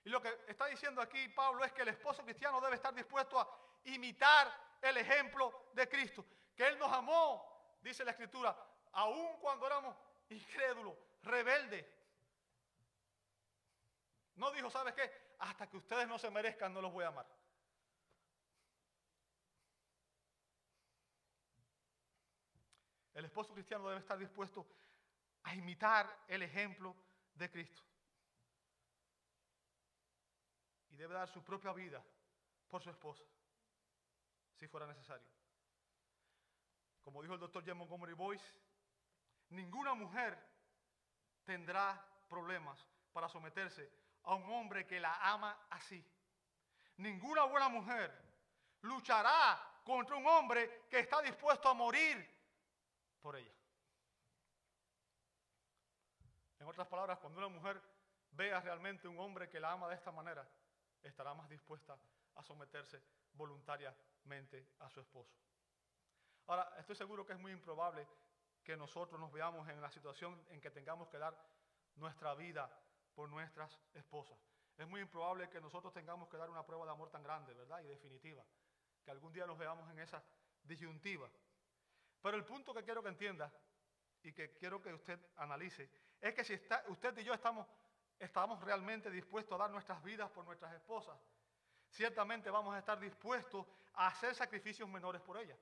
Y 0.04 0.10
lo 0.12 0.22
que 0.22 0.40
está 0.50 0.68
diciendo 0.68 1.02
aquí 1.02 1.30
Pablo 1.30 1.66
es 1.66 1.74
que 1.74 1.82
el 1.82 1.88
esposo 1.88 2.24
cristiano 2.24 2.62
debe 2.62 2.76
estar 2.76 2.94
dispuesto 2.94 3.40
a 3.40 3.50
imitar 3.86 4.78
el 4.84 4.98
ejemplo 4.98 5.72
de 5.74 5.90
Cristo. 5.90 6.24
Que 6.56 6.68
Él 6.68 6.78
nos 6.78 6.92
amó, 6.92 7.80
dice 7.82 8.06
la 8.06 8.12
escritura, 8.12 8.56
aun 8.94 9.38
cuando 9.40 9.68
éramos 9.68 9.96
incrédulos, 10.30 10.96
rebeldes. 11.24 11.86
No 14.36 14.52
dijo, 14.52 14.70
¿sabes 14.70 14.94
qué? 14.94 15.12
Hasta 15.40 15.70
que 15.70 15.78
ustedes 15.78 16.08
no 16.08 16.18
se 16.18 16.30
merezcan, 16.30 16.74
no 16.74 16.82
los 16.82 16.92
voy 16.92 17.04
a 17.04 17.10
amar. 17.10 17.28
El 23.14 23.26
esposo 23.26 23.54
cristiano 23.54 23.88
debe 23.88 24.00
estar 24.00 24.18
dispuesto 24.18 24.66
a 25.44 25.54
imitar 25.54 26.24
el 26.28 26.44
ejemplo 26.44 26.96
de 27.36 27.52
Cristo. 27.52 27.84
Y 30.90 30.96
debe 30.96 31.14
dar 31.14 31.28
su 31.28 31.44
propia 31.44 31.74
vida 31.74 32.04
por 32.70 32.82
su 32.82 32.90
esposa, 32.90 33.24
si 34.56 34.68
fuera 34.68 34.88
necesario. 34.88 35.28
Como 37.02 37.22
dijo 37.22 37.34
el 37.34 37.40
doctor 37.40 37.64
J. 37.64 37.74
Montgomery 37.74 38.14
Boyce, 38.14 38.46
ninguna 39.52 39.94
mujer 39.94 40.38
tendrá 41.44 42.04
problemas 42.28 42.86
para 43.14 43.30
someterse 43.30 43.90
a 44.24 44.36
un 44.36 44.52
hombre 44.52 44.86
que 44.86 45.00
la 45.00 45.16
ama 45.32 45.68
así. 45.70 46.04
Ninguna 46.98 47.44
buena 47.46 47.70
mujer 47.70 48.12
luchará 48.82 49.82
contra 49.84 50.16
un 50.16 50.28
hombre 50.28 50.86
que 50.90 51.00
está 51.00 51.22
dispuesto 51.22 51.70
a 51.70 51.74
morir 51.74 52.30
por 53.22 53.36
ella. 53.36 53.54
En 56.60 56.68
otras 56.68 56.88
palabras, 56.88 57.18
cuando 57.20 57.40
una 57.40 57.48
mujer 57.48 57.82
vea 58.32 58.60
realmente 58.62 59.08
un 59.08 59.20
hombre 59.20 59.50
que 59.50 59.60
la 59.60 59.72
ama 59.72 59.90
de 59.90 59.96
esta 59.96 60.12
manera, 60.12 60.48
estará 61.02 61.34
más 61.34 61.50
dispuesta 61.50 61.98
a 62.36 62.44
someterse 62.44 63.02
voluntariamente 63.34 64.76
a 64.80 64.90
su 64.90 65.00
esposo. 65.00 65.34
Ahora, 66.48 66.72
estoy 66.78 66.96
seguro 66.96 67.26
que 67.26 67.34
es 67.34 67.40
muy 67.40 67.52
improbable 67.52 68.08
que 68.64 68.78
nosotros 68.78 69.20
nos 69.20 69.32
veamos 69.32 69.68
en 69.70 69.82
la 69.82 69.90
situación 69.90 70.40
en 70.50 70.62
que 70.62 70.72
tengamos 70.72 71.08
que 71.10 71.18
dar 71.18 71.36
nuestra 71.96 72.34
vida 72.36 72.70
por 73.14 73.30
nuestras 73.30 73.80
esposas. 73.94 74.38
Es 74.78 74.88
muy 74.88 75.02
improbable 75.02 75.50
que 75.50 75.62
nosotros 75.62 75.94
tengamos 75.94 76.30
que 76.30 76.38
dar 76.38 76.50
una 76.50 76.66
prueba 76.66 76.86
de 76.86 76.92
amor 76.92 77.10
tan 77.10 77.24
grande, 77.24 77.54
¿verdad? 77.54 77.82
Y 77.84 77.88
definitiva. 77.88 78.44
Que 79.04 79.12
algún 79.12 79.34
día 79.34 79.46
nos 79.46 79.58
veamos 79.58 79.90
en 79.92 80.00
esa 80.00 80.24
disyuntiva. 80.64 81.30
Pero 82.22 82.38
el 82.38 82.46
punto 82.46 82.74
que 82.74 82.84
quiero 82.84 83.02
que 83.02 83.10
entienda 83.10 83.52
y 84.24 84.32
que 84.32 84.54
quiero 84.54 84.82
que 84.82 84.94
usted 84.94 85.20
analice 85.38 85.90
es 86.20 86.34
que 86.34 86.44
si 86.44 86.60
usted 86.88 87.18
y 87.18 87.24
yo 87.24 87.34
estamos, 87.34 87.68
estamos 88.20 88.62
realmente 88.64 89.10
dispuestos 89.10 89.56
a 89.56 89.64
dar 89.64 89.72
nuestras 89.72 90.02
vidas 90.04 90.30
por 90.30 90.46
nuestras 90.46 90.74
esposas, 90.74 91.18
ciertamente 91.90 92.50
vamos 92.52 92.76
a 92.76 92.80
estar 92.80 93.00
dispuestos 93.00 93.66
a 93.94 94.08
hacer 94.08 94.36
sacrificios 94.36 94.88
menores 94.88 95.22
por 95.22 95.38
ellas. 95.38 95.58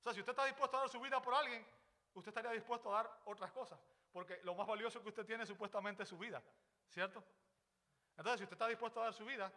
O 0.00 0.02
sea, 0.02 0.12
si 0.12 0.20
usted 0.20 0.32
está 0.32 0.44
dispuesto 0.44 0.76
a 0.76 0.80
dar 0.80 0.88
su 0.88 1.00
vida 1.00 1.20
por 1.22 1.34
alguien, 1.34 1.66
usted 2.14 2.28
estaría 2.28 2.50
dispuesto 2.52 2.92
a 2.94 3.02
dar 3.02 3.20
otras 3.24 3.50
cosas. 3.52 3.78
Porque 4.12 4.40
lo 4.44 4.54
más 4.54 4.66
valioso 4.66 5.02
que 5.02 5.08
usted 5.08 5.24
tiene 5.24 5.46
supuestamente 5.46 6.02
es 6.02 6.08
su 6.08 6.18
vida, 6.18 6.42
¿cierto? 6.88 7.24
Entonces, 8.16 8.40
si 8.40 8.44
usted 8.44 8.54
está 8.54 8.68
dispuesto 8.68 9.00
a 9.00 9.04
dar 9.04 9.14
su 9.14 9.24
vida, 9.24 9.50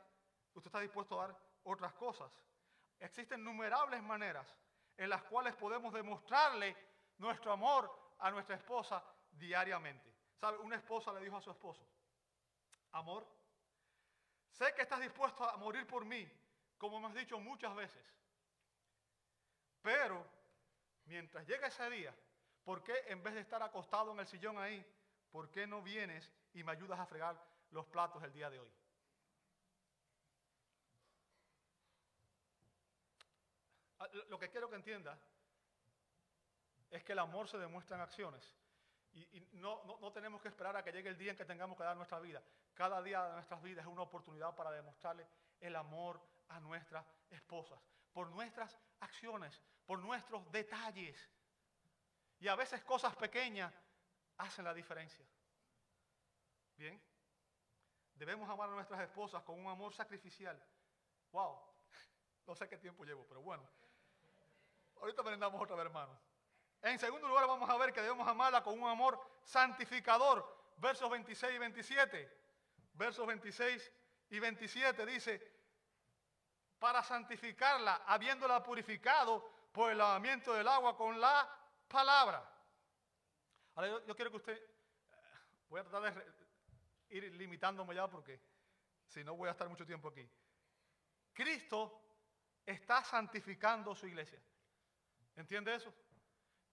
usted 0.54 0.68
está 0.68 0.80
dispuesto 0.80 1.20
a 1.20 1.28
dar 1.28 1.38
otras 1.64 1.94
cosas. 1.94 2.32
Existen 3.00 3.42
innumerables 3.42 4.02
maneras 4.02 4.48
en 4.98 5.10
las 5.10 5.24
cuales 5.24 5.56
podemos 5.56 5.94
demostrarle 5.94 6.76
nuestro 7.18 7.52
amor 7.52 8.16
a 8.20 8.32
nuestra 8.32 8.56
esposa 8.56 9.04
diariamente. 9.32 10.14
¿Sabe? 10.36 10.58
Una 10.58 10.78
esposa 10.78 11.14
le 11.14 11.22
dijo 11.22 11.38
a 11.38 11.42
su 11.42 11.52
esposo, 11.52 11.86
amor, 12.92 13.28
sé 14.52 14.74
que 14.74 14.84
estás 14.84 15.02
dispuesto 15.02 15.44
a 15.44 15.58
morir 15.58 15.86
por 15.88 16.06
mí, 16.06 16.30
como 16.78 16.98
hemos 16.98 17.14
dicho 17.14 17.40
muchas 17.40 17.74
veces, 17.76 18.04
pero 19.82 20.26
mientras 21.06 21.46
llegue 21.48 21.68
ese 21.68 21.90
día, 21.90 22.16
¿Por 22.66 22.84
qué 22.84 22.94
en 23.08 23.24
vez 23.24 23.36
de 23.36 23.42
estar 23.42 23.62
acostado 23.62 24.12
en 24.12 24.20
el 24.20 24.28
sillón 24.28 24.58
ahí, 24.58 24.84
por 25.32 25.50
qué 25.52 25.68
no 25.68 25.82
vienes 25.82 26.30
y 26.54 26.64
me 26.64 26.72
ayudas 26.72 27.00
a 27.00 27.06
fregar 27.06 27.40
los 27.70 27.86
platos 27.86 28.22
el 28.24 28.34
día 28.34 28.50
de 28.50 28.60
hoy? 28.60 28.72
Ah, 34.00 34.08
lo 34.30 34.40
que 34.40 34.50
quiero 34.50 34.68
que 34.70 34.76
entienda 34.76 35.18
es 36.90 37.04
que 37.04 37.12
el 37.12 37.20
amor 37.20 37.48
se 37.48 37.58
demuestra 37.58 37.96
en 37.98 38.02
acciones. 38.02 38.56
Y, 39.14 39.40
no, 39.54 39.82
no, 39.86 40.12
tenemos 40.12 40.42
que 40.42 40.50
esperar 40.50 40.76
a 40.76 40.84
que 40.84 40.92
llegue 40.92 41.08
el 41.08 41.18
día 41.18 41.32
en 41.32 41.38
que 41.38 41.46
tengamos 41.46 41.78
que 41.78 41.84
dar 41.86 41.96
nuestra 41.96 42.20
vida. 42.20 42.44
Cada 42.74 43.02
día 43.02 43.26
de 43.26 43.34
nuestras 43.34 43.62
vidas 43.62 43.86
es 43.86 43.92
una 43.92 44.02
oportunidad 44.02 44.54
para 44.56 44.72
demostrarle 44.72 45.26
el 45.62 45.74
amor 45.78 46.22
a 46.50 46.60
nuestras 46.60 47.06
esposas. 47.30 47.80
Por 48.12 48.30
nuestras 48.32 48.78
acciones, 49.00 49.62
por 49.86 50.00
nuestros 50.00 50.52
detalles. 50.52 51.30
Y 52.46 52.48
a 52.48 52.54
veces 52.56 52.84
cosas 52.84 53.16
pequeñas 53.16 53.74
hacen 54.38 54.66
la 54.66 54.72
diferencia. 54.72 55.26
Bien. 56.78 57.02
Debemos 58.14 58.48
amar 58.48 58.70
a 58.70 58.74
nuestras 58.74 59.02
esposas 59.02 59.42
con 59.42 59.60
un 59.60 59.68
amor 59.68 59.96
sacrificial. 59.96 60.56
Wow. 61.32 61.60
No 62.46 62.56
sé 62.56 62.70
qué 62.70 62.78
tiempo 62.78 63.04
llevo, 63.04 63.26
pero 63.28 63.42
bueno. 63.42 63.68
Ahorita 64.98 65.24
merendamos 65.24 65.60
otra 65.60 65.76
vez, 65.76 65.88
hermano. 65.88 66.16
En 66.84 67.00
segundo 67.00 67.28
lugar, 67.28 67.48
vamos 67.48 67.68
a 67.68 67.78
ver 67.78 67.92
que 67.92 68.04
debemos 68.04 68.28
amarla 68.28 68.62
con 68.62 68.80
un 68.80 68.88
amor 68.88 69.20
santificador. 69.42 70.46
Versos 70.78 71.10
26 71.10 71.56
y 71.56 71.58
27. 71.58 72.38
Versos 72.94 73.26
26 73.26 73.92
y 74.30 74.40
27 74.40 75.04
dice, 75.08 75.52
para 76.78 77.02
santificarla, 77.02 78.04
habiéndola 78.06 78.62
purificado 78.62 79.50
por 79.72 79.92
el 79.92 79.98
lavamiento 79.98 80.54
del 80.54 80.68
agua 80.68 80.96
con 80.96 81.20
la 81.20 81.65
palabra. 81.88 82.50
Ahora 83.76 84.04
yo, 84.06 84.16
quiero 84.16 84.32
que 84.32 84.38
usted, 84.38 84.54
eh, 84.54 84.68
voy 85.70 85.80
a 85.80 85.84
tratar 85.84 86.14
de 86.14 86.34
ir 87.10 87.34
limitándome 87.36 87.96
ya 87.96 88.10
porque 88.10 88.40
Si 89.08 89.24
no 89.24 89.36
voy 89.36 89.48
a 89.48 89.52
estar 89.52 89.70
mucho 89.70 89.86
tiempo 89.86 90.10
aquí. 90.10 90.28
Cristo 91.34 92.02
está 92.66 93.04
santificando 93.04 93.94
su 93.94 94.08
iglesia. 94.08 94.42
¿Entiende 95.36 95.76
eso? 95.76 95.94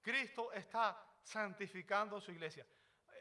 Cristo 0.01 0.53
está 0.53 1.05
santificando 1.23 2.21
su 2.21 2.33
iglesia. 2.33 2.67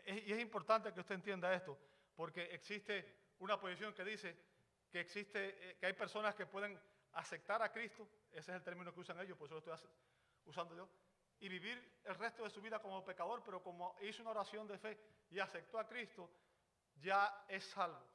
Y 0.05 0.31
es 0.31 0.39
importante 0.39 0.93
que 0.93 0.99
usted 0.99 1.15
entienda 1.15 1.53
esto, 1.53 1.77
porque 2.15 2.43
existe 2.53 3.33
una 3.39 3.59
posición 3.59 3.93
que 3.93 4.03
dice 4.03 4.37
que 4.89 4.99
existe, 4.99 5.71
eh, 5.71 5.77
que 5.77 5.85
hay 5.85 5.93
personas 5.93 6.35
que 6.35 6.45
pueden 6.45 6.79
aceptar 7.13 7.61
a 7.61 7.71
Cristo, 7.71 8.07
ese 8.31 8.51
es 8.51 8.57
el 8.57 8.63
término 8.63 8.93
que 8.93 8.99
usan 8.99 9.19
ellos, 9.19 9.37
por 9.37 9.47
eso 9.47 9.55
lo 9.55 9.59
estoy 9.59 9.89
usando 10.45 10.75
yo, 10.75 10.89
y 11.41 11.49
vivir 11.49 11.99
el 12.03 12.15
resto 12.15 12.43
de 12.43 12.49
su 12.49 12.61
vida 12.61 12.79
como 12.79 13.03
pecador, 13.03 13.41
pero 13.43 13.61
como 13.61 13.95
hizo 14.01 14.21
una 14.21 14.31
oración 14.31 14.67
de 14.67 14.77
fe 14.77 14.97
y 15.31 15.39
aceptó 15.39 15.79
a 15.79 15.87
Cristo, 15.87 16.29
ya 16.95 17.45
es 17.47 17.65
salvo. 17.65 18.05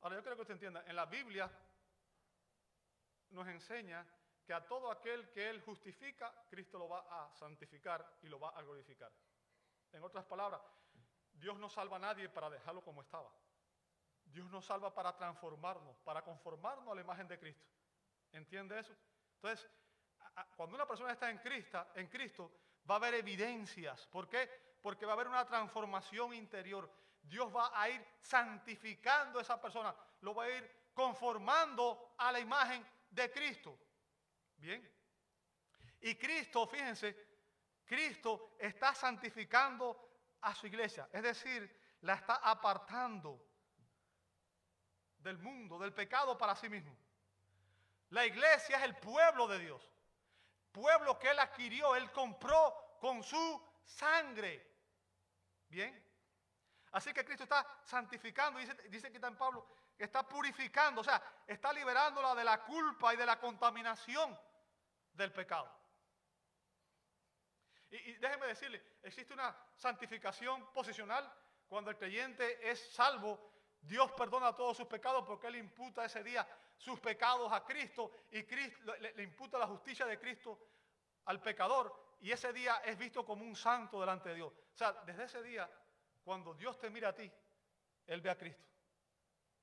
Ahora 0.00 0.16
yo 0.16 0.22
creo 0.22 0.36
que 0.36 0.42
usted 0.42 0.54
entienda, 0.54 0.82
en 0.86 0.96
la 0.96 1.04
Biblia 1.04 1.50
nos 3.30 3.46
enseña 3.46 4.06
que 4.44 4.54
a 4.54 4.66
todo 4.66 4.90
aquel 4.90 5.30
que 5.30 5.50
Él 5.50 5.60
justifica, 5.60 6.32
Cristo 6.48 6.78
lo 6.78 6.88
va 6.88 7.00
a 7.10 7.32
santificar 7.34 8.18
y 8.22 8.28
lo 8.28 8.40
va 8.40 8.50
a 8.50 8.62
glorificar. 8.62 9.12
En 9.92 10.02
otras 10.02 10.24
palabras, 10.24 10.62
Dios 11.34 11.58
no 11.58 11.68
salva 11.68 11.96
a 11.96 12.00
nadie 12.00 12.30
para 12.30 12.48
dejarlo 12.48 12.82
como 12.82 13.02
estaba. 13.02 13.30
Dios 14.24 14.50
nos 14.50 14.64
salva 14.64 14.94
para 14.94 15.14
transformarnos, 15.14 15.98
para 15.98 16.22
conformarnos 16.22 16.88
a 16.90 16.94
la 16.94 17.00
imagen 17.02 17.28
de 17.28 17.38
Cristo. 17.38 17.66
¿Entiende 18.32 18.78
eso? 18.78 18.94
Entonces, 19.34 19.68
cuando 20.56 20.76
una 20.76 20.86
persona 20.86 21.12
está 21.12 21.30
en 21.30 21.38
Cristo, 21.38 21.86
en 21.94 22.06
Cristo, 22.08 22.52
va 22.88 22.94
a 22.94 22.98
haber 22.98 23.14
evidencias. 23.14 24.06
¿Por 24.06 24.28
qué? 24.28 24.48
Porque 24.82 25.06
va 25.06 25.12
a 25.12 25.14
haber 25.14 25.28
una 25.28 25.46
transformación 25.46 26.34
interior. 26.34 26.90
Dios 27.22 27.54
va 27.54 27.70
a 27.74 27.88
ir 27.88 28.04
santificando 28.20 29.38
a 29.38 29.42
esa 29.42 29.60
persona, 29.60 29.94
lo 30.20 30.34
va 30.34 30.44
a 30.44 30.50
ir 30.50 30.90
conformando 30.94 32.14
a 32.18 32.32
la 32.32 32.40
imagen 32.40 32.86
de 33.10 33.30
Cristo. 33.30 33.78
Bien. 34.56 34.90
Y 36.00 36.14
Cristo, 36.16 36.66
fíjense, 36.66 37.16
Cristo 37.84 38.54
está 38.58 38.94
santificando 38.94 40.08
a 40.40 40.54
su 40.54 40.66
iglesia, 40.66 41.08
es 41.12 41.22
decir, 41.22 41.78
la 42.02 42.14
está 42.14 42.36
apartando 42.36 43.46
del 45.18 45.38
mundo, 45.38 45.78
del 45.78 45.92
pecado 45.92 46.38
para 46.38 46.56
sí 46.56 46.68
mismo. 46.68 46.96
La 48.10 48.24
iglesia 48.24 48.78
es 48.78 48.82
el 48.84 48.96
pueblo 48.96 49.46
de 49.46 49.58
Dios, 49.58 49.90
pueblo 50.72 51.18
que 51.18 51.30
Él 51.30 51.38
adquirió, 51.38 51.94
Él 51.96 52.10
compró 52.12 52.96
con 53.00 53.22
su 53.22 53.62
sangre. 53.84 54.66
Bien. 55.68 56.06
Así 56.92 57.12
que 57.12 57.24
Cristo 57.24 57.44
está 57.44 57.66
santificando, 57.84 58.58
dice, 58.58 58.74
dice 58.88 59.12
que 59.12 59.18
en 59.18 59.36
Pablo, 59.36 59.66
está 59.96 60.26
purificando, 60.26 61.02
o 61.02 61.04
sea, 61.04 61.22
está 61.46 61.72
liberándola 61.72 62.34
de 62.34 62.42
la 62.42 62.64
culpa 62.64 63.14
y 63.14 63.16
de 63.16 63.26
la 63.26 63.38
contaminación 63.38 64.38
del 65.12 65.32
pecado. 65.32 65.70
Y, 67.90 67.96
y 67.96 68.12
déjeme 68.14 68.46
decirle, 68.46 68.82
existe 69.02 69.34
una 69.34 69.56
santificación 69.76 70.72
posicional 70.72 71.32
cuando 71.68 71.90
el 71.90 71.96
creyente 71.96 72.68
es 72.68 72.92
salvo 72.92 73.50
Dios 73.82 74.12
perdona 74.12 74.54
todos 74.54 74.76
sus 74.76 74.86
pecados 74.86 75.24
porque 75.26 75.46
Él 75.46 75.56
imputa 75.56 76.04
ese 76.04 76.22
día 76.22 76.46
sus 76.80 76.98
pecados 76.98 77.52
a 77.52 77.62
Cristo 77.62 78.10
y 78.30 78.42
Cristo, 78.44 78.94
le, 78.96 79.22
imputa 79.22 79.58
la 79.58 79.66
justicia 79.66 80.06
de 80.06 80.18
Cristo 80.18 80.58
al 81.26 81.40
pecador 81.42 82.16
y 82.22 82.32
ese 82.32 82.54
día 82.54 82.76
es 82.84 82.96
visto 82.96 83.22
como 83.24 83.44
un 83.44 83.54
santo 83.54 84.00
delante 84.00 84.30
de 84.30 84.36
Dios. 84.36 84.50
O 84.50 84.76
sea, 84.76 84.92
desde 85.04 85.24
ese 85.24 85.42
día, 85.42 85.70
cuando 86.24 86.54
Dios 86.54 86.78
te 86.78 86.88
mira 86.88 87.10
a 87.10 87.14
ti, 87.14 87.30
Él 88.06 88.22
ve 88.22 88.30
a 88.30 88.38
Cristo. 88.38 88.64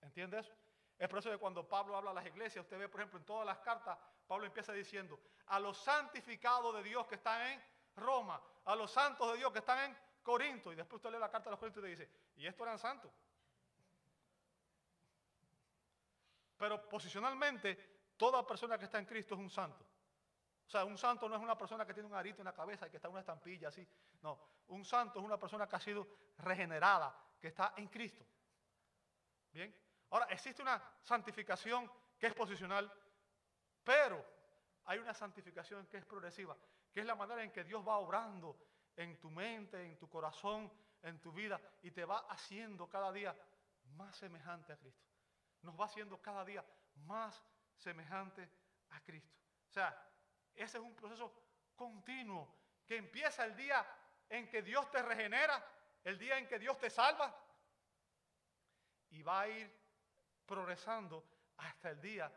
¿Entiendes? 0.02 0.52
Es 1.00 1.10
por 1.10 1.18
eso 1.18 1.32
que 1.32 1.40
cuando 1.40 1.68
Pablo 1.68 1.98
habla 1.98 2.12
a 2.12 2.14
las 2.14 2.26
iglesias, 2.28 2.64
usted 2.64 2.78
ve, 2.78 2.88
por 2.88 3.02
ejemplo, 3.02 3.20
en 3.20 3.26
todas 3.26 3.48
las 3.48 3.58
cartas, 3.60 3.98
Pablo 4.28 4.46
empieza 4.46 4.72
diciendo, 4.74 5.20
a 5.48 5.60
los 5.60 5.76
santificados 5.80 6.76
de 6.76 6.84
Dios 6.84 7.08
que 7.08 7.16
están 7.16 7.42
en 7.48 7.64
Roma, 7.96 8.40
a 8.66 8.76
los 8.76 8.92
santos 8.92 9.32
de 9.32 9.38
Dios 9.40 9.52
que 9.52 9.60
están 9.60 9.90
en 9.90 9.98
Corinto, 10.22 10.72
y 10.72 10.76
después 10.76 10.98
usted 10.98 11.12
lee 11.12 11.20
la 11.20 11.32
carta 11.32 11.50
a 11.50 11.52
los 11.52 11.60
Corintios 11.60 11.84
y 11.86 11.90
dice, 11.90 12.10
y 12.36 12.46
estos 12.46 12.68
eran 12.68 12.78
santos. 12.78 13.12
Pero 16.58 16.90
posicionalmente, 16.90 17.98
toda 18.18 18.46
persona 18.46 18.78
que 18.78 18.86
está 18.86 18.98
en 18.98 19.06
Cristo 19.06 19.36
es 19.36 19.40
un 19.40 19.50
santo. 19.50 19.86
O 20.66 20.70
sea, 20.70 20.84
un 20.84 20.98
santo 20.98 21.30
no 21.30 21.36
es 21.36 21.42
una 21.42 21.58
persona 21.58 21.86
que 21.86 21.94
tiene 21.94 22.10
un 22.10 22.16
arito 22.16 22.42
en 22.42 22.46
la 22.46 22.54
cabeza 22.54 22.88
y 22.88 22.90
que 22.90 22.98
está 22.98 23.08
en 23.08 23.14
una 23.14 23.22
estampilla 23.22 23.70
así. 23.70 23.88
No, 24.22 24.40
un 24.68 24.84
santo 24.84 25.20
es 25.20 25.26
una 25.26 25.40
persona 25.40 25.68
que 25.68 25.76
ha 25.76 25.80
sido 25.80 26.08
regenerada, 26.40 27.16
que 27.40 27.48
está 27.48 27.74
en 27.78 27.88
Cristo. 27.88 28.26
Bien. 29.52 29.74
Ahora, 30.10 30.26
existe 30.26 30.62
una 30.62 30.82
santificación 31.02 31.90
que 32.18 32.28
es 32.28 32.34
posicional, 32.34 32.92
pero 33.84 34.26
hay 34.86 35.00
una 35.00 35.14
santificación 35.14 35.86
que 35.88 35.98
es 35.98 36.06
progresiva, 36.06 36.58
que 36.92 37.02
es 37.02 37.06
la 37.06 37.16
manera 37.16 37.44
en 37.44 37.52
que 37.52 37.64
Dios 37.64 37.88
va 37.88 37.98
obrando 37.98 38.58
en 38.96 39.20
tu 39.20 39.30
mente, 39.30 39.86
en 39.86 39.98
tu 39.98 40.10
corazón, 40.10 40.72
en 41.04 41.22
tu 41.22 41.32
vida, 41.32 41.62
y 41.84 41.92
te 41.92 42.04
va 42.04 42.26
haciendo 42.30 42.90
cada 42.90 43.12
día 43.12 43.36
más 43.96 44.18
semejante 44.18 44.74
a 44.74 44.78
Cristo 44.78 45.07
nos 45.62 45.80
va 45.80 45.86
haciendo 45.86 46.22
cada 46.22 46.44
día 46.46 46.64
más 47.06 47.44
semejante 47.76 48.50
a 48.90 49.02
Cristo. 49.02 49.36
O 49.70 49.74
sea, 49.74 49.96
ese 50.54 50.78
es 50.78 50.84
un 50.84 50.96
proceso 50.96 51.34
continuo 51.76 52.56
que 52.86 52.98
empieza 52.98 53.46
el 53.46 53.56
día 53.56 53.86
en 54.30 54.50
que 54.50 54.62
Dios 54.62 54.90
te 54.92 55.02
regenera, 55.02 55.64
el 56.04 56.18
día 56.18 56.38
en 56.38 56.48
que 56.48 56.60
Dios 56.60 56.78
te 56.80 56.90
salva, 56.90 57.36
y 59.10 59.22
va 59.22 59.42
a 59.42 59.48
ir 59.48 59.72
progresando 60.46 61.24
hasta 61.58 61.92
el 61.92 62.02
día 62.02 62.32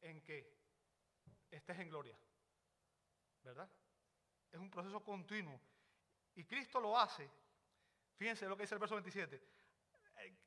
en 0.00 0.22
que 0.22 0.58
estés 1.50 1.78
en 1.78 1.88
gloria. 1.88 2.16
¿Verdad? 3.42 3.70
Es 4.50 4.58
un 4.58 4.70
proceso 4.70 5.02
continuo. 5.02 5.60
Y 6.34 6.44
Cristo 6.44 6.80
lo 6.80 6.98
hace. 6.98 7.28
Fíjense 8.16 8.46
lo 8.46 8.56
que 8.56 8.62
dice 8.62 8.74
el 8.74 8.80
verso 8.80 8.94
27. 8.94 9.42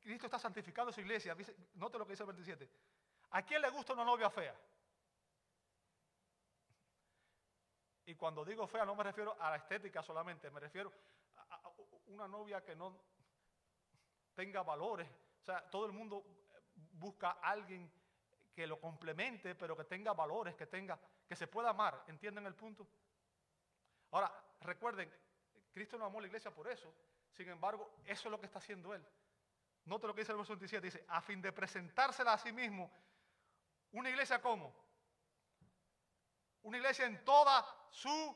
Cristo 0.01 0.27
está 0.27 0.39
santificando 0.39 0.91
su 0.91 1.01
iglesia. 1.01 1.35
Note 1.75 1.97
lo 1.97 2.05
que 2.05 2.13
dice 2.13 2.23
el 2.23 2.27
27. 2.27 2.69
¿A 3.31 3.43
quién 3.43 3.61
le 3.61 3.69
gusta 3.69 3.93
una 3.93 4.05
novia 4.05 4.29
fea? 4.29 4.55
Y 8.05 8.15
cuando 8.15 8.45
digo 8.45 8.67
fea 8.67 8.85
no 8.85 8.95
me 8.95 9.03
refiero 9.03 9.35
a 9.39 9.49
la 9.49 9.55
estética 9.57 10.03
solamente, 10.03 10.51
me 10.51 10.59
refiero 10.59 10.91
a, 11.37 11.71
una 12.07 12.27
novia 12.27 12.63
que 12.63 12.75
no 12.75 12.95
tenga 14.35 14.61
valores. 14.63 15.09
O 15.41 15.45
sea, 15.45 15.69
todo 15.69 15.85
el 15.85 15.91
mundo 15.91 16.23
busca 16.93 17.31
a 17.41 17.51
alguien 17.51 17.91
que 18.53 18.67
lo 18.67 18.79
complemente, 18.79 19.55
pero 19.55 19.75
que 19.75 19.83
tenga 19.83 20.13
valores, 20.13 20.55
que 20.55 20.67
tenga, 20.67 20.99
que 21.27 21.35
se 21.35 21.47
pueda 21.47 21.71
amar. 21.71 22.03
¿Entienden 22.07 22.45
el 22.45 22.55
punto? 22.55 22.87
Ahora, 24.11 24.31
recuerden, 24.61 25.11
Cristo 25.73 25.97
no 25.97 26.05
amó 26.05 26.19
a 26.19 26.21
la 26.21 26.27
iglesia 26.27 26.53
por 26.53 26.67
eso. 26.69 26.93
Sin 27.31 27.49
embargo, 27.49 27.97
eso 28.05 28.27
es 28.27 28.31
lo 28.31 28.39
que 28.39 28.45
está 28.45 28.59
haciendo 28.59 28.93
Él. 28.93 29.05
Note 29.85 30.07
lo 30.07 30.15
que 30.15 30.21
dice 30.21 30.31
el 30.31 30.37
verso 30.37 30.53
27, 30.53 30.85
dice, 30.85 31.05
a 31.07 31.21
fin 31.21 31.41
de 31.41 31.51
presentársela 31.51 32.33
a 32.33 32.37
sí 32.37 32.51
mismo, 32.51 32.91
una 33.91 34.09
iglesia 34.09 34.41
como? 34.41 34.73
Una 36.63 36.77
iglesia 36.77 37.05
en 37.05 37.23
toda 37.23 37.63
su 37.91 38.35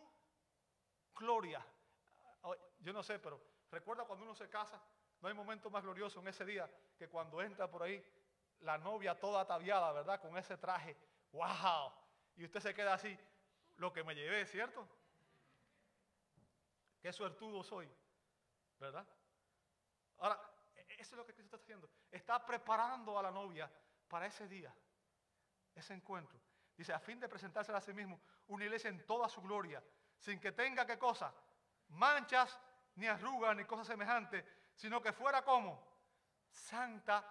gloria. 1.15 1.65
Yo 2.79 2.93
no 2.93 3.01
sé, 3.01 3.19
pero 3.19 3.41
recuerda 3.71 4.05
cuando 4.05 4.23
uno 4.25 4.35
se 4.35 4.47
casa, 4.49 4.79
no 5.21 5.27
hay 5.27 5.33
momento 5.33 5.69
más 5.69 5.83
glorioso 5.83 6.19
en 6.19 6.27
ese 6.27 6.45
día 6.45 6.69
que 6.97 7.09
cuando 7.09 7.41
entra 7.41 7.69
por 7.69 7.83
ahí 7.83 8.03
la 8.59 8.77
novia 8.77 9.19
toda 9.19 9.41
ataviada, 9.41 9.91
¿verdad? 9.91 10.21
Con 10.21 10.37
ese 10.37 10.57
traje. 10.57 10.95
¡Wow! 11.31 11.91
Y 12.35 12.45
usted 12.45 12.59
se 12.59 12.73
queda 12.73 12.93
así, 12.93 13.17
lo 13.77 13.91
que 13.91 14.03
me 14.03 14.15
llevé, 14.15 14.45
¿cierto? 14.45 14.87
Qué 17.01 17.11
suertudo 17.11 17.63
soy, 17.63 17.89
¿verdad? 18.77 19.07
Ahora, 20.17 20.39
eso 20.99 21.15
es 21.15 21.17
lo 21.17 21.25
que 21.25 21.33
Cristo 21.33 21.55
está 21.55 21.63
haciendo. 21.63 21.89
Está 22.11 22.45
preparando 22.45 23.17
a 23.17 23.23
la 23.23 23.31
novia 23.31 23.71
para 24.07 24.25
ese 24.25 24.47
día, 24.47 24.73
ese 25.73 25.93
encuentro. 25.93 26.39
Dice, 26.75 26.93
a 26.93 26.99
fin 26.99 27.19
de 27.19 27.29
presentársela 27.29 27.77
a 27.77 27.81
sí 27.81 27.93
mismo, 27.93 28.19
una 28.47 28.65
iglesia 28.65 28.89
en 28.89 29.05
toda 29.05 29.29
su 29.29 29.41
gloria, 29.41 29.81
sin 30.17 30.39
que 30.39 30.51
tenga 30.51 30.85
qué 30.85 30.97
cosa, 30.97 31.33
manchas, 31.89 32.59
ni 32.95 33.07
arrugas, 33.07 33.55
ni 33.55 33.63
cosas 33.63 33.87
semejantes, 33.87 34.43
sino 34.75 35.01
que 35.01 35.13
fuera 35.13 35.43
como 35.43 35.81
santa. 36.49 37.25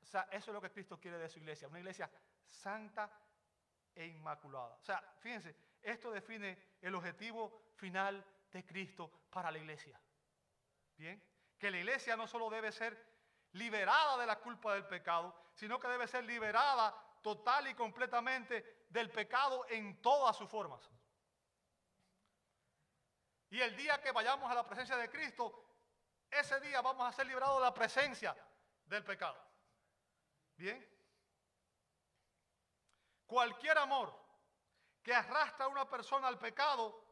O 0.00 0.06
sea, 0.06 0.28
eso 0.30 0.50
es 0.50 0.54
lo 0.54 0.60
que 0.60 0.70
Cristo 0.70 1.00
quiere 1.00 1.18
de 1.18 1.28
su 1.28 1.40
iglesia, 1.40 1.68
una 1.68 1.80
iglesia 1.80 2.10
santa 2.46 3.10
e 3.94 4.06
inmaculada. 4.06 4.76
O 4.76 4.84
sea, 4.84 5.00
fíjense, 5.18 5.56
esto 5.80 6.12
define 6.12 6.76
el 6.80 6.94
objetivo 6.94 7.72
final 7.74 8.24
de 8.52 8.64
Cristo 8.64 9.10
para 9.30 9.50
la 9.50 9.58
iglesia. 9.58 10.00
Bien 10.96 11.31
que 11.62 11.70
la 11.70 11.78
iglesia 11.78 12.16
no 12.16 12.26
solo 12.26 12.50
debe 12.50 12.72
ser 12.72 13.00
liberada 13.52 14.18
de 14.18 14.26
la 14.26 14.40
culpa 14.40 14.74
del 14.74 14.84
pecado, 14.84 15.32
sino 15.54 15.78
que 15.78 15.86
debe 15.86 16.08
ser 16.08 16.24
liberada 16.24 16.92
total 17.22 17.68
y 17.68 17.74
completamente 17.74 18.86
del 18.88 19.12
pecado 19.12 19.64
en 19.68 20.02
todas 20.02 20.36
sus 20.36 20.50
formas. 20.50 20.90
Y 23.50 23.60
el 23.60 23.76
día 23.76 24.02
que 24.02 24.10
vayamos 24.10 24.50
a 24.50 24.56
la 24.56 24.66
presencia 24.66 24.96
de 24.96 25.08
Cristo, 25.08 25.76
ese 26.28 26.58
día 26.58 26.80
vamos 26.80 27.08
a 27.08 27.12
ser 27.12 27.28
liberados 27.28 27.58
de 27.58 27.62
la 27.62 27.72
presencia 27.72 28.36
del 28.86 29.04
pecado. 29.04 29.40
Bien. 30.56 30.84
Cualquier 33.24 33.78
amor 33.78 34.12
que 35.00 35.14
arrastra 35.14 35.66
a 35.66 35.68
una 35.68 35.88
persona 35.88 36.26
al 36.26 36.40
pecado, 36.40 37.04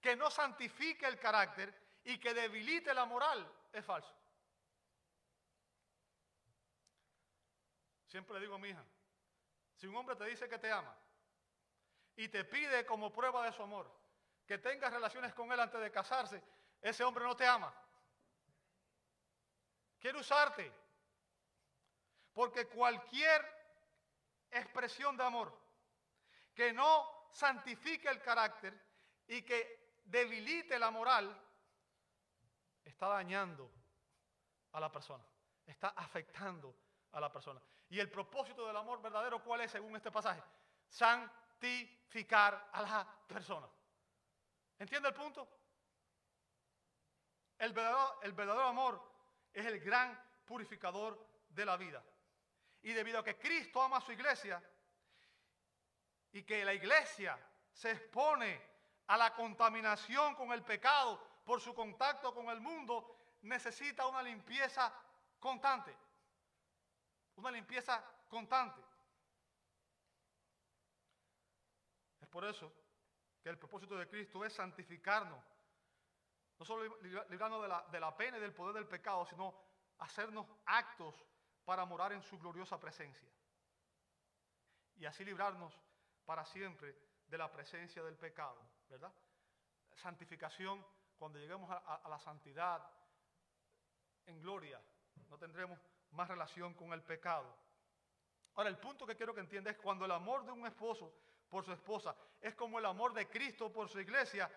que 0.00 0.14
no 0.14 0.30
santifique 0.30 1.06
el 1.06 1.18
carácter 1.18 1.74
y 2.04 2.20
que 2.20 2.32
debilite 2.32 2.94
la 2.94 3.04
moral, 3.04 3.56
es 3.72 3.84
falso. 3.84 4.14
Siempre 8.06 8.34
le 8.34 8.40
digo 8.40 8.56
a 8.56 8.58
mi 8.58 8.68
hija, 8.68 8.84
si 9.76 9.86
un 9.86 9.96
hombre 9.96 10.16
te 10.16 10.24
dice 10.24 10.48
que 10.48 10.58
te 10.58 10.70
ama 10.70 10.94
y 12.16 12.28
te 12.28 12.44
pide 12.44 12.84
como 12.84 13.12
prueba 13.12 13.44
de 13.44 13.52
su 13.52 13.62
amor 13.62 13.90
que 14.46 14.58
tengas 14.58 14.92
relaciones 14.92 15.32
con 15.32 15.52
él 15.52 15.60
antes 15.60 15.80
de 15.80 15.92
casarse, 15.92 16.42
ese 16.82 17.04
hombre 17.04 17.24
no 17.24 17.36
te 17.36 17.46
ama. 17.46 17.72
Quiere 20.00 20.18
usarte. 20.18 20.72
Porque 22.32 22.66
cualquier 22.66 23.44
expresión 24.50 25.16
de 25.16 25.24
amor 25.24 25.56
que 26.54 26.72
no 26.72 27.28
santifique 27.30 28.08
el 28.08 28.20
carácter 28.22 28.74
y 29.28 29.42
que 29.42 30.00
debilite 30.04 30.78
la 30.78 30.90
moral, 30.90 31.40
está 32.84 33.08
dañando 33.08 33.70
a 34.72 34.80
la 34.80 34.90
persona, 34.90 35.24
está 35.66 35.88
afectando 35.88 36.74
a 37.12 37.20
la 37.20 37.30
persona. 37.30 37.60
Y 37.88 37.98
el 37.98 38.10
propósito 38.10 38.66
del 38.66 38.76
amor 38.76 39.02
verdadero, 39.02 39.42
¿cuál 39.42 39.62
es 39.62 39.70
según 39.70 39.96
este 39.96 40.10
pasaje? 40.10 40.42
Santificar 40.88 42.70
a 42.72 42.82
la 42.82 43.18
persona. 43.26 43.68
¿Entiende 44.78 45.08
el 45.08 45.14
punto? 45.14 45.48
El 47.58 47.72
verdadero, 47.72 48.20
el 48.22 48.32
verdadero 48.32 48.66
amor 48.66 49.10
es 49.52 49.66
el 49.66 49.80
gran 49.80 50.18
purificador 50.44 51.26
de 51.48 51.64
la 51.64 51.76
vida. 51.76 52.02
Y 52.82 52.92
debido 52.92 53.18
a 53.18 53.24
que 53.24 53.38
Cristo 53.38 53.82
ama 53.82 53.98
a 53.98 54.00
su 54.00 54.12
iglesia 54.12 54.62
y 56.32 56.42
que 56.42 56.64
la 56.64 56.72
iglesia 56.72 57.38
se 57.72 57.90
expone 57.90 58.70
a 59.08 59.16
la 59.16 59.34
contaminación 59.34 60.34
con 60.34 60.52
el 60.52 60.62
pecado 60.62 61.29
por 61.44 61.60
su 61.60 61.74
contacto 61.74 62.34
con 62.34 62.48
el 62.48 62.60
mundo, 62.60 63.16
necesita 63.42 64.06
una 64.06 64.22
limpieza 64.22 64.92
constante. 65.38 65.96
Una 67.36 67.50
limpieza 67.50 68.04
constante. 68.28 68.80
Es 72.20 72.28
por 72.28 72.44
eso 72.44 72.72
que 73.42 73.48
el 73.48 73.58
propósito 73.58 73.96
de 73.96 74.08
Cristo 74.08 74.44
es 74.44 74.52
santificarnos. 74.52 75.42
No 76.58 76.64
solo 76.64 76.98
librarnos 77.02 77.62
de 77.62 77.68
la, 77.68 77.86
de 77.90 78.00
la 78.00 78.14
pena 78.14 78.36
y 78.36 78.40
del 78.40 78.52
poder 78.52 78.74
del 78.74 78.86
pecado, 78.86 79.24
sino 79.24 79.54
hacernos 79.98 80.46
actos 80.66 81.14
para 81.64 81.84
morar 81.84 82.12
en 82.12 82.22
su 82.22 82.38
gloriosa 82.38 82.78
presencia. 82.78 83.28
Y 84.96 85.06
así 85.06 85.24
librarnos 85.24 85.78
para 86.26 86.44
siempre 86.44 86.94
de 87.26 87.38
la 87.38 87.50
presencia 87.50 88.02
del 88.02 88.16
pecado, 88.16 88.60
¿verdad? 88.88 89.12
Santificación, 89.94 90.84
cuando 91.20 91.38
lleguemos 91.38 91.70
a, 91.70 92.08
la 92.08 92.18
santidad 92.18 92.80
en 94.24 94.40
gloria, 94.40 94.80
no 95.28 95.36
tendremos 95.36 95.78
más 96.12 96.26
relación 96.28 96.72
con 96.72 96.94
el 96.94 97.02
pecado. 97.02 97.54
Ahora, 98.54 98.70
el 98.70 98.78
punto 98.78 99.06
que 99.06 99.14
quiero 99.14 99.34
que 99.34 99.42
entiendas 99.42 99.74
es 99.74 99.82
cuando 99.82 100.06
el 100.06 100.12
amor 100.12 100.46
de 100.46 100.52
un 100.52 100.66
esposo 100.66 101.12
por 101.50 101.62
su 101.62 101.72
esposa 101.72 102.16
es 102.40 102.54
como 102.54 102.78
el 102.78 102.86
amor 102.86 103.12
de 103.12 103.28
Cristo 103.28 103.70
por 103.70 103.90
su 103.90 104.00
iglesia, 104.00 104.50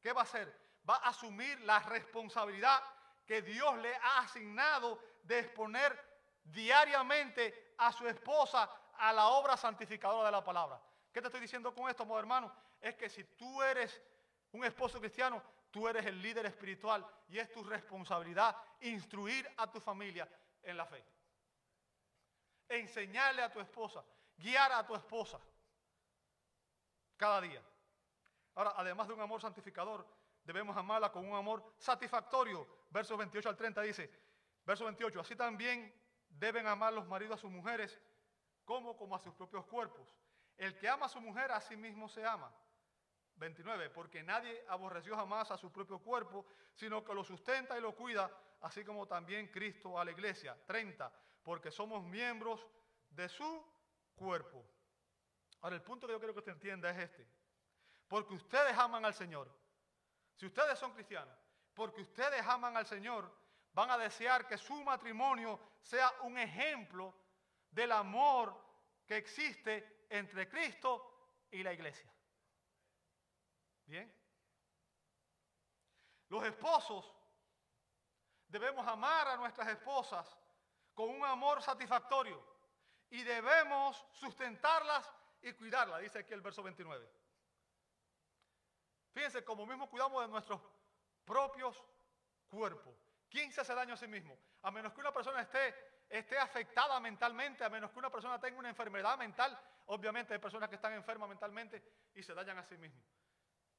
¿qué 0.00 0.14
va 0.14 0.22
a 0.22 0.24
hacer? 0.24 0.50
Va 0.88 0.94
a 0.96 1.10
asumir 1.10 1.60
la 1.60 1.80
responsabilidad 1.80 2.82
que 3.26 3.42
Dios 3.42 3.76
le 3.76 3.94
ha 3.96 4.20
asignado 4.20 4.98
de 5.22 5.40
exponer 5.40 6.02
diariamente 6.44 7.74
a 7.76 7.92
su 7.92 8.08
esposa 8.08 8.70
a 8.94 9.12
la 9.12 9.28
obra 9.28 9.54
santificadora 9.58 10.24
de 10.24 10.32
la 10.32 10.42
palabra. 10.42 10.80
¿Qué 11.12 11.20
te 11.20 11.26
estoy 11.26 11.42
diciendo 11.42 11.74
con 11.74 11.90
esto, 11.90 12.04
amor 12.04 12.20
hermano? 12.20 12.50
Es 12.80 12.94
que 12.94 13.10
si 13.10 13.22
tú 13.22 13.62
eres 13.62 14.02
un 14.52 14.64
esposo 14.64 14.98
cristiano, 14.98 15.42
tú 15.76 15.86
eres 15.86 16.06
el 16.06 16.22
líder 16.22 16.46
espiritual 16.46 17.06
y 17.28 17.38
es 17.38 17.52
tu 17.52 17.62
responsabilidad 17.62 18.56
instruir 18.80 19.46
a 19.58 19.70
tu 19.70 19.78
familia 19.78 20.26
en 20.62 20.74
la 20.74 20.86
fe. 20.86 21.04
Enseñarle 22.66 23.42
a 23.42 23.52
tu 23.52 23.60
esposa, 23.60 24.02
guiar 24.38 24.72
a 24.72 24.86
tu 24.86 24.94
esposa 24.94 25.38
cada 27.18 27.42
día. 27.42 27.62
Ahora, 28.54 28.72
además 28.74 29.06
de 29.06 29.12
un 29.12 29.20
amor 29.20 29.42
santificador, 29.42 30.08
debemos 30.44 30.74
amarla 30.78 31.12
con 31.12 31.28
un 31.28 31.36
amor 31.36 31.74
satisfactorio. 31.76 32.66
Versos 32.88 33.18
28 33.18 33.46
al 33.46 33.56
30 33.58 33.82
dice, 33.82 34.10
verso 34.64 34.86
28, 34.86 35.20
así 35.20 35.36
también 35.36 35.94
deben 36.30 36.66
amar 36.66 36.94
los 36.94 37.06
maridos 37.06 37.38
a 37.38 37.40
sus 37.42 37.50
mujeres 37.50 38.00
como, 38.64 38.96
como 38.96 39.14
a 39.14 39.18
sus 39.18 39.34
propios 39.34 39.66
cuerpos. 39.66 40.16
El 40.56 40.78
que 40.78 40.88
ama 40.88 41.04
a 41.04 41.10
su 41.10 41.20
mujer 41.20 41.52
a 41.52 41.60
sí 41.60 41.76
mismo 41.76 42.08
se 42.08 42.24
ama. 42.24 42.50
29, 43.36 43.90
porque 43.90 44.22
nadie 44.22 44.64
aborreció 44.68 45.14
jamás 45.16 45.50
a 45.50 45.58
su 45.58 45.70
propio 45.70 45.98
cuerpo, 45.98 46.46
sino 46.74 47.04
que 47.04 47.14
lo 47.14 47.22
sustenta 47.22 47.76
y 47.78 47.80
lo 47.80 47.94
cuida, 47.94 48.30
así 48.60 48.84
como 48.84 49.06
también 49.06 49.48
Cristo 49.48 49.98
a 49.98 50.04
la 50.04 50.10
iglesia. 50.10 50.56
30, 50.66 51.12
porque 51.42 51.70
somos 51.70 52.04
miembros 52.04 52.66
de 53.10 53.28
su 53.28 53.64
cuerpo. 54.14 54.64
Ahora, 55.60 55.76
el 55.76 55.82
punto 55.82 56.06
que 56.06 56.12
yo 56.12 56.18
quiero 56.18 56.32
que 56.32 56.40
usted 56.40 56.52
entienda 56.52 56.90
es 56.90 56.98
este. 56.98 57.26
Porque 58.08 58.34
ustedes 58.34 58.76
aman 58.76 59.04
al 59.04 59.14
Señor. 59.14 59.50
Si 60.34 60.46
ustedes 60.46 60.78
son 60.78 60.92
cristianos, 60.92 61.36
porque 61.74 62.02
ustedes 62.02 62.46
aman 62.46 62.76
al 62.76 62.86
Señor, 62.86 63.30
van 63.72 63.90
a 63.90 63.98
desear 63.98 64.46
que 64.46 64.56
su 64.56 64.82
matrimonio 64.82 65.58
sea 65.82 66.10
un 66.22 66.38
ejemplo 66.38 67.14
del 67.70 67.92
amor 67.92 68.56
que 69.06 69.16
existe 69.16 70.06
entre 70.08 70.48
Cristo 70.48 71.46
y 71.50 71.62
la 71.62 71.72
iglesia. 71.72 72.10
Bien. 73.86 74.12
Los 76.28 76.44
esposos 76.44 77.12
debemos 78.48 78.86
amar 78.86 79.28
a 79.28 79.36
nuestras 79.36 79.68
esposas 79.68 80.36
con 80.94 81.08
un 81.10 81.24
amor 81.24 81.62
satisfactorio 81.62 82.42
y 83.10 83.22
debemos 83.22 84.04
sustentarlas 84.12 85.10
y 85.42 85.52
cuidarlas, 85.52 86.00
dice 86.00 86.20
aquí 86.20 86.32
el 86.32 86.40
verso 86.40 86.62
29. 86.62 87.08
Fíjense, 89.12 89.44
como 89.44 89.66
mismo 89.66 89.88
cuidamos 89.88 90.22
de 90.22 90.28
nuestros 90.28 90.60
propios 91.24 91.82
cuerpos. 92.48 92.94
¿Quién 93.30 93.52
se 93.52 93.60
hace 93.60 93.74
daño 93.74 93.94
a 93.94 93.96
sí 93.96 94.06
mismo? 94.06 94.38
A 94.62 94.70
menos 94.70 94.92
que 94.92 95.00
una 95.00 95.12
persona 95.12 95.42
esté, 95.42 95.74
esté 96.08 96.38
afectada 96.38 96.98
mentalmente, 97.00 97.64
a 97.64 97.70
menos 97.70 97.90
que 97.90 97.98
una 97.98 98.10
persona 98.10 98.40
tenga 98.40 98.58
una 98.58 98.68
enfermedad 98.68 99.16
mental, 99.16 99.58
obviamente 99.86 100.34
hay 100.34 100.40
personas 100.40 100.68
que 100.68 100.76
están 100.76 100.92
enfermas 100.92 101.28
mentalmente 101.28 101.82
y 102.14 102.22
se 102.22 102.34
dañan 102.34 102.58
a 102.58 102.64
sí 102.64 102.76
mismos. 102.76 103.04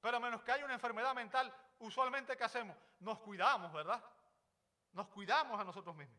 Pero 0.02 0.18
a 0.18 0.20
menos 0.20 0.43
que 0.43 0.52
haya 0.52 0.66
una 0.66 0.76
enfermedad 0.76 1.14
mental, 1.16 1.54
usualmente 1.80 2.38
¿qué 2.38 2.43
hacemos? 2.43 2.78
Nos 3.00 3.20
cuidamos, 3.20 3.72
¿verdad? 3.74 4.04
Nos 4.93 5.08
cuidamos 5.08 5.60
a 5.60 5.64
nosotros 5.64 5.95
mismos. 5.95 6.18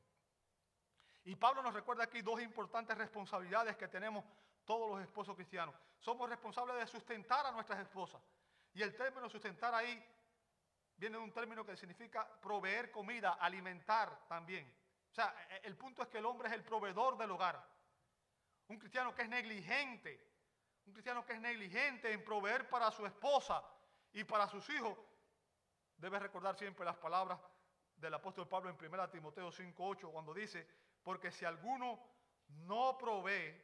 Y 1.24 1.36
Pablo 1.36 1.62
nos 1.62 1.74
recuerda 1.74 2.04
aquí 2.04 2.22
dos 2.22 2.40
importantes 2.40 2.96
responsabilidades 2.96 3.76
que 3.76 3.88
tenemos 3.88 4.24
todos 4.64 4.90
los 4.90 5.00
esposos 5.00 5.34
cristianos. 5.34 5.74
Somos 5.98 6.28
responsables 6.28 6.76
de 6.76 6.86
sustentar 6.86 7.44
a 7.46 7.52
nuestras 7.52 7.80
esposas. 7.80 8.22
Y 8.74 8.82
el 8.82 8.94
término 8.96 9.28
sustentar 9.28 9.74
ahí 9.74 10.02
viene 10.96 11.16
de 11.16 11.22
un 11.22 11.32
término 11.32 11.64
que 11.64 11.76
significa 11.76 12.26
proveer 12.40 12.90
comida, 12.90 13.34
alimentar 13.34 14.26
también. 14.28 14.72
O 15.10 15.14
sea, 15.14 15.34
el 15.62 15.76
punto 15.76 16.02
es 16.02 16.08
que 16.08 16.18
el 16.18 16.26
hombre 16.26 16.48
es 16.48 16.54
el 16.54 16.62
proveedor 16.62 17.16
del 17.16 17.30
hogar. 17.30 17.64
Un 18.68 18.78
cristiano 18.78 19.14
que 19.14 19.22
es 19.22 19.28
negligente, 19.28 20.27
un 20.88 20.94
cristiano 20.94 21.24
que 21.24 21.34
es 21.34 21.40
negligente 21.40 22.10
en 22.10 22.24
proveer 22.24 22.68
para 22.68 22.90
su 22.90 23.04
esposa 23.04 23.62
y 24.12 24.24
para 24.24 24.48
sus 24.48 24.68
hijos, 24.70 24.98
debe 25.98 26.18
recordar 26.18 26.56
siempre 26.56 26.84
las 26.84 26.96
palabras 26.96 27.38
del 27.94 28.14
apóstol 28.14 28.48
Pablo 28.48 28.70
en 28.70 28.76
1 28.76 29.10
Timoteo 29.10 29.52
5:8 29.52 30.10
cuando 30.10 30.32
dice, 30.32 30.66
porque 31.02 31.30
si 31.30 31.44
alguno 31.44 32.02
no 32.48 32.96
provee 32.96 33.54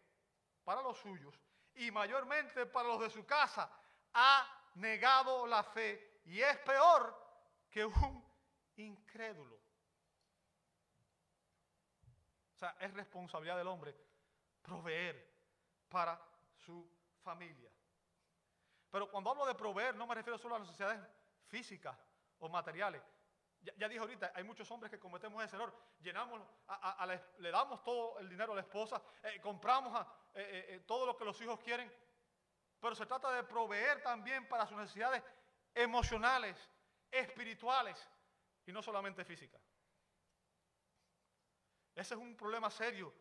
para 0.64 0.82
los 0.82 0.98
suyos 0.98 1.34
y 1.74 1.90
mayormente 1.90 2.66
para 2.66 2.88
los 2.88 3.00
de 3.00 3.08
su 3.08 3.24
casa, 3.24 3.70
ha 4.12 4.70
negado 4.74 5.46
la 5.46 5.62
fe 5.62 6.20
y 6.26 6.42
es 6.42 6.58
peor 6.58 7.16
que 7.70 7.86
un 7.86 8.22
incrédulo. 8.76 9.56
O 12.52 12.56
sea, 12.56 12.76
es 12.80 12.92
responsabilidad 12.92 13.56
del 13.56 13.68
hombre 13.68 13.96
proveer 14.62 15.32
para 15.88 16.20
su 16.58 16.93
familia. 17.24 17.70
Pero 18.90 19.10
cuando 19.10 19.30
hablo 19.30 19.46
de 19.46 19.56
proveer, 19.56 19.96
no 19.96 20.06
me 20.06 20.14
refiero 20.14 20.38
solo 20.38 20.54
a 20.54 20.58
las 20.60 20.68
necesidades 20.68 21.00
físicas 21.48 21.98
o 22.38 22.48
materiales. 22.48 23.02
Ya, 23.60 23.88
dije 23.88 23.98
ahorita, 23.98 24.32
hay 24.34 24.44
muchos 24.44 24.70
hombres 24.70 24.90
que 24.90 24.98
cometemos 24.98 25.42
ese 25.42 25.56
error. 25.56 25.74
Llenamos, 26.00 26.40
le 27.38 27.50
damos 27.50 27.82
todo 27.82 28.18
el 28.18 28.28
dinero 28.28 28.52
a 28.52 28.56
la 28.56 28.60
esposa, 28.60 29.02
eh, 29.22 29.40
compramos 29.40 30.06
eh, 30.34 30.66
eh, 30.68 30.80
todo 30.86 31.06
lo 31.06 31.16
que 31.16 31.24
los 31.24 31.40
hijos 31.40 31.58
quieren, 31.60 31.90
pero 32.78 32.94
se 32.94 33.06
trata 33.06 33.32
de 33.32 33.42
proveer 33.44 34.02
también 34.02 34.46
para 34.46 34.66
sus 34.66 34.76
necesidades 34.76 35.22
emocionales, 35.74 36.56
espirituales 37.10 37.96
y 38.66 38.72
no 38.72 38.82
solamente 38.82 39.24
físicas. 39.24 39.62
Ese 41.94 42.14
es 42.14 42.20
un 42.20 42.36
problema 42.36 42.70
serio 42.70 43.14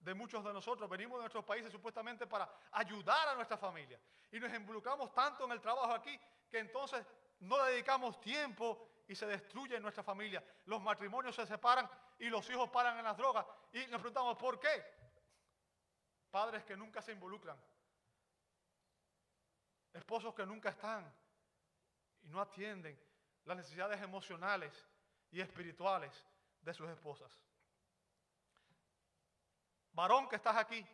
de 0.00 0.14
muchos 0.14 0.44
de 0.44 0.52
nosotros. 0.52 0.88
Venimos 0.88 1.18
de 1.18 1.22
nuestros 1.22 1.44
países 1.44 1.72
supuestamente 1.72 2.26
para 2.26 2.50
ayudar 2.72 3.28
a 3.28 3.34
nuestra 3.34 3.56
familia. 3.56 4.00
Y 4.30 4.40
nos 4.40 4.52
involucramos 4.52 5.12
tanto 5.12 5.44
en 5.44 5.52
el 5.52 5.60
trabajo 5.60 5.92
aquí 5.92 6.18
que 6.48 6.58
entonces 6.58 7.04
no 7.40 7.62
dedicamos 7.64 8.20
tiempo 8.20 8.88
y 9.06 9.14
se 9.14 9.26
destruye 9.26 9.78
nuestra 9.80 10.02
familia. 10.02 10.42
Los 10.66 10.82
matrimonios 10.82 11.34
se 11.34 11.46
separan 11.46 11.88
y 12.18 12.28
los 12.28 12.48
hijos 12.50 12.68
paran 12.70 12.98
en 12.98 13.04
las 13.04 13.16
drogas. 13.16 13.46
Y 13.72 13.78
nos 13.86 14.00
preguntamos, 14.00 14.36
¿por 14.36 14.58
qué? 14.60 14.84
Padres 16.30 16.64
que 16.64 16.76
nunca 16.76 17.00
se 17.00 17.12
involucran. 17.12 17.56
Esposos 19.92 20.34
que 20.34 20.44
nunca 20.44 20.68
están 20.68 21.10
y 22.22 22.28
no 22.28 22.40
atienden 22.40 23.00
las 23.44 23.56
necesidades 23.56 24.00
emocionales 24.02 24.86
y 25.30 25.40
espirituales 25.40 26.12
de 26.60 26.74
sus 26.74 26.88
esposas. 26.90 27.32
Varón 29.92 30.28
que 30.28 30.36
estás 30.36 30.56
aquí, 30.56 30.86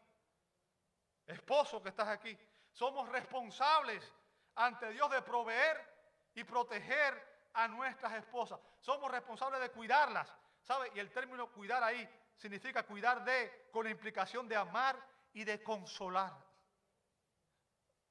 esposo 1.27 1.83
que 1.83 1.91
estás 1.91 2.09
aquí, 2.09 2.37
somos 2.73 3.09
responsables 3.09 4.13
ante 4.55 4.91
Dios 4.91 5.11
de 5.11 5.23
proveer 5.23 5.95
y 6.35 6.45
proteger 6.45 7.51
a 7.53 7.69
nuestras 7.69 8.13
esposas. 8.15 8.61
Somos 8.81 9.11
responsables 9.11 9.61
de 9.61 9.71
cuidarlas, 9.71 10.35
¿sabe? 10.63 10.91
Y 10.95 10.99
el 10.99 11.13
término 11.13 11.51
cuidar 11.53 11.83
ahí 11.83 12.09
significa 12.37 12.85
cuidar 12.85 13.25
de, 13.25 13.69
con 13.73 13.85
la 13.85 13.91
implicación 13.91 14.49
de 14.49 14.57
amar 14.57 14.97
y 15.33 15.45
de 15.45 15.63
consolar. 15.63 16.33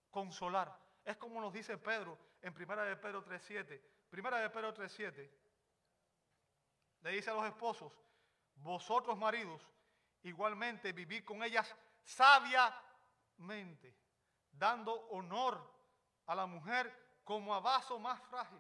Consolar. 0.10 0.78
Es 1.04 1.18
como 1.18 1.42
nos 1.42 1.52
dice 1.52 1.78
Pedro 1.78 2.18
en 2.42 2.54
Primera 2.54 2.84
de 2.84 2.96
Pedro 2.96 3.26
3.7. 3.26 3.82
Primera 4.10 4.38
de 4.40 4.50
Pedro 4.50 4.74
3.7. 4.74 5.30
Le 7.02 7.12
dice 7.12 7.30
a 7.30 7.34
los 7.34 7.46
esposos, 7.46 8.00
vosotros 8.56 9.18
maridos, 9.18 9.68
igualmente 10.24 10.92
vivid 10.92 11.24
con 11.24 11.44
ellas 11.44 11.76
sabiamente, 12.04 13.96
dando 14.52 14.94
honor 15.10 15.72
a 16.26 16.36
la 16.36 16.46
mujer 16.46 17.22
como 17.24 17.54
a 17.54 17.60
vaso 17.60 18.00
más 18.00 18.22
frágil 18.24 18.60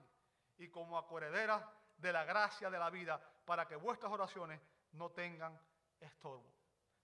y 0.57 0.69
como 0.69 0.97
a 0.97 1.05
de 1.97 2.13
la 2.13 2.23
gracia 2.25 2.69
de 2.69 2.79
la 2.79 2.89
vida, 2.89 3.21
para 3.45 3.67
que 3.67 3.75
vuestras 3.75 4.11
oraciones 4.11 4.59
no 4.93 5.11
tengan 5.11 5.59
estorbo. 5.99 6.53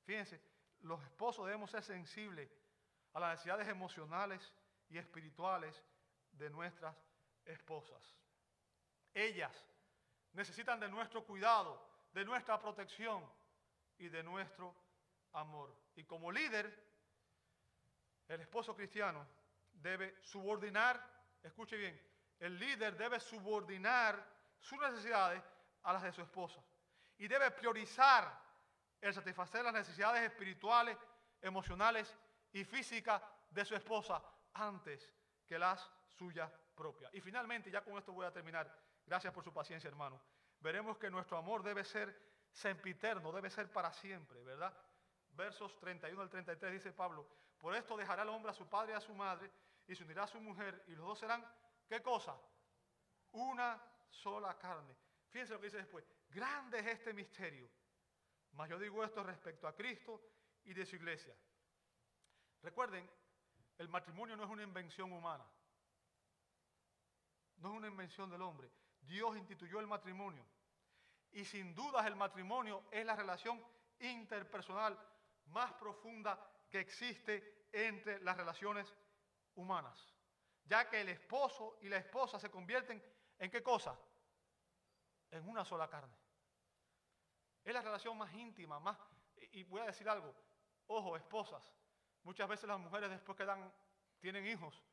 Fíjense, 0.03 0.41
los 0.81 1.01
esposos 1.03 1.45
debemos 1.45 1.71
ser 1.71 1.83
sensibles 1.83 2.49
a 3.13 3.19
las 3.19 3.31
necesidades 3.31 3.67
emocionales 3.67 4.53
y 4.89 4.97
espirituales 4.97 5.83
de 6.31 6.49
nuestras 6.49 6.95
esposas. 7.45 8.15
Ellas 9.13 9.65
necesitan 10.33 10.79
de 10.79 10.87
nuestro 10.87 11.25
cuidado, 11.25 11.81
de 12.13 12.25
nuestra 12.25 12.59
protección 12.59 13.23
y 13.99 14.09
de 14.09 14.23
nuestro 14.23 14.75
amor. 15.33 15.75
Y 15.95 16.03
como 16.03 16.31
líder, 16.31 16.87
el 18.27 18.41
esposo 18.41 18.75
cristiano 18.75 19.27
debe 19.73 20.15
subordinar, 20.21 21.01
escuche 21.43 21.77
bien, 21.77 21.99
el 22.39 22.57
líder 22.57 22.97
debe 22.97 23.19
subordinar 23.19 24.25
sus 24.59 24.79
necesidades 24.79 25.43
a 25.83 25.93
las 25.93 26.03
de 26.03 26.11
su 26.11 26.21
esposa. 26.21 26.61
Y 27.17 27.27
debe 27.27 27.51
priorizar 27.51 28.41
el 29.01 29.13
satisfacer 29.13 29.63
las 29.63 29.73
necesidades 29.73 30.23
espirituales, 30.23 30.97
emocionales 31.41 32.15
y 32.53 32.63
físicas 32.63 33.21
de 33.49 33.65
su 33.65 33.75
esposa 33.75 34.21
antes 34.53 35.11
que 35.45 35.59
las 35.59 35.89
suyas 36.17 36.51
propias. 36.75 37.13
Y 37.13 37.21
finalmente, 37.21 37.71
ya 37.71 37.83
con 37.83 37.97
esto 37.97 38.13
voy 38.13 38.25
a 38.25 38.31
terminar. 38.31 38.73
Gracias 39.05 39.33
por 39.33 39.43
su 39.43 39.53
paciencia, 39.53 39.87
hermano. 39.87 40.21
Veremos 40.59 40.97
que 40.97 41.09
nuestro 41.09 41.37
amor 41.37 41.63
debe 41.63 41.83
ser 41.83 42.28
sempiterno, 42.51 43.31
debe 43.31 43.49
ser 43.49 43.71
para 43.71 43.91
siempre, 43.93 44.41
¿verdad? 44.43 44.73
Versos 45.31 45.77
31 45.79 46.21
al 46.21 46.29
33 46.29 46.73
dice 46.73 46.91
Pablo, 46.91 47.27
por 47.57 47.75
esto 47.75 47.95
dejará 47.97 48.23
el 48.23 48.29
hombre 48.29 48.51
a 48.51 48.53
su 48.53 48.67
padre 48.67 48.93
y 48.93 48.95
a 48.95 49.01
su 49.01 49.13
madre 49.13 49.51
y 49.87 49.95
se 49.95 50.03
unirá 50.03 50.23
a 50.23 50.27
su 50.27 50.39
mujer 50.39 50.83
y 50.87 50.91
los 50.91 51.05
dos 51.05 51.19
serán, 51.19 51.45
¿qué 51.87 52.01
cosa? 52.01 52.35
Una 53.31 53.81
sola 54.09 54.57
carne. 54.57 54.95
Fíjense 55.29 55.53
lo 55.53 55.59
que 55.59 55.67
dice 55.67 55.77
después, 55.77 56.05
grande 56.29 56.79
es 56.79 56.87
este 56.87 57.13
misterio. 57.13 57.69
Mas 58.53 58.69
yo 58.69 58.79
digo 58.79 59.03
esto 59.03 59.23
respecto 59.23 59.67
a 59.67 59.75
Cristo 59.75 60.21
y 60.65 60.73
de 60.73 60.85
su 60.85 60.95
iglesia. 60.95 61.35
Recuerden, 62.61 63.09
el 63.77 63.87
matrimonio 63.89 64.35
no 64.35 64.43
es 64.43 64.49
una 64.49 64.63
invención 64.63 65.11
humana. 65.11 65.45
No 67.57 67.69
es 67.69 67.77
una 67.77 67.87
invención 67.87 68.29
del 68.29 68.41
hombre. 68.41 68.69
Dios 69.01 69.37
instituyó 69.37 69.79
el 69.79 69.87
matrimonio. 69.87 70.45
Y 71.31 71.45
sin 71.45 71.75
dudas 71.75 72.05
el 72.05 72.15
matrimonio 72.15 72.85
es 72.91 73.05
la 73.05 73.15
relación 73.15 73.63
interpersonal 73.99 74.97
más 75.47 75.73
profunda 75.73 76.39
que 76.69 76.79
existe 76.79 77.67
entre 77.71 78.19
las 78.21 78.37
relaciones 78.37 78.93
humanas. 79.55 80.13
Ya 80.65 80.89
que 80.89 81.01
el 81.01 81.09
esposo 81.09 81.77
y 81.81 81.89
la 81.89 81.97
esposa 81.97 82.39
se 82.39 82.49
convierten 82.49 83.03
en 83.37 83.49
qué 83.49 83.63
cosa? 83.63 83.97
En 85.31 85.47
una 85.47 85.65
sola 85.65 85.89
carne. 85.89 86.15
Es 87.63 87.73
la 87.73 87.81
relación 87.81 88.17
más 88.17 88.33
íntima, 88.33 88.79
más... 88.79 88.97
Y 89.51 89.63
voy 89.63 89.81
a 89.81 89.85
decir 89.85 90.07
algo, 90.09 90.33
ojo, 90.87 91.15
esposas, 91.15 91.63
muchas 92.23 92.47
veces 92.47 92.67
las 92.67 92.79
mujeres 92.79 93.09
después 93.09 93.37
que 93.37 93.45
dan, 93.45 93.71
tienen 94.19 94.45
hijos, 94.45 94.83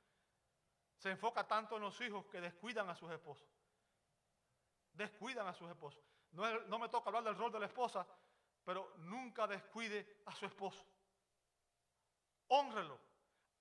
se 0.97 1.11
enfoca 1.11 1.47
tanto 1.47 1.77
en 1.77 1.83
los 1.83 2.01
hijos 2.01 2.27
que 2.27 2.41
descuidan 2.41 2.89
a 2.89 2.95
sus 2.95 3.11
esposos. 3.11 3.49
Descuidan 4.93 5.47
a 5.47 5.53
sus 5.53 5.69
esposos. 5.69 6.03
No, 6.37 6.79
me 6.79 6.91
toca 6.91 7.09
hablar 7.09 7.25
del 7.25 7.37
rol 7.37 7.51
de 7.51 7.61
la 7.61 7.67
esposa, 7.67 8.07
pero 8.63 8.93
nunca 8.99 9.47
descuide 9.47 10.21
a 10.27 10.35
su 10.35 10.45
esposo. 10.45 10.85
Honrelo, 12.49 13.01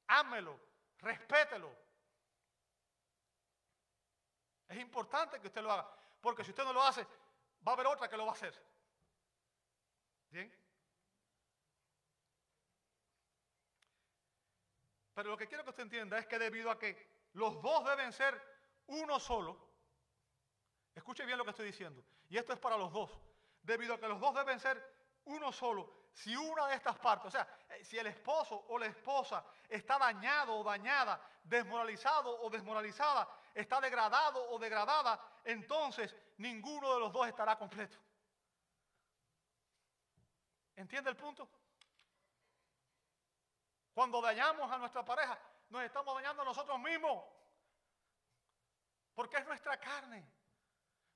ámelo, 0.07 0.59
respételo. 0.97 1.73
Es 4.67 4.77
importante 4.77 5.39
que 5.39 5.47
usted 5.47 5.61
lo 5.61 5.71
haga, 5.71 5.89
porque 6.19 6.43
si 6.43 6.51
usted 6.51 6.65
no 6.65 6.73
lo 6.73 6.83
hace, 6.83 7.03
va 7.65 7.71
a 7.71 7.75
haber 7.75 7.87
otra 7.87 8.09
que 8.09 8.17
lo 8.17 8.25
va 8.25 8.31
a 8.31 8.35
hacer. 8.35 8.53
¿Bien? 10.29 10.53
Pero 15.13 15.29
lo 15.29 15.37
que 15.37 15.47
quiero 15.47 15.63
que 15.63 15.69
usted 15.69 15.83
entienda 15.83 16.17
es 16.17 16.27
que 16.27 16.37
debido 16.37 16.69
a 16.69 16.77
que 16.77 17.29
los 17.33 17.61
dos 17.61 17.85
deben 17.85 18.11
ser 18.11 18.37
uno 18.87 19.17
solo, 19.17 19.64
escuche 20.95 21.25
bien 21.25 21.37
lo 21.37 21.43
que 21.43 21.51
estoy 21.51 21.67
diciendo, 21.67 22.03
y 22.29 22.37
esto 22.37 22.53
es 22.53 22.59
para 22.59 22.77
los 22.77 22.91
dos, 22.91 23.11
debido 23.61 23.93
a 23.93 23.99
que 23.99 24.07
los 24.07 24.19
dos 24.19 24.33
deben 24.33 24.59
ser 24.59 24.81
uno 25.25 25.51
solo, 25.51 26.05
si 26.13 26.35
una 26.35 26.67
de 26.67 26.75
estas 26.75 26.97
partes, 26.97 27.27
o 27.27 27.31
sea, 27.31 27.47
eh, 27.69 27.83
si 27.83 27.97
el 27.97 28.07
esposo 28.07 28.65
o 28.69 28.79
la 28.79 28.85
esposa 28.85 29.43
está 29.67 29.99
dañado 29.99 30.55
o 30.55 30.63
dañada, 30.63 31.21
desmoralizado 31.43 32.41
o 32.41 32.49
desmoralizada, 32.49 33.27
está 33.53 33.81
degradado 33.81 34.49
o 34.49 34.57
degradada, 34.57 35.21
entonces 35.43 36.15
ninguno 36.37 36.93
de 36.93 36.99
los 37.01 37.11
dos 37.11 37.27
estará 37.27 37.57
completo. 37.57 37.97
¿Entiende 40.75 41.09
el 41.09 41.17
punto? 41.17 41.49
Cuando 43.93 44.21
dañamos 44.21 44.69
a 44.71 44.77
nuestra 44.77 45.03
pareja, 45.03 45.37
nos 45.69 45.83
estamos 45.83 46.13
dañando 46.15 46.41
a 46.41 46.45
nosotros 46.45 46.79
mismos. 46.79 47.23
Porque 49.13 49.37
es 49.37 49.45
nuestra 49.45 49.79
carne. 49.79 50.25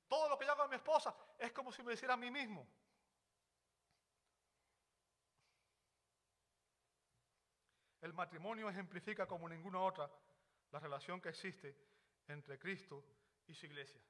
Todo 0.10 0.28
lo 0.28 0.38
que 0.38 0.46
yo 0.46 0.52
hago 0.52 0.64
a 0.64 0.68
mi 0.68 0.76
esposa 0.76 1.16
es 1.38 1.52
como 1.54 1.72
si 1.72 1.84
me 1.84 1.94
hiciera 1.94 2.16
a 2.16 2.18
mí 2.18 2.32
mismo. 2.32 2.68
El 8.02 8.14
matrimonio 8.14 8.70
ejemplifica 8.70 9.28
como 9.28 9.48
ninguna 9.48 9.82
otra 9.82 10.10
la 10.72 10.80
relación 10.80 11.22
que 11.22 11.30
existe 11.30 11.78
entre 12.28 12.58
Cristo 12.58 13.06
y 13.46 13.54
su 13.54 13.68
iglesia. 13.68 14.02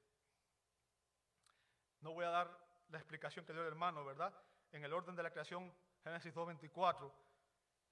No 2.00 2.12
voy 2.12 2.24
a 2.24 2.30
dar 2.30 2.70
la 2.88 2.98
explicación 2.98 3.44
que 3.44 3.52
dio 3.52 3.60
el 3.60 3.68
hermano, 3.68 4.04
¿verdad? 4.04 4.34
En 4.72 4.82
el 4.82 4.92
orden 4.94 5.14
de 5.14 5.22
la 5.22 5.30
creación, 5.30 5.70
Génesis 6.02 6.34
2.24 6.34 7.12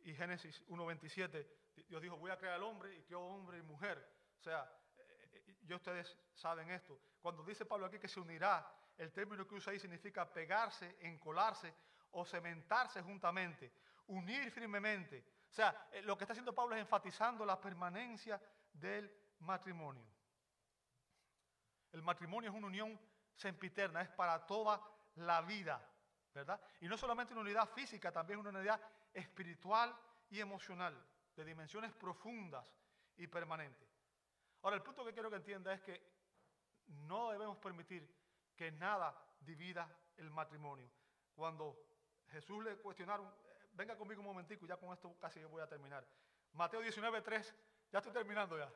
y 0.01 0.15
Génesis 0.15 0.67
1.27, 0.69 1.47
Dios 1.89 2.01
dijo, 2.01 2.17
voy 2.17 2.31
a 2.31 2.39
crear 2.39 2.55
al 2.55 2.63
hombre 2.63 2.97
y 2.97 3.03
creó 3.03 3.21
hombre 3.21 3.59
y 3.59 3.63
mujer. 3.63 3.99
O 4.39 4.43
sea, 4.43 4.71
eh, 4.97 5.43
eh, 5.47 5.57
ya 5.63 5.77
ustedes 5.77 6.17
saben 6.35 6.71
esto. 6.71 6.99
Cuando 7.21 7.43
dice 7.45 7.67
Pablo 7.67 7.87
aquí 7.87 7.99
que 7.99 8.09
se 8.09 8.21
unirá, 8.21 8.67
el 8.97 9.13
término 9.13 9.47
que 9.47 9.55
usa 9.55 9.73
ahí 9.73 9.79
significa 9.79 10.31
pegarse, 10.33 10.97
encolarse 11.01 11.75
o 12.13 12.25
cementarse 12.25 13.03
juntamente, 13.03 13.73
unir 14.09 14.51
firmemente. 14.51 15.25
O 15.51 15.55
sea, 15.55 15.89
eh, 15.93 16.03
lo 16.03 16.17
que 16.17 16.25
está 16.25 16.33
haciendo 16.33 16.55
Pablo 16.55 16.75
es 16.75 16.81
enfatizando 16.81 17.45
la 17.45 17.61
permanencia 17.61 18.41
del 18.73 19.11
matrimonio. 19.41 20.07
El 21.93 22.03
matrimonio 22.03 22.51
es 22.51 22.57
una 22.57 22.67
unión 22.67 22.99
sempiterna, 23.35 24.03
es 24.03 24.09
para 24.11 24.45
toda 24.47 24.81
la 25.17 25.41
vida, 25.43 25.81
¿verdad? 26.35 26.61
Y 26.81 26.89
no 26.89 26.97
solamente 26.97 27.33
una 27.33 27.43
unidad 27.43 27.69
física, 27.71 28.13
también 28.13 28.41
una 28.41 28.51
unidad 28.51 28.81
espiritual 29.13 29.95
y 30.31 30.41
emocional, 30.41 30.95
de 31.35 31.45
dimensiones 31.45 31.93
profundas 31.93 32.75
y 33.17 33.27
permanentes. 33.27 33.89
Ahora, 34.63 34.77
el 34.77 34.83
punto 34.83 35.05
que 35.05 35.13
quiero 35.13 35.31
que 35.31 35.37
entienda 35.37 35.73
es 35.73 35.81
que 35.81 36.18
no 36.89 37.31
debemos 37.31 37.59
permitir 37.59 38.09
que 38.57 38.73
nada 38.73 39.15
divida 39.41 39.89
el 40.17 40.31
matrimonio. 40.31 40.91
Cuando 41.35 41.81
Jesús 42.31 42.65
le 42.65 42.77
cuestionaron 42.77 43.31
venga 43.79 43.97
conmigo 43.97 44.21
un 44.21 44.27
momentico, 44.27 44.67
ya 44.67 44.77
con 44.77 44.93
esto 44.93 45.17
casi 45.21 45.43
voy 45.45 45.63
a 45.63 45.69
terminar. 45.69 46.05
Mateo 46.53 46.81
19, 46.81 47.23
3, 47.23 47.55
ya 47.93 47.99
estoy 48.01 48.13
terminando 48.13 48.59
ya. 48.59 48.69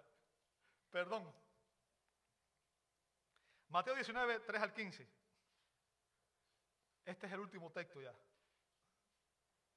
Perdón. 0.90 1.34
Mateo 3.68 3.94
19, 3.94 4.40
3 4.40 4.62
al 4.62 4.72
15. 4.72 5.08
Este 7.04 7.26
es 7.26 7.32
el 7.32 7.40
último 7.40 7.72
texto 7.72 8.00
ya. 8.00 8.14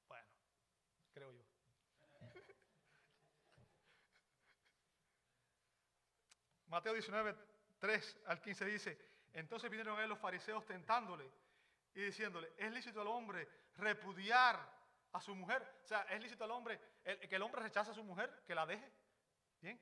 Bueno, 0.06 0.28
creo 1.12 1.32
yo. 1.32 1.42
Mateo 6.68 6.92
19, 6.92 7.34
3 7.78 8.18
al 8.26 8.40
15 8.40 8.64
dice, 8.64 8.98
entonces 9.32 9.70
vinieron 9.70 9.98
a 9.98 10.02
él 10.02 10.08
los 10.08 10.18
fariseos 10.18 10.64
tentándole 10.64 11.30
y 11.94 12.00
diciéndole, 12.00 12.52
¿es 12.56 12.72
lícito 12.72 13.00
al 13.00 13.08
hombre 13.08 13.48
repudiar 13.76 14.58
a 15.12 15.20
su 15.20 15.34
mujer? 15.34 15.62
O 15.84 15.86
sea, 15.86 16.02
¿es 16.02 16.20
lícito 16.20 16.44
al 16.44 16.50
hombre 16.50 16.80
que 17.04 17.36
el 17.36 17.42
hombre 17.42 17.62
rechace 17.62 17.90
a 17.90 17.94
su 17.94 18.04
mujer, 18.04 18.42
que 18.46 18.54
la 18.54 18.66
deje? 18.66 18.90
¿Bien? 19.60 19.80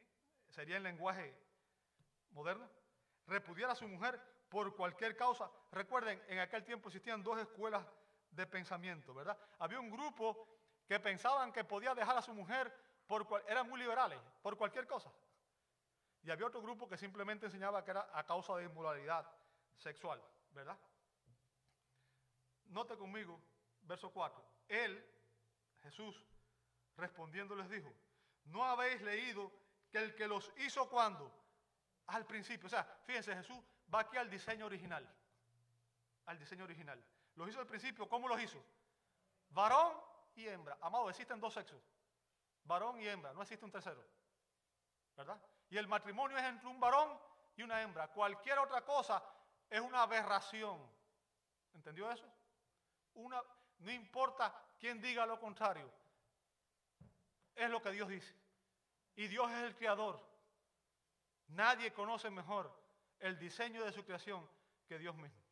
Sería 0.48 0.76
el 0.76 0.82
lenguaje 0.82 1.36
moderno. 2.30 2.68
Repudiar 3.26 3.70
a 3.70 3.74
su 3.74 3.88
mujer 3.88 4.20
por 4.48 4.76
cualquier 4.76 5.16
causa. 5.16 5.50
Recuerden, 5.72 6.22
en 6.28 6.38
aquel 6.38 6.64
tiempo 6.64 6.88
existían 6.88 7.22
dos 7.22 7.38
escuelas 7.38 7.84
de 8.30 8.46
pensamiento, 8.46 9.14
¿verdad? 9.14 9.38
Había 9.58 9.80
un 9.80 9.90
grupo 9.90 10.46
que 10.86 11.00
pensaban 11.00 11.52
que 11.52 11.64
podía 11.64 11.94
dejar 11.94 12.16
a 12.16 12.22
su 12.22 12.34
mujer, 12.34 12.72
por 13.06 13.26
eran 13.48 13.68
muy 13.68 13.80
liberales, 13.80 14.20
por 14.42 14.56
cualquier 14.56 14.86
cosa. 14.86 15.10
Y 16.24 16.30
había 16.30 16.46
otro 16.46 16.62
grupo 16.62 16.88
que 16.88 16.96
simplemente 16.96 17.46
enseñaba 17.46 17.84
que 17.84 17.90
era 17.90 18.08
a 18.12 18.24
causa 18.24 18.56
de 18.56 18.64
inmoralidad 18.64 19.30
sexual, 19.76 20.22
¿verdad? 20.52 20.78
Note 22.66 22.96
conmigo, 22.96 23.38
verso 23.82 24.10
4. 24.10 24.42
Él, 24.68 25.04
Jesús, 25.82 26.24
respondiendo 26.96 27.54
les 27.54 27.68
dijo, 27.68 27.92
¿no 28.46 28.64
habéis 28.64 29.02
leído 29.02 29.52
que 29.90 29.98
el 29.98 30.14
que 30.14 30.26
los 30.26 30.50
hizo 30.56 30.88
cuando? 30.88 31.30
Al 32.06 32.24
principio. 32.24 32.66
O 32.66 32.70
sea, 32.70 32.84
fíjense, 33.04 33.34
Jesús 33.34 33.58
va 33.92 34.00
aquí 34.00 34.16
al 34.16 34.30
diseño 34.30 34.64
original. 34.64 35.06
Al 36.24 36.38
diseño 36.38 36.64
original. 36.64 37.04
Los 37.34 37.50
hizo 37.50 37.60
al 37.60 37.66
principio, 37.66 38.08
¿cómo 38.08 38.28
los 38.28 38.40
hizo? 38.40 38.64
Varón 39.50 39.92
y 40.34 40.48
hembra. 40.48 40.78
Amado, 40.80 41.10
existen 41.10 41.38
dos 41.38 41.52
sexos. 41.52 41.82
Varón 42.64 42.98
y 42.98 43.06
hembra, 43.06 43.34
no 43.34 43.42
existe 43.42 43.64
un 43.64 43.70
tercero. 43.70 44.02
¿Verdad? 45.16 45.38
Y 45.70 45.78
el 45.78 45.88
matrimonio 45.88 46.36
es 46.38 46.44
entre 46.44 46.68
un 46.68 46.78
varón 46.78 47.18
y 47.56 47.62
una 47.62 47.80
hembra. 47.82 48.08
Cualquier 48.08 48.58
otra 48.58 48.84
cosa 48.84 49.22
es 49.68 49.80
una 49.80 50.02
aberración. 50.02 50.78
¿Entendió 51.74 52.10
eso? 52.10 52.26
No 53.14 53.90
importa 53.90 54.54
quién 54.78 55.00
diga 55.00 55.26
lo 55.26 55.38
contrario. 55.38 55.90
Es 57.54 57.70
lo 57.70 57.82
que 57.82 57.90
Dios 57.90 58.08
dice. 58.08 58.34
Y 59.16 59.28
Dios 59.28 59.50
es 59.50 59.62
el 59.62 59.76
creador. 59.76 60.20
Nadie 61.48 61.92
conoce 61.92 62.30
mejor 62.30 62.72
el 63.20 63.38
diseño 63.38 63.84
de 63.84 63.92
su 63.92 64.04
creación 64.04 64.48
que 64.86 64.98
Dios 64.98 65.14
mismo. 65.16 65.42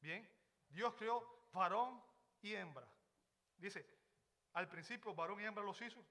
Bien, 0.00 0.28
Dios 0.68 0.94
creó 0.94 1.48
varón 1.52 2.02
y 2.42 2.54
hembra. 2.54 2.86
Dice, 3.56 3.86
al 4.52 4.68
principio 4.68 5.14
varón 5.14 5.40
y 5.40 5.44
hembra 5.44 5.64
los 5.64 5.80
hizo 5.80 6.04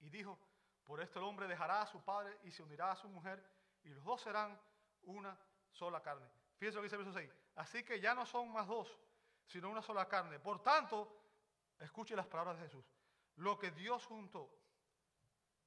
y 0.00 0.10
dijo, 0.10 0.38
por 0.84 1.00
esto 1.00 1.18
el 1.18 1.24
hombre 1.24 1.48
dejará 1.48 1.82
a 1.82 1.86
su 1.86 2.02
padre 2.02 2.38
y 2.44 2.50
se 2.50 2.62
unirá 2.62 2.92
a 2.92 2.96
su 2.96 3.08
mujer 3.08 3.42
y 3.82 3.88
los 3.90 4.04
dos 4.04 4.20
serán 4.20 4.58
una 5.02 5.36
sola 5.70 6.02
carne. 6.02 6.28
Fíjense 6.56 6.76
lo 6.76 6.82
que 6.82 6.86
dice 6.86 6.96
el 6.96 7.04
verso 7.04 7.18
6. 7.18 7.30
Así 7.56 7.84
que 7.84 8.00
ya 8.00 8.14
no 8.14 8.26
son 8.26 8.52
más 8.52 8.66
dos, 8.66 8.98
sino 9.46 9.70
una 9.70 9.82
sola 9.82 10.08
carne. 10.08 10.38
Por 10.38 10.62
tanto, 10.62 11.20
escuche 11.80 12.16
las 12.16 12.26
palabras 12.26 12.58
de 12.58 12.64
Jesús. 12.64 12.84
Lo 13.36 13.58
que 13.58 13.70
Dios 13.72 14.06
juntó, 14.06 14.48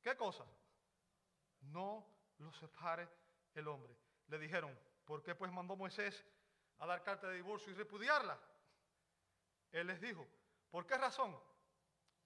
¿qué 0.01 0.15
cosa? 0.15 0.45
No 1.61 2.05
lo 2.37 2.51
separe 2.53 3.09
el 3.53 3.67
hombre. 3.67 3.95
Le 4.27 4.39
dijeron, 4.39 4.77
¿por 5.05 5.23
qué 5.23 5.35
pues 5.35 5.51
mandó 5.51 5.75
Moisés 5.75 6.25
a 6.79 6.85
dar 6.85 7.03
carta 7.03 7.27
de 7.27 7.35
divorcio 7.35 7.71
y 7.71 7.75
repudiarla? 7.75 8.39
Él 9.71 9.87
les 9.87 9.99
dijo, 9.99 10.27
¿por 10.69 10.85
qué 10.85 10.97
razón? 10.97 11.37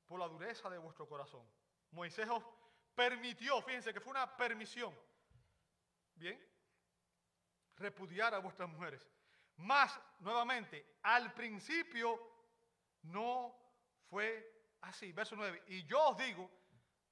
Por 0.06 0.20
la 0.20 0.28
dureza 0.28 0.70
de 0.70 0.78
vuestro 0.78 1.08
corazón. 1.08 1.46
Moisés 1.92 2.30
os 2.30 2.44
permitió, 2.96 3.62
fíjense 3.62 3.94
que 3.94 4.00
fue 4.00 4.12
una 4.12 4.36
permisión, 4.36 4.98
bien, 6.16 6.40
repudiar 7.76 8.34
a 8.34 8.40
vuestras 8.40 8.70
mujeres. 8.70 9.08
Más, 9.58 10.00
nuevamente, 10.20 10.98
al 11.04 11.34
principio 11.34 12.20
no 13.04 13.56
fue 14.10 14.76
así. 14.82 15.12
Verso 15.12 15.36
9. 15.36 15.64
Y 15.68 15.84
yo 15.86 16.10
os 16.10 16.18
digo, 16.18 16.50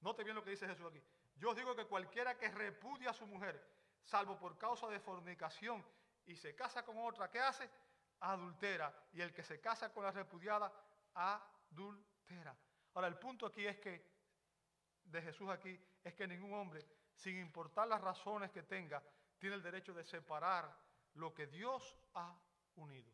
note 0.01 0.23
bien 0.23 0.35
lo 0.35 0.43
que 0.43 0.51
dice 0.51 0.67
Jesús 0.67 0.87
aquí. 0.87 1.03
Yo 1.35 1.51
os 1.51 1.55
digo 1.55 1.75
que 1.75 1.85
cualquiera 1.85 2.37
que 2.37 2.49
repudia 2.49 3.11
a 3.11 3.13
su 3.13 3.25
mujer, 3.25 3.63
salvo 4.03 4.37
por 4.37 4.57
causa 4.57 4.87
de 4.87 4.99
fornicación, 4.99 5.85
y 6.25 6.35
se 6.35 6.53
casa 6.55 6.83
con 6.83 6.97
otra, 6.97 7.29
¿qué 7.29 7.39
hace? 7.39 7.69
Adultera. 8.19 8.93
Y 9.13 9.21
el 9.21 9.33
que 9.33 9.43
se 9.43 9.59
casa 9.59 9.91
con 9.91 10.03
la 10.03 10.11
repudiada, 10.11 10.71
adultera. 11.13 12.55
Ahora, 12.93 13.07
el 13.07 13.17
punto 13.17 13.45
aquí 13.45 13.65
es 13.65 13.79
que 13.79 14.18
de 15.11 15.21
Jesús 15.21 15.49
aquí 15.49 15.79
es 16.03 16.13
que 16.13 16.27
ningún 16.27 16.53
hombre, 16.53 16.85
sin 17.15 17.37
importar 17.37 17.87
las 17.87 18.01
razones 18.01 18.51
que 18.51 18.63
tenga, 18.63 19.03
tiene 19.37 19.55
el 19.55 19.63
derecho 19.63 19.93
de 19.93 20.03
separar 20.03 20.75
lo 21.15 21.33
que 21.33 21.47
Dios 21.47 21.97
ha 22.13 22.37
unido. 22.75 23.11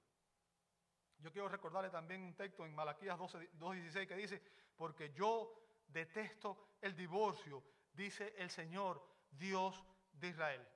Yo 1.20 1.32
quiero 1.32 1.48
recordarle 1.48 1.90
también 1.90 2.22
un 2.22 2.36
texto 2.36 2.66
en 2.66 2.76
Malaquías 2.76 3.18
2.16 3.18 4.08
que 4.08 4.16
dice, 4.16 4.42
porque 4.76 5.12
yo 5.14 5.54
detesto 5.88 6.76
el 6.82 6.96
divorcio, 6.96 7.64
dice 7.94 8.34
el 8.38 8.50
Señor, 8.50 9.02
Dios 9.32 9.84
de 10.12 10.30
Israel. 10.30 10.68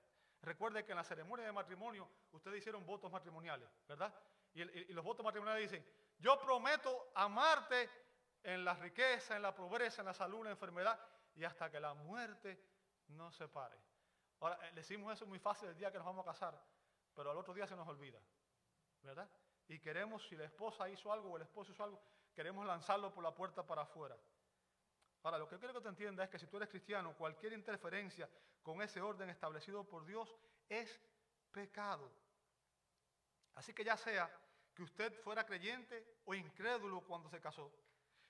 Recuerde 0.42 0.86
que 0.86 0.94
en 0.94 0.98
la 0.98 1.04
ceremonia 1.04 1.46
de 1.46 1.52
matrimonio 1.52 2.10
ustedes 2.32 2.60
hicieron 2.60 2.86
votos 2.86 3.12
matrimoniales, 3.12 3.70
¿verdad? 3.88 4.14
Y, 4.54 4.62
y 4.62 4.94
los 4.94 5.04
votos 5.04 5.24
matrimoniales 5.24 5.70
dicen, 5.70 5.86
yo 6.20 6.40
prometo 6.40 7.12
amarte 7.14 7.90
en 8.44 8.64
la 8.64 8.74
riqueza, 8.76 9.36
en 9.36 9.42
la 9.42 9.54
pobreza, 9.54 10.02
en 10.02 10.08
la 10.08 10.14
salud, 10.14 10.40
en 10.40 10.46
la 10.46 10.52
enfermedad 10.52 11.00
y 11.36 11.44
hasta 11.44 11.70
que 11.70 11.80
la 11.80 11.94
muerte 11.94 12.62
nos 13.10 13.36
separe. 13.36 13.78
Ahora, 14.40 14.60
eh, 14.68 14.72
decimos 14.74 15.14
eso 15.14 15.26
muy 15.26 15.40
fácil 15.40 15.70
el 15.70 15.76
día 15.76 15.92
que 15.92 15.98
nos 15.98 16.06
vamos 16.06 16.26
a 16.26 16.32
casar, 16.32 16.62
pero 17.14 17.32
al 17.32 17.38
otro 17.38 17.54
día 17.54 17.68
se 17.68 17.76
nos 17.76 17.88
olvida, 17.88 18.20
¿verdad? 19.02 19.30
Y 19.68 19.80
queremos, 19.80 20.26
si 20.28 20.36
la 20.36 20.46
esposa 20.46 20.90
hizo 20.90 21.12
algo 21.12 21.32
o 21.32 21.38
el 21.38 21.44
esposo 21.44 21.72
hizo 21.72 21.84
algo, 21.84 22.02
queremos 22.34 22.66
lanzarlo 22.66 23.14
por 23.14 23.24
la 23.24 23.34
puerta 23.34 23.66
para 23.66 23.84
afuera. 23.84 24.18
Ahora, 25.24 25.38
lo 25.38 25.48
que 25.48 25.58
quiero 25.58 25.74
que 25.74 25.82
te 25.82 25.90
entienda 25.90 26.24
es 26.24 26.30
que 26.30 26.40
si 26.40 26.48
tú 26.48 26.58
eres 26.58 26.70
cristiano, 26.70 27.14
cualquier 27.16 27.54
interferencia 27.54 28.30
con 28.64 28.82
ese 28.82 29.02
orden 29.02 29.30
establecido 29.30 29.84
por 29.84 30.06
Dios 30.06 30.34
es 30.70 31.00
pecado. 31.52 32.10
Así 33.56 33.74
que 33.74 33.84
ya 33.84 33.98
sea 33.98 34.32
que 34.74 34.84
usted 34.84 35.14
fuera 35.22 35.46
creyente 35.46 36.22
o 36.26 36.34
incrédulo 36.34 37.02
cuando 37.02 37.30
se 37.30 37.42
casó, 37.42 37.72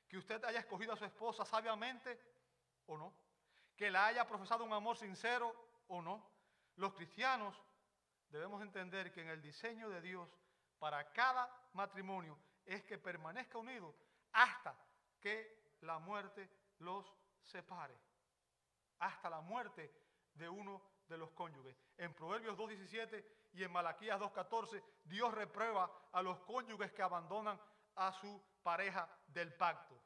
que 0.09 0.17
usted 0.17 0.43
haya 0.43 0.59
escogido 0.59 0.93
a 0.93 0.97
su 0.97 1.05
esposa 1.05 1.45
sabiamente 1.45 2.19
o 2.87 2.97
no, 2.97 3.13
que 3.77 3.91
la 3.91 4.07
haya 4.07 4.27
profesado 4.27 4.65
un 4.65 4.73
amor 4.73 4.97
sincero 4.97 5.53
o 5.87 6.01
no. 6.01 6.27
Los 6.75 6.93
cristianos 6.93 7.55
debemos 8.29 8.61
entender 8.61 9.11
que 9.11 9.21
en 9.21 9.29
el 9.29 9.41
diseño 9.41 9.89
de 9.89 10.01
Dios 10.01 10.27
para 10.79 11.11
cada 11.13 11.49
matrimonio 11.73 12.37
es 12.65 12.83
que 12.83 12.97
permanezca 12.97 13.57
unido 13.57 13.95
hasta 14.31 14.75
que 15.19 15.75
la 15.81 15.99
muerte 15.99 16.49
los 16.79 17.05
separe, 17.43 17.95
hasta 18.99 19.29
la 19.29 19.41
muerte 19.41 19.93
de 20.33 20.49
uno 20.49 20.81
de 21.07 21.17
los 21.17 21.29
cónyuges. 21.31 21.75
En 21.97 22.13
Proverbios 22.13 22.57
2.17 22.57 23.25
y 23.53 23.63
en 23.63 23.71
Malaquías 23.71 24.19
2.14, 24.19 24.81
Dios 25.05 25.33
reprueba 25.33 25.91
a 26.11 26.21
los 26.21 26.39
cónyuges 26.41 26.91
que 26.91 27.01
abandonan 27.01 27.59
a 27.95 28.11
su 28.13 28.41
pareja 28.61 29.07
del 29.27 29.53
pacto. 29.53 29.99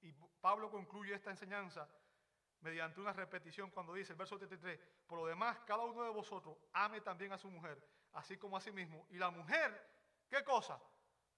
Y 0.00 0.12
Pablo 0.40 0.70
concluye 0.70 1.14
esta 1.14 1.30
enseñanza 1.30 1.88
mediante 2.60 3.00
una 3.00 3.12
repetición 3.12 3.70
cuando 3.70 3.94
dice 3.94 4.12
el 4.12 4.18
verso 4.18 4.38
33, 4.38 4.80
por 5.06 5.18
lo 5.18 5.26
demás, 5.26 5.58
cada 5.66 5.84
uno 5.84 6.02
de 6.02 6.10
vosotros 6.10 6.56
ame 6.72 7.00
también 7.00 7.32
a 7.32 7.38
su 7.38 7.50
mujer, 7.50 7.82
así 8.12 8.36
como 8.36 8.56
a 8.56 8.60
sí 8.60 8.72
mismo. 8.72 9.06
Y 9.10 9.18
la 9.18 9.30
mujer, 9.30 9.86
¿qué 10.28 10.42
cosa? 10.44 10.80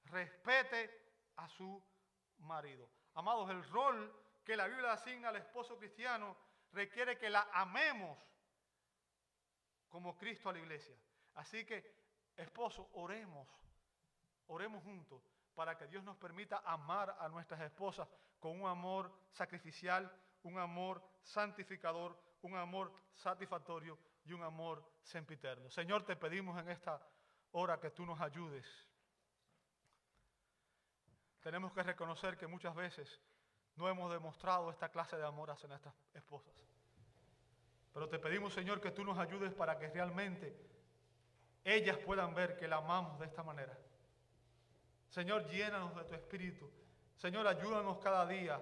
Respete 0.05 0.91
a 1.37 1.49
su 1.49 1.83
marido. 2.39 2.89
Amados, 3.15 3.51
el 3.51 3.65
rol 3.71 4.13
que 4.45 4.57
la 4.57 4.69
Biblia 4.69 4.93
asigna 4.93 5.31
al 5.31 5.37
esposo 5.37 5.77
cristiano 5.79 6.37
requiere 6.73 7.19
que 7.19 7.31
la 7.31 7.49
amemos 7.53 8.19
como 9.89 10.17
Cristo 10.17 10.49
a 10.49 10.53
la 10.53 10.59
iglesia. 10.61 10.97
Así 11.35 11.65
que, 11.65 11.95
esposo, 12.37 12.91
oremos, 12.93 13.49
oremos 14.47 14.83
juntos 14.85 15.23
para 15.57 15.77
que 15.77 15.89
Dios 15.89 16.05
nos 16.05 16.17
permita 16.19 16.63
amar 16.65 17.17
a 17.19 17.29
nuestras 17.29 17.61
esposas 17.63 18.07
con 18.39 18.61
un 18.61 18.69
amor 18.69 19.11
sacrificial, 19.33 20.13
un 20.43 20.59
amor 20.59 21.03
santificador, 21.23 22.17
un 22.43 22.55
amor 22.57 22.93
satisfactorio 23.15 23.99
y 24.27 24.35
un 24.35 24.43
amor 24.43 24.87
sempiterno. 25.03 25.71
Señor, 25.71 26.05
te 26.05 26.15
pedimos 26.15 26.61
en 26.61 26.69
esta 26.69 27.01
hora 27.53 27.81
que 27.81 27.91
tú 27.91 28.05
nos 28.05 28.21
ayudes. 28.21 28.65
tenemos 31.41 31.73
que 31.73 31.83
reconocer 31.85 32.37
que 32.37 32.49
muchas 32.49 32.75
veces 32.75 33.21
no 33.77 33.89
hemos 33.89 34.11
demostrado 34.13 34.69
esta 34.71 34.89
clase 34.91 35.17
de 35.17 35.25
amor 35.25 35.51
hacia 35.51 35.69
nuestras 35.69 35.95
esposas. 36.13 36.53
Pero 37.95 38.09
te 38.09 38.19
pedimos, 38.19 38.53
Señor, 38.53 38.81
que 38.81 38.91
tú 38.91 39.05
nos 39.05 39.17
ayudes 39.17 39.55
para 39.55 39.79
que 39.79 39.89
realmente 39.89 40.55
ellas 41.63 41.99
puedan 41.99 42.35
ver 42.35 42.57
que 42.57 42.67
la 42.67 42.79
amamos 42.79 43.19
de 43.21 43.27
esta 43.27 43.45
manera. 43.45 43.79
Señor, 45.09 45.47
llénanos 45.49 45.95
de 45.95 46.05
tu 46.05 46.15
espíritu. 46.15 46.71
Señor, 47.17 47.47
ayúdanos 47.47 47.99
cada 47.99 48.27
día. 48.27 48.61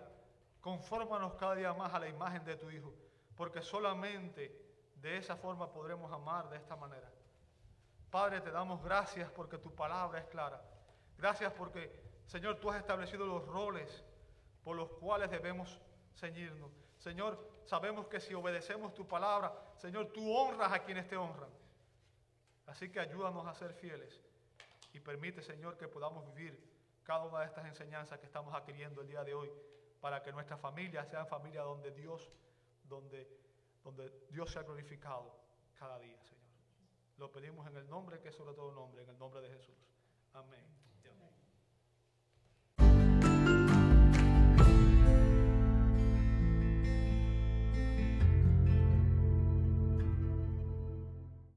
Confórmanos 0.60 1.34
cada 1.34 1.54
día 1.54 1.72
más 1.74 1.92
a 1.92 1.98
la 1.98 2.08
imagen 2.08 2.44
de 2.44 2.56
tu 2.56 2.70
Hijo. 2.70 2.94
Porque 3.36 3.60
solamente 3.62 4.64
de 4.96 5.16
esa 5.16 5.36
forma 5.36 5.70
podremos 5.70 6.10
amar 6.12 6.48
de 6.48 6.56
esta 6.56 6.76
manera. 6.76 7.10
Padre, 8.10 8.40
te 8.40 8.50
damos 8.50 8.82
gracias 8.82 9.30
porque 9.32 9.58
tu 9.58 9.74
palabra 9.74 10.20
es 10.20 10.26
clara. 10.26 10.62
Gracias 11.18 11.52
porque, 11.52 12.20
Señor, 12.26 12.60
tú 12.60 12.70
has 12.70 12.78
establecido 12.78 13.26
los 13.26 13.44
roles 13.46 14.04
por 14.62 14.76
los 14.76 14.88
cuales 14.90 15.30
debemos 15.30 15.80
ceñirnos. 16.14 16.70
Señor, 16.98 17.38
sabemos 17.66 18.06
que 18.06 18.20
si 18.20 18.32
obedecemos 18.32 18.94
tu 18.94 19.06
palabra, 19.06 19.52
Señor, 19.76 20.12
tú 20.12 20.34
honras 20.34 20.72
a 20.72 20.84
quienes 20.84 21.08
te 21.08 21.16
honran. 21.16 21.50
Así 22.66 22.90
que 22.90 23.00
ayúdanos 23.00 23.46
a 23.46 23.54
ser 23.54 23.74
fieles 23.74 24.22
y 24.94 25.00
permite, 25.00 25.42
Señor, 25.42 25.76
que 25.76 25.88
podamos 25.88 26.24
vivir 26.34 26.58
cada 27.02 27.24
una 27.24 27.40
de 27.40 27.46
estas 27.46 27.66
enseñanzas 27.66 28.18
que 28.18 28.26
estamos 28.26 28.54
adquiriendo 28.54 29.02
el 29.02 29.08
día 29.08 29.24
de 29.24 29.34
hoy 29.34 29.50
para 30.00 30.22
que 30.22 30.32
nuestra 30.32 30.56
familia 30.56 31.04
sea 31.04 31.26
familia 31.26 31.62
donde 31.62 31.90
Dios, 31.90 32.30
donde, 32.84 33.28
donde 33.82 34.08
Dios 34.30 34.50
sea 34.52 34.62
glorificado 34.62 35.36
cada 35.74 35.98
día, 35.98 36.22
Señor. 36.22 36.44
Lo 37.18 37.30
pedimos 37.32 37.66
en 37.66 37.76
el 37.76 37.88
nombre 37.88 38.20
que 38.20 38.28
es 38.28 38.36
sobre 38.36 38.54
todo 38.54 38.70
nombre, 38.70 39.02
en 39.02 39.10
el 39.10 39.18
nombre 39.18 39.40
de 39.40 39.50
Jesús. 39.50 39.76
Amén. 40.32 40.83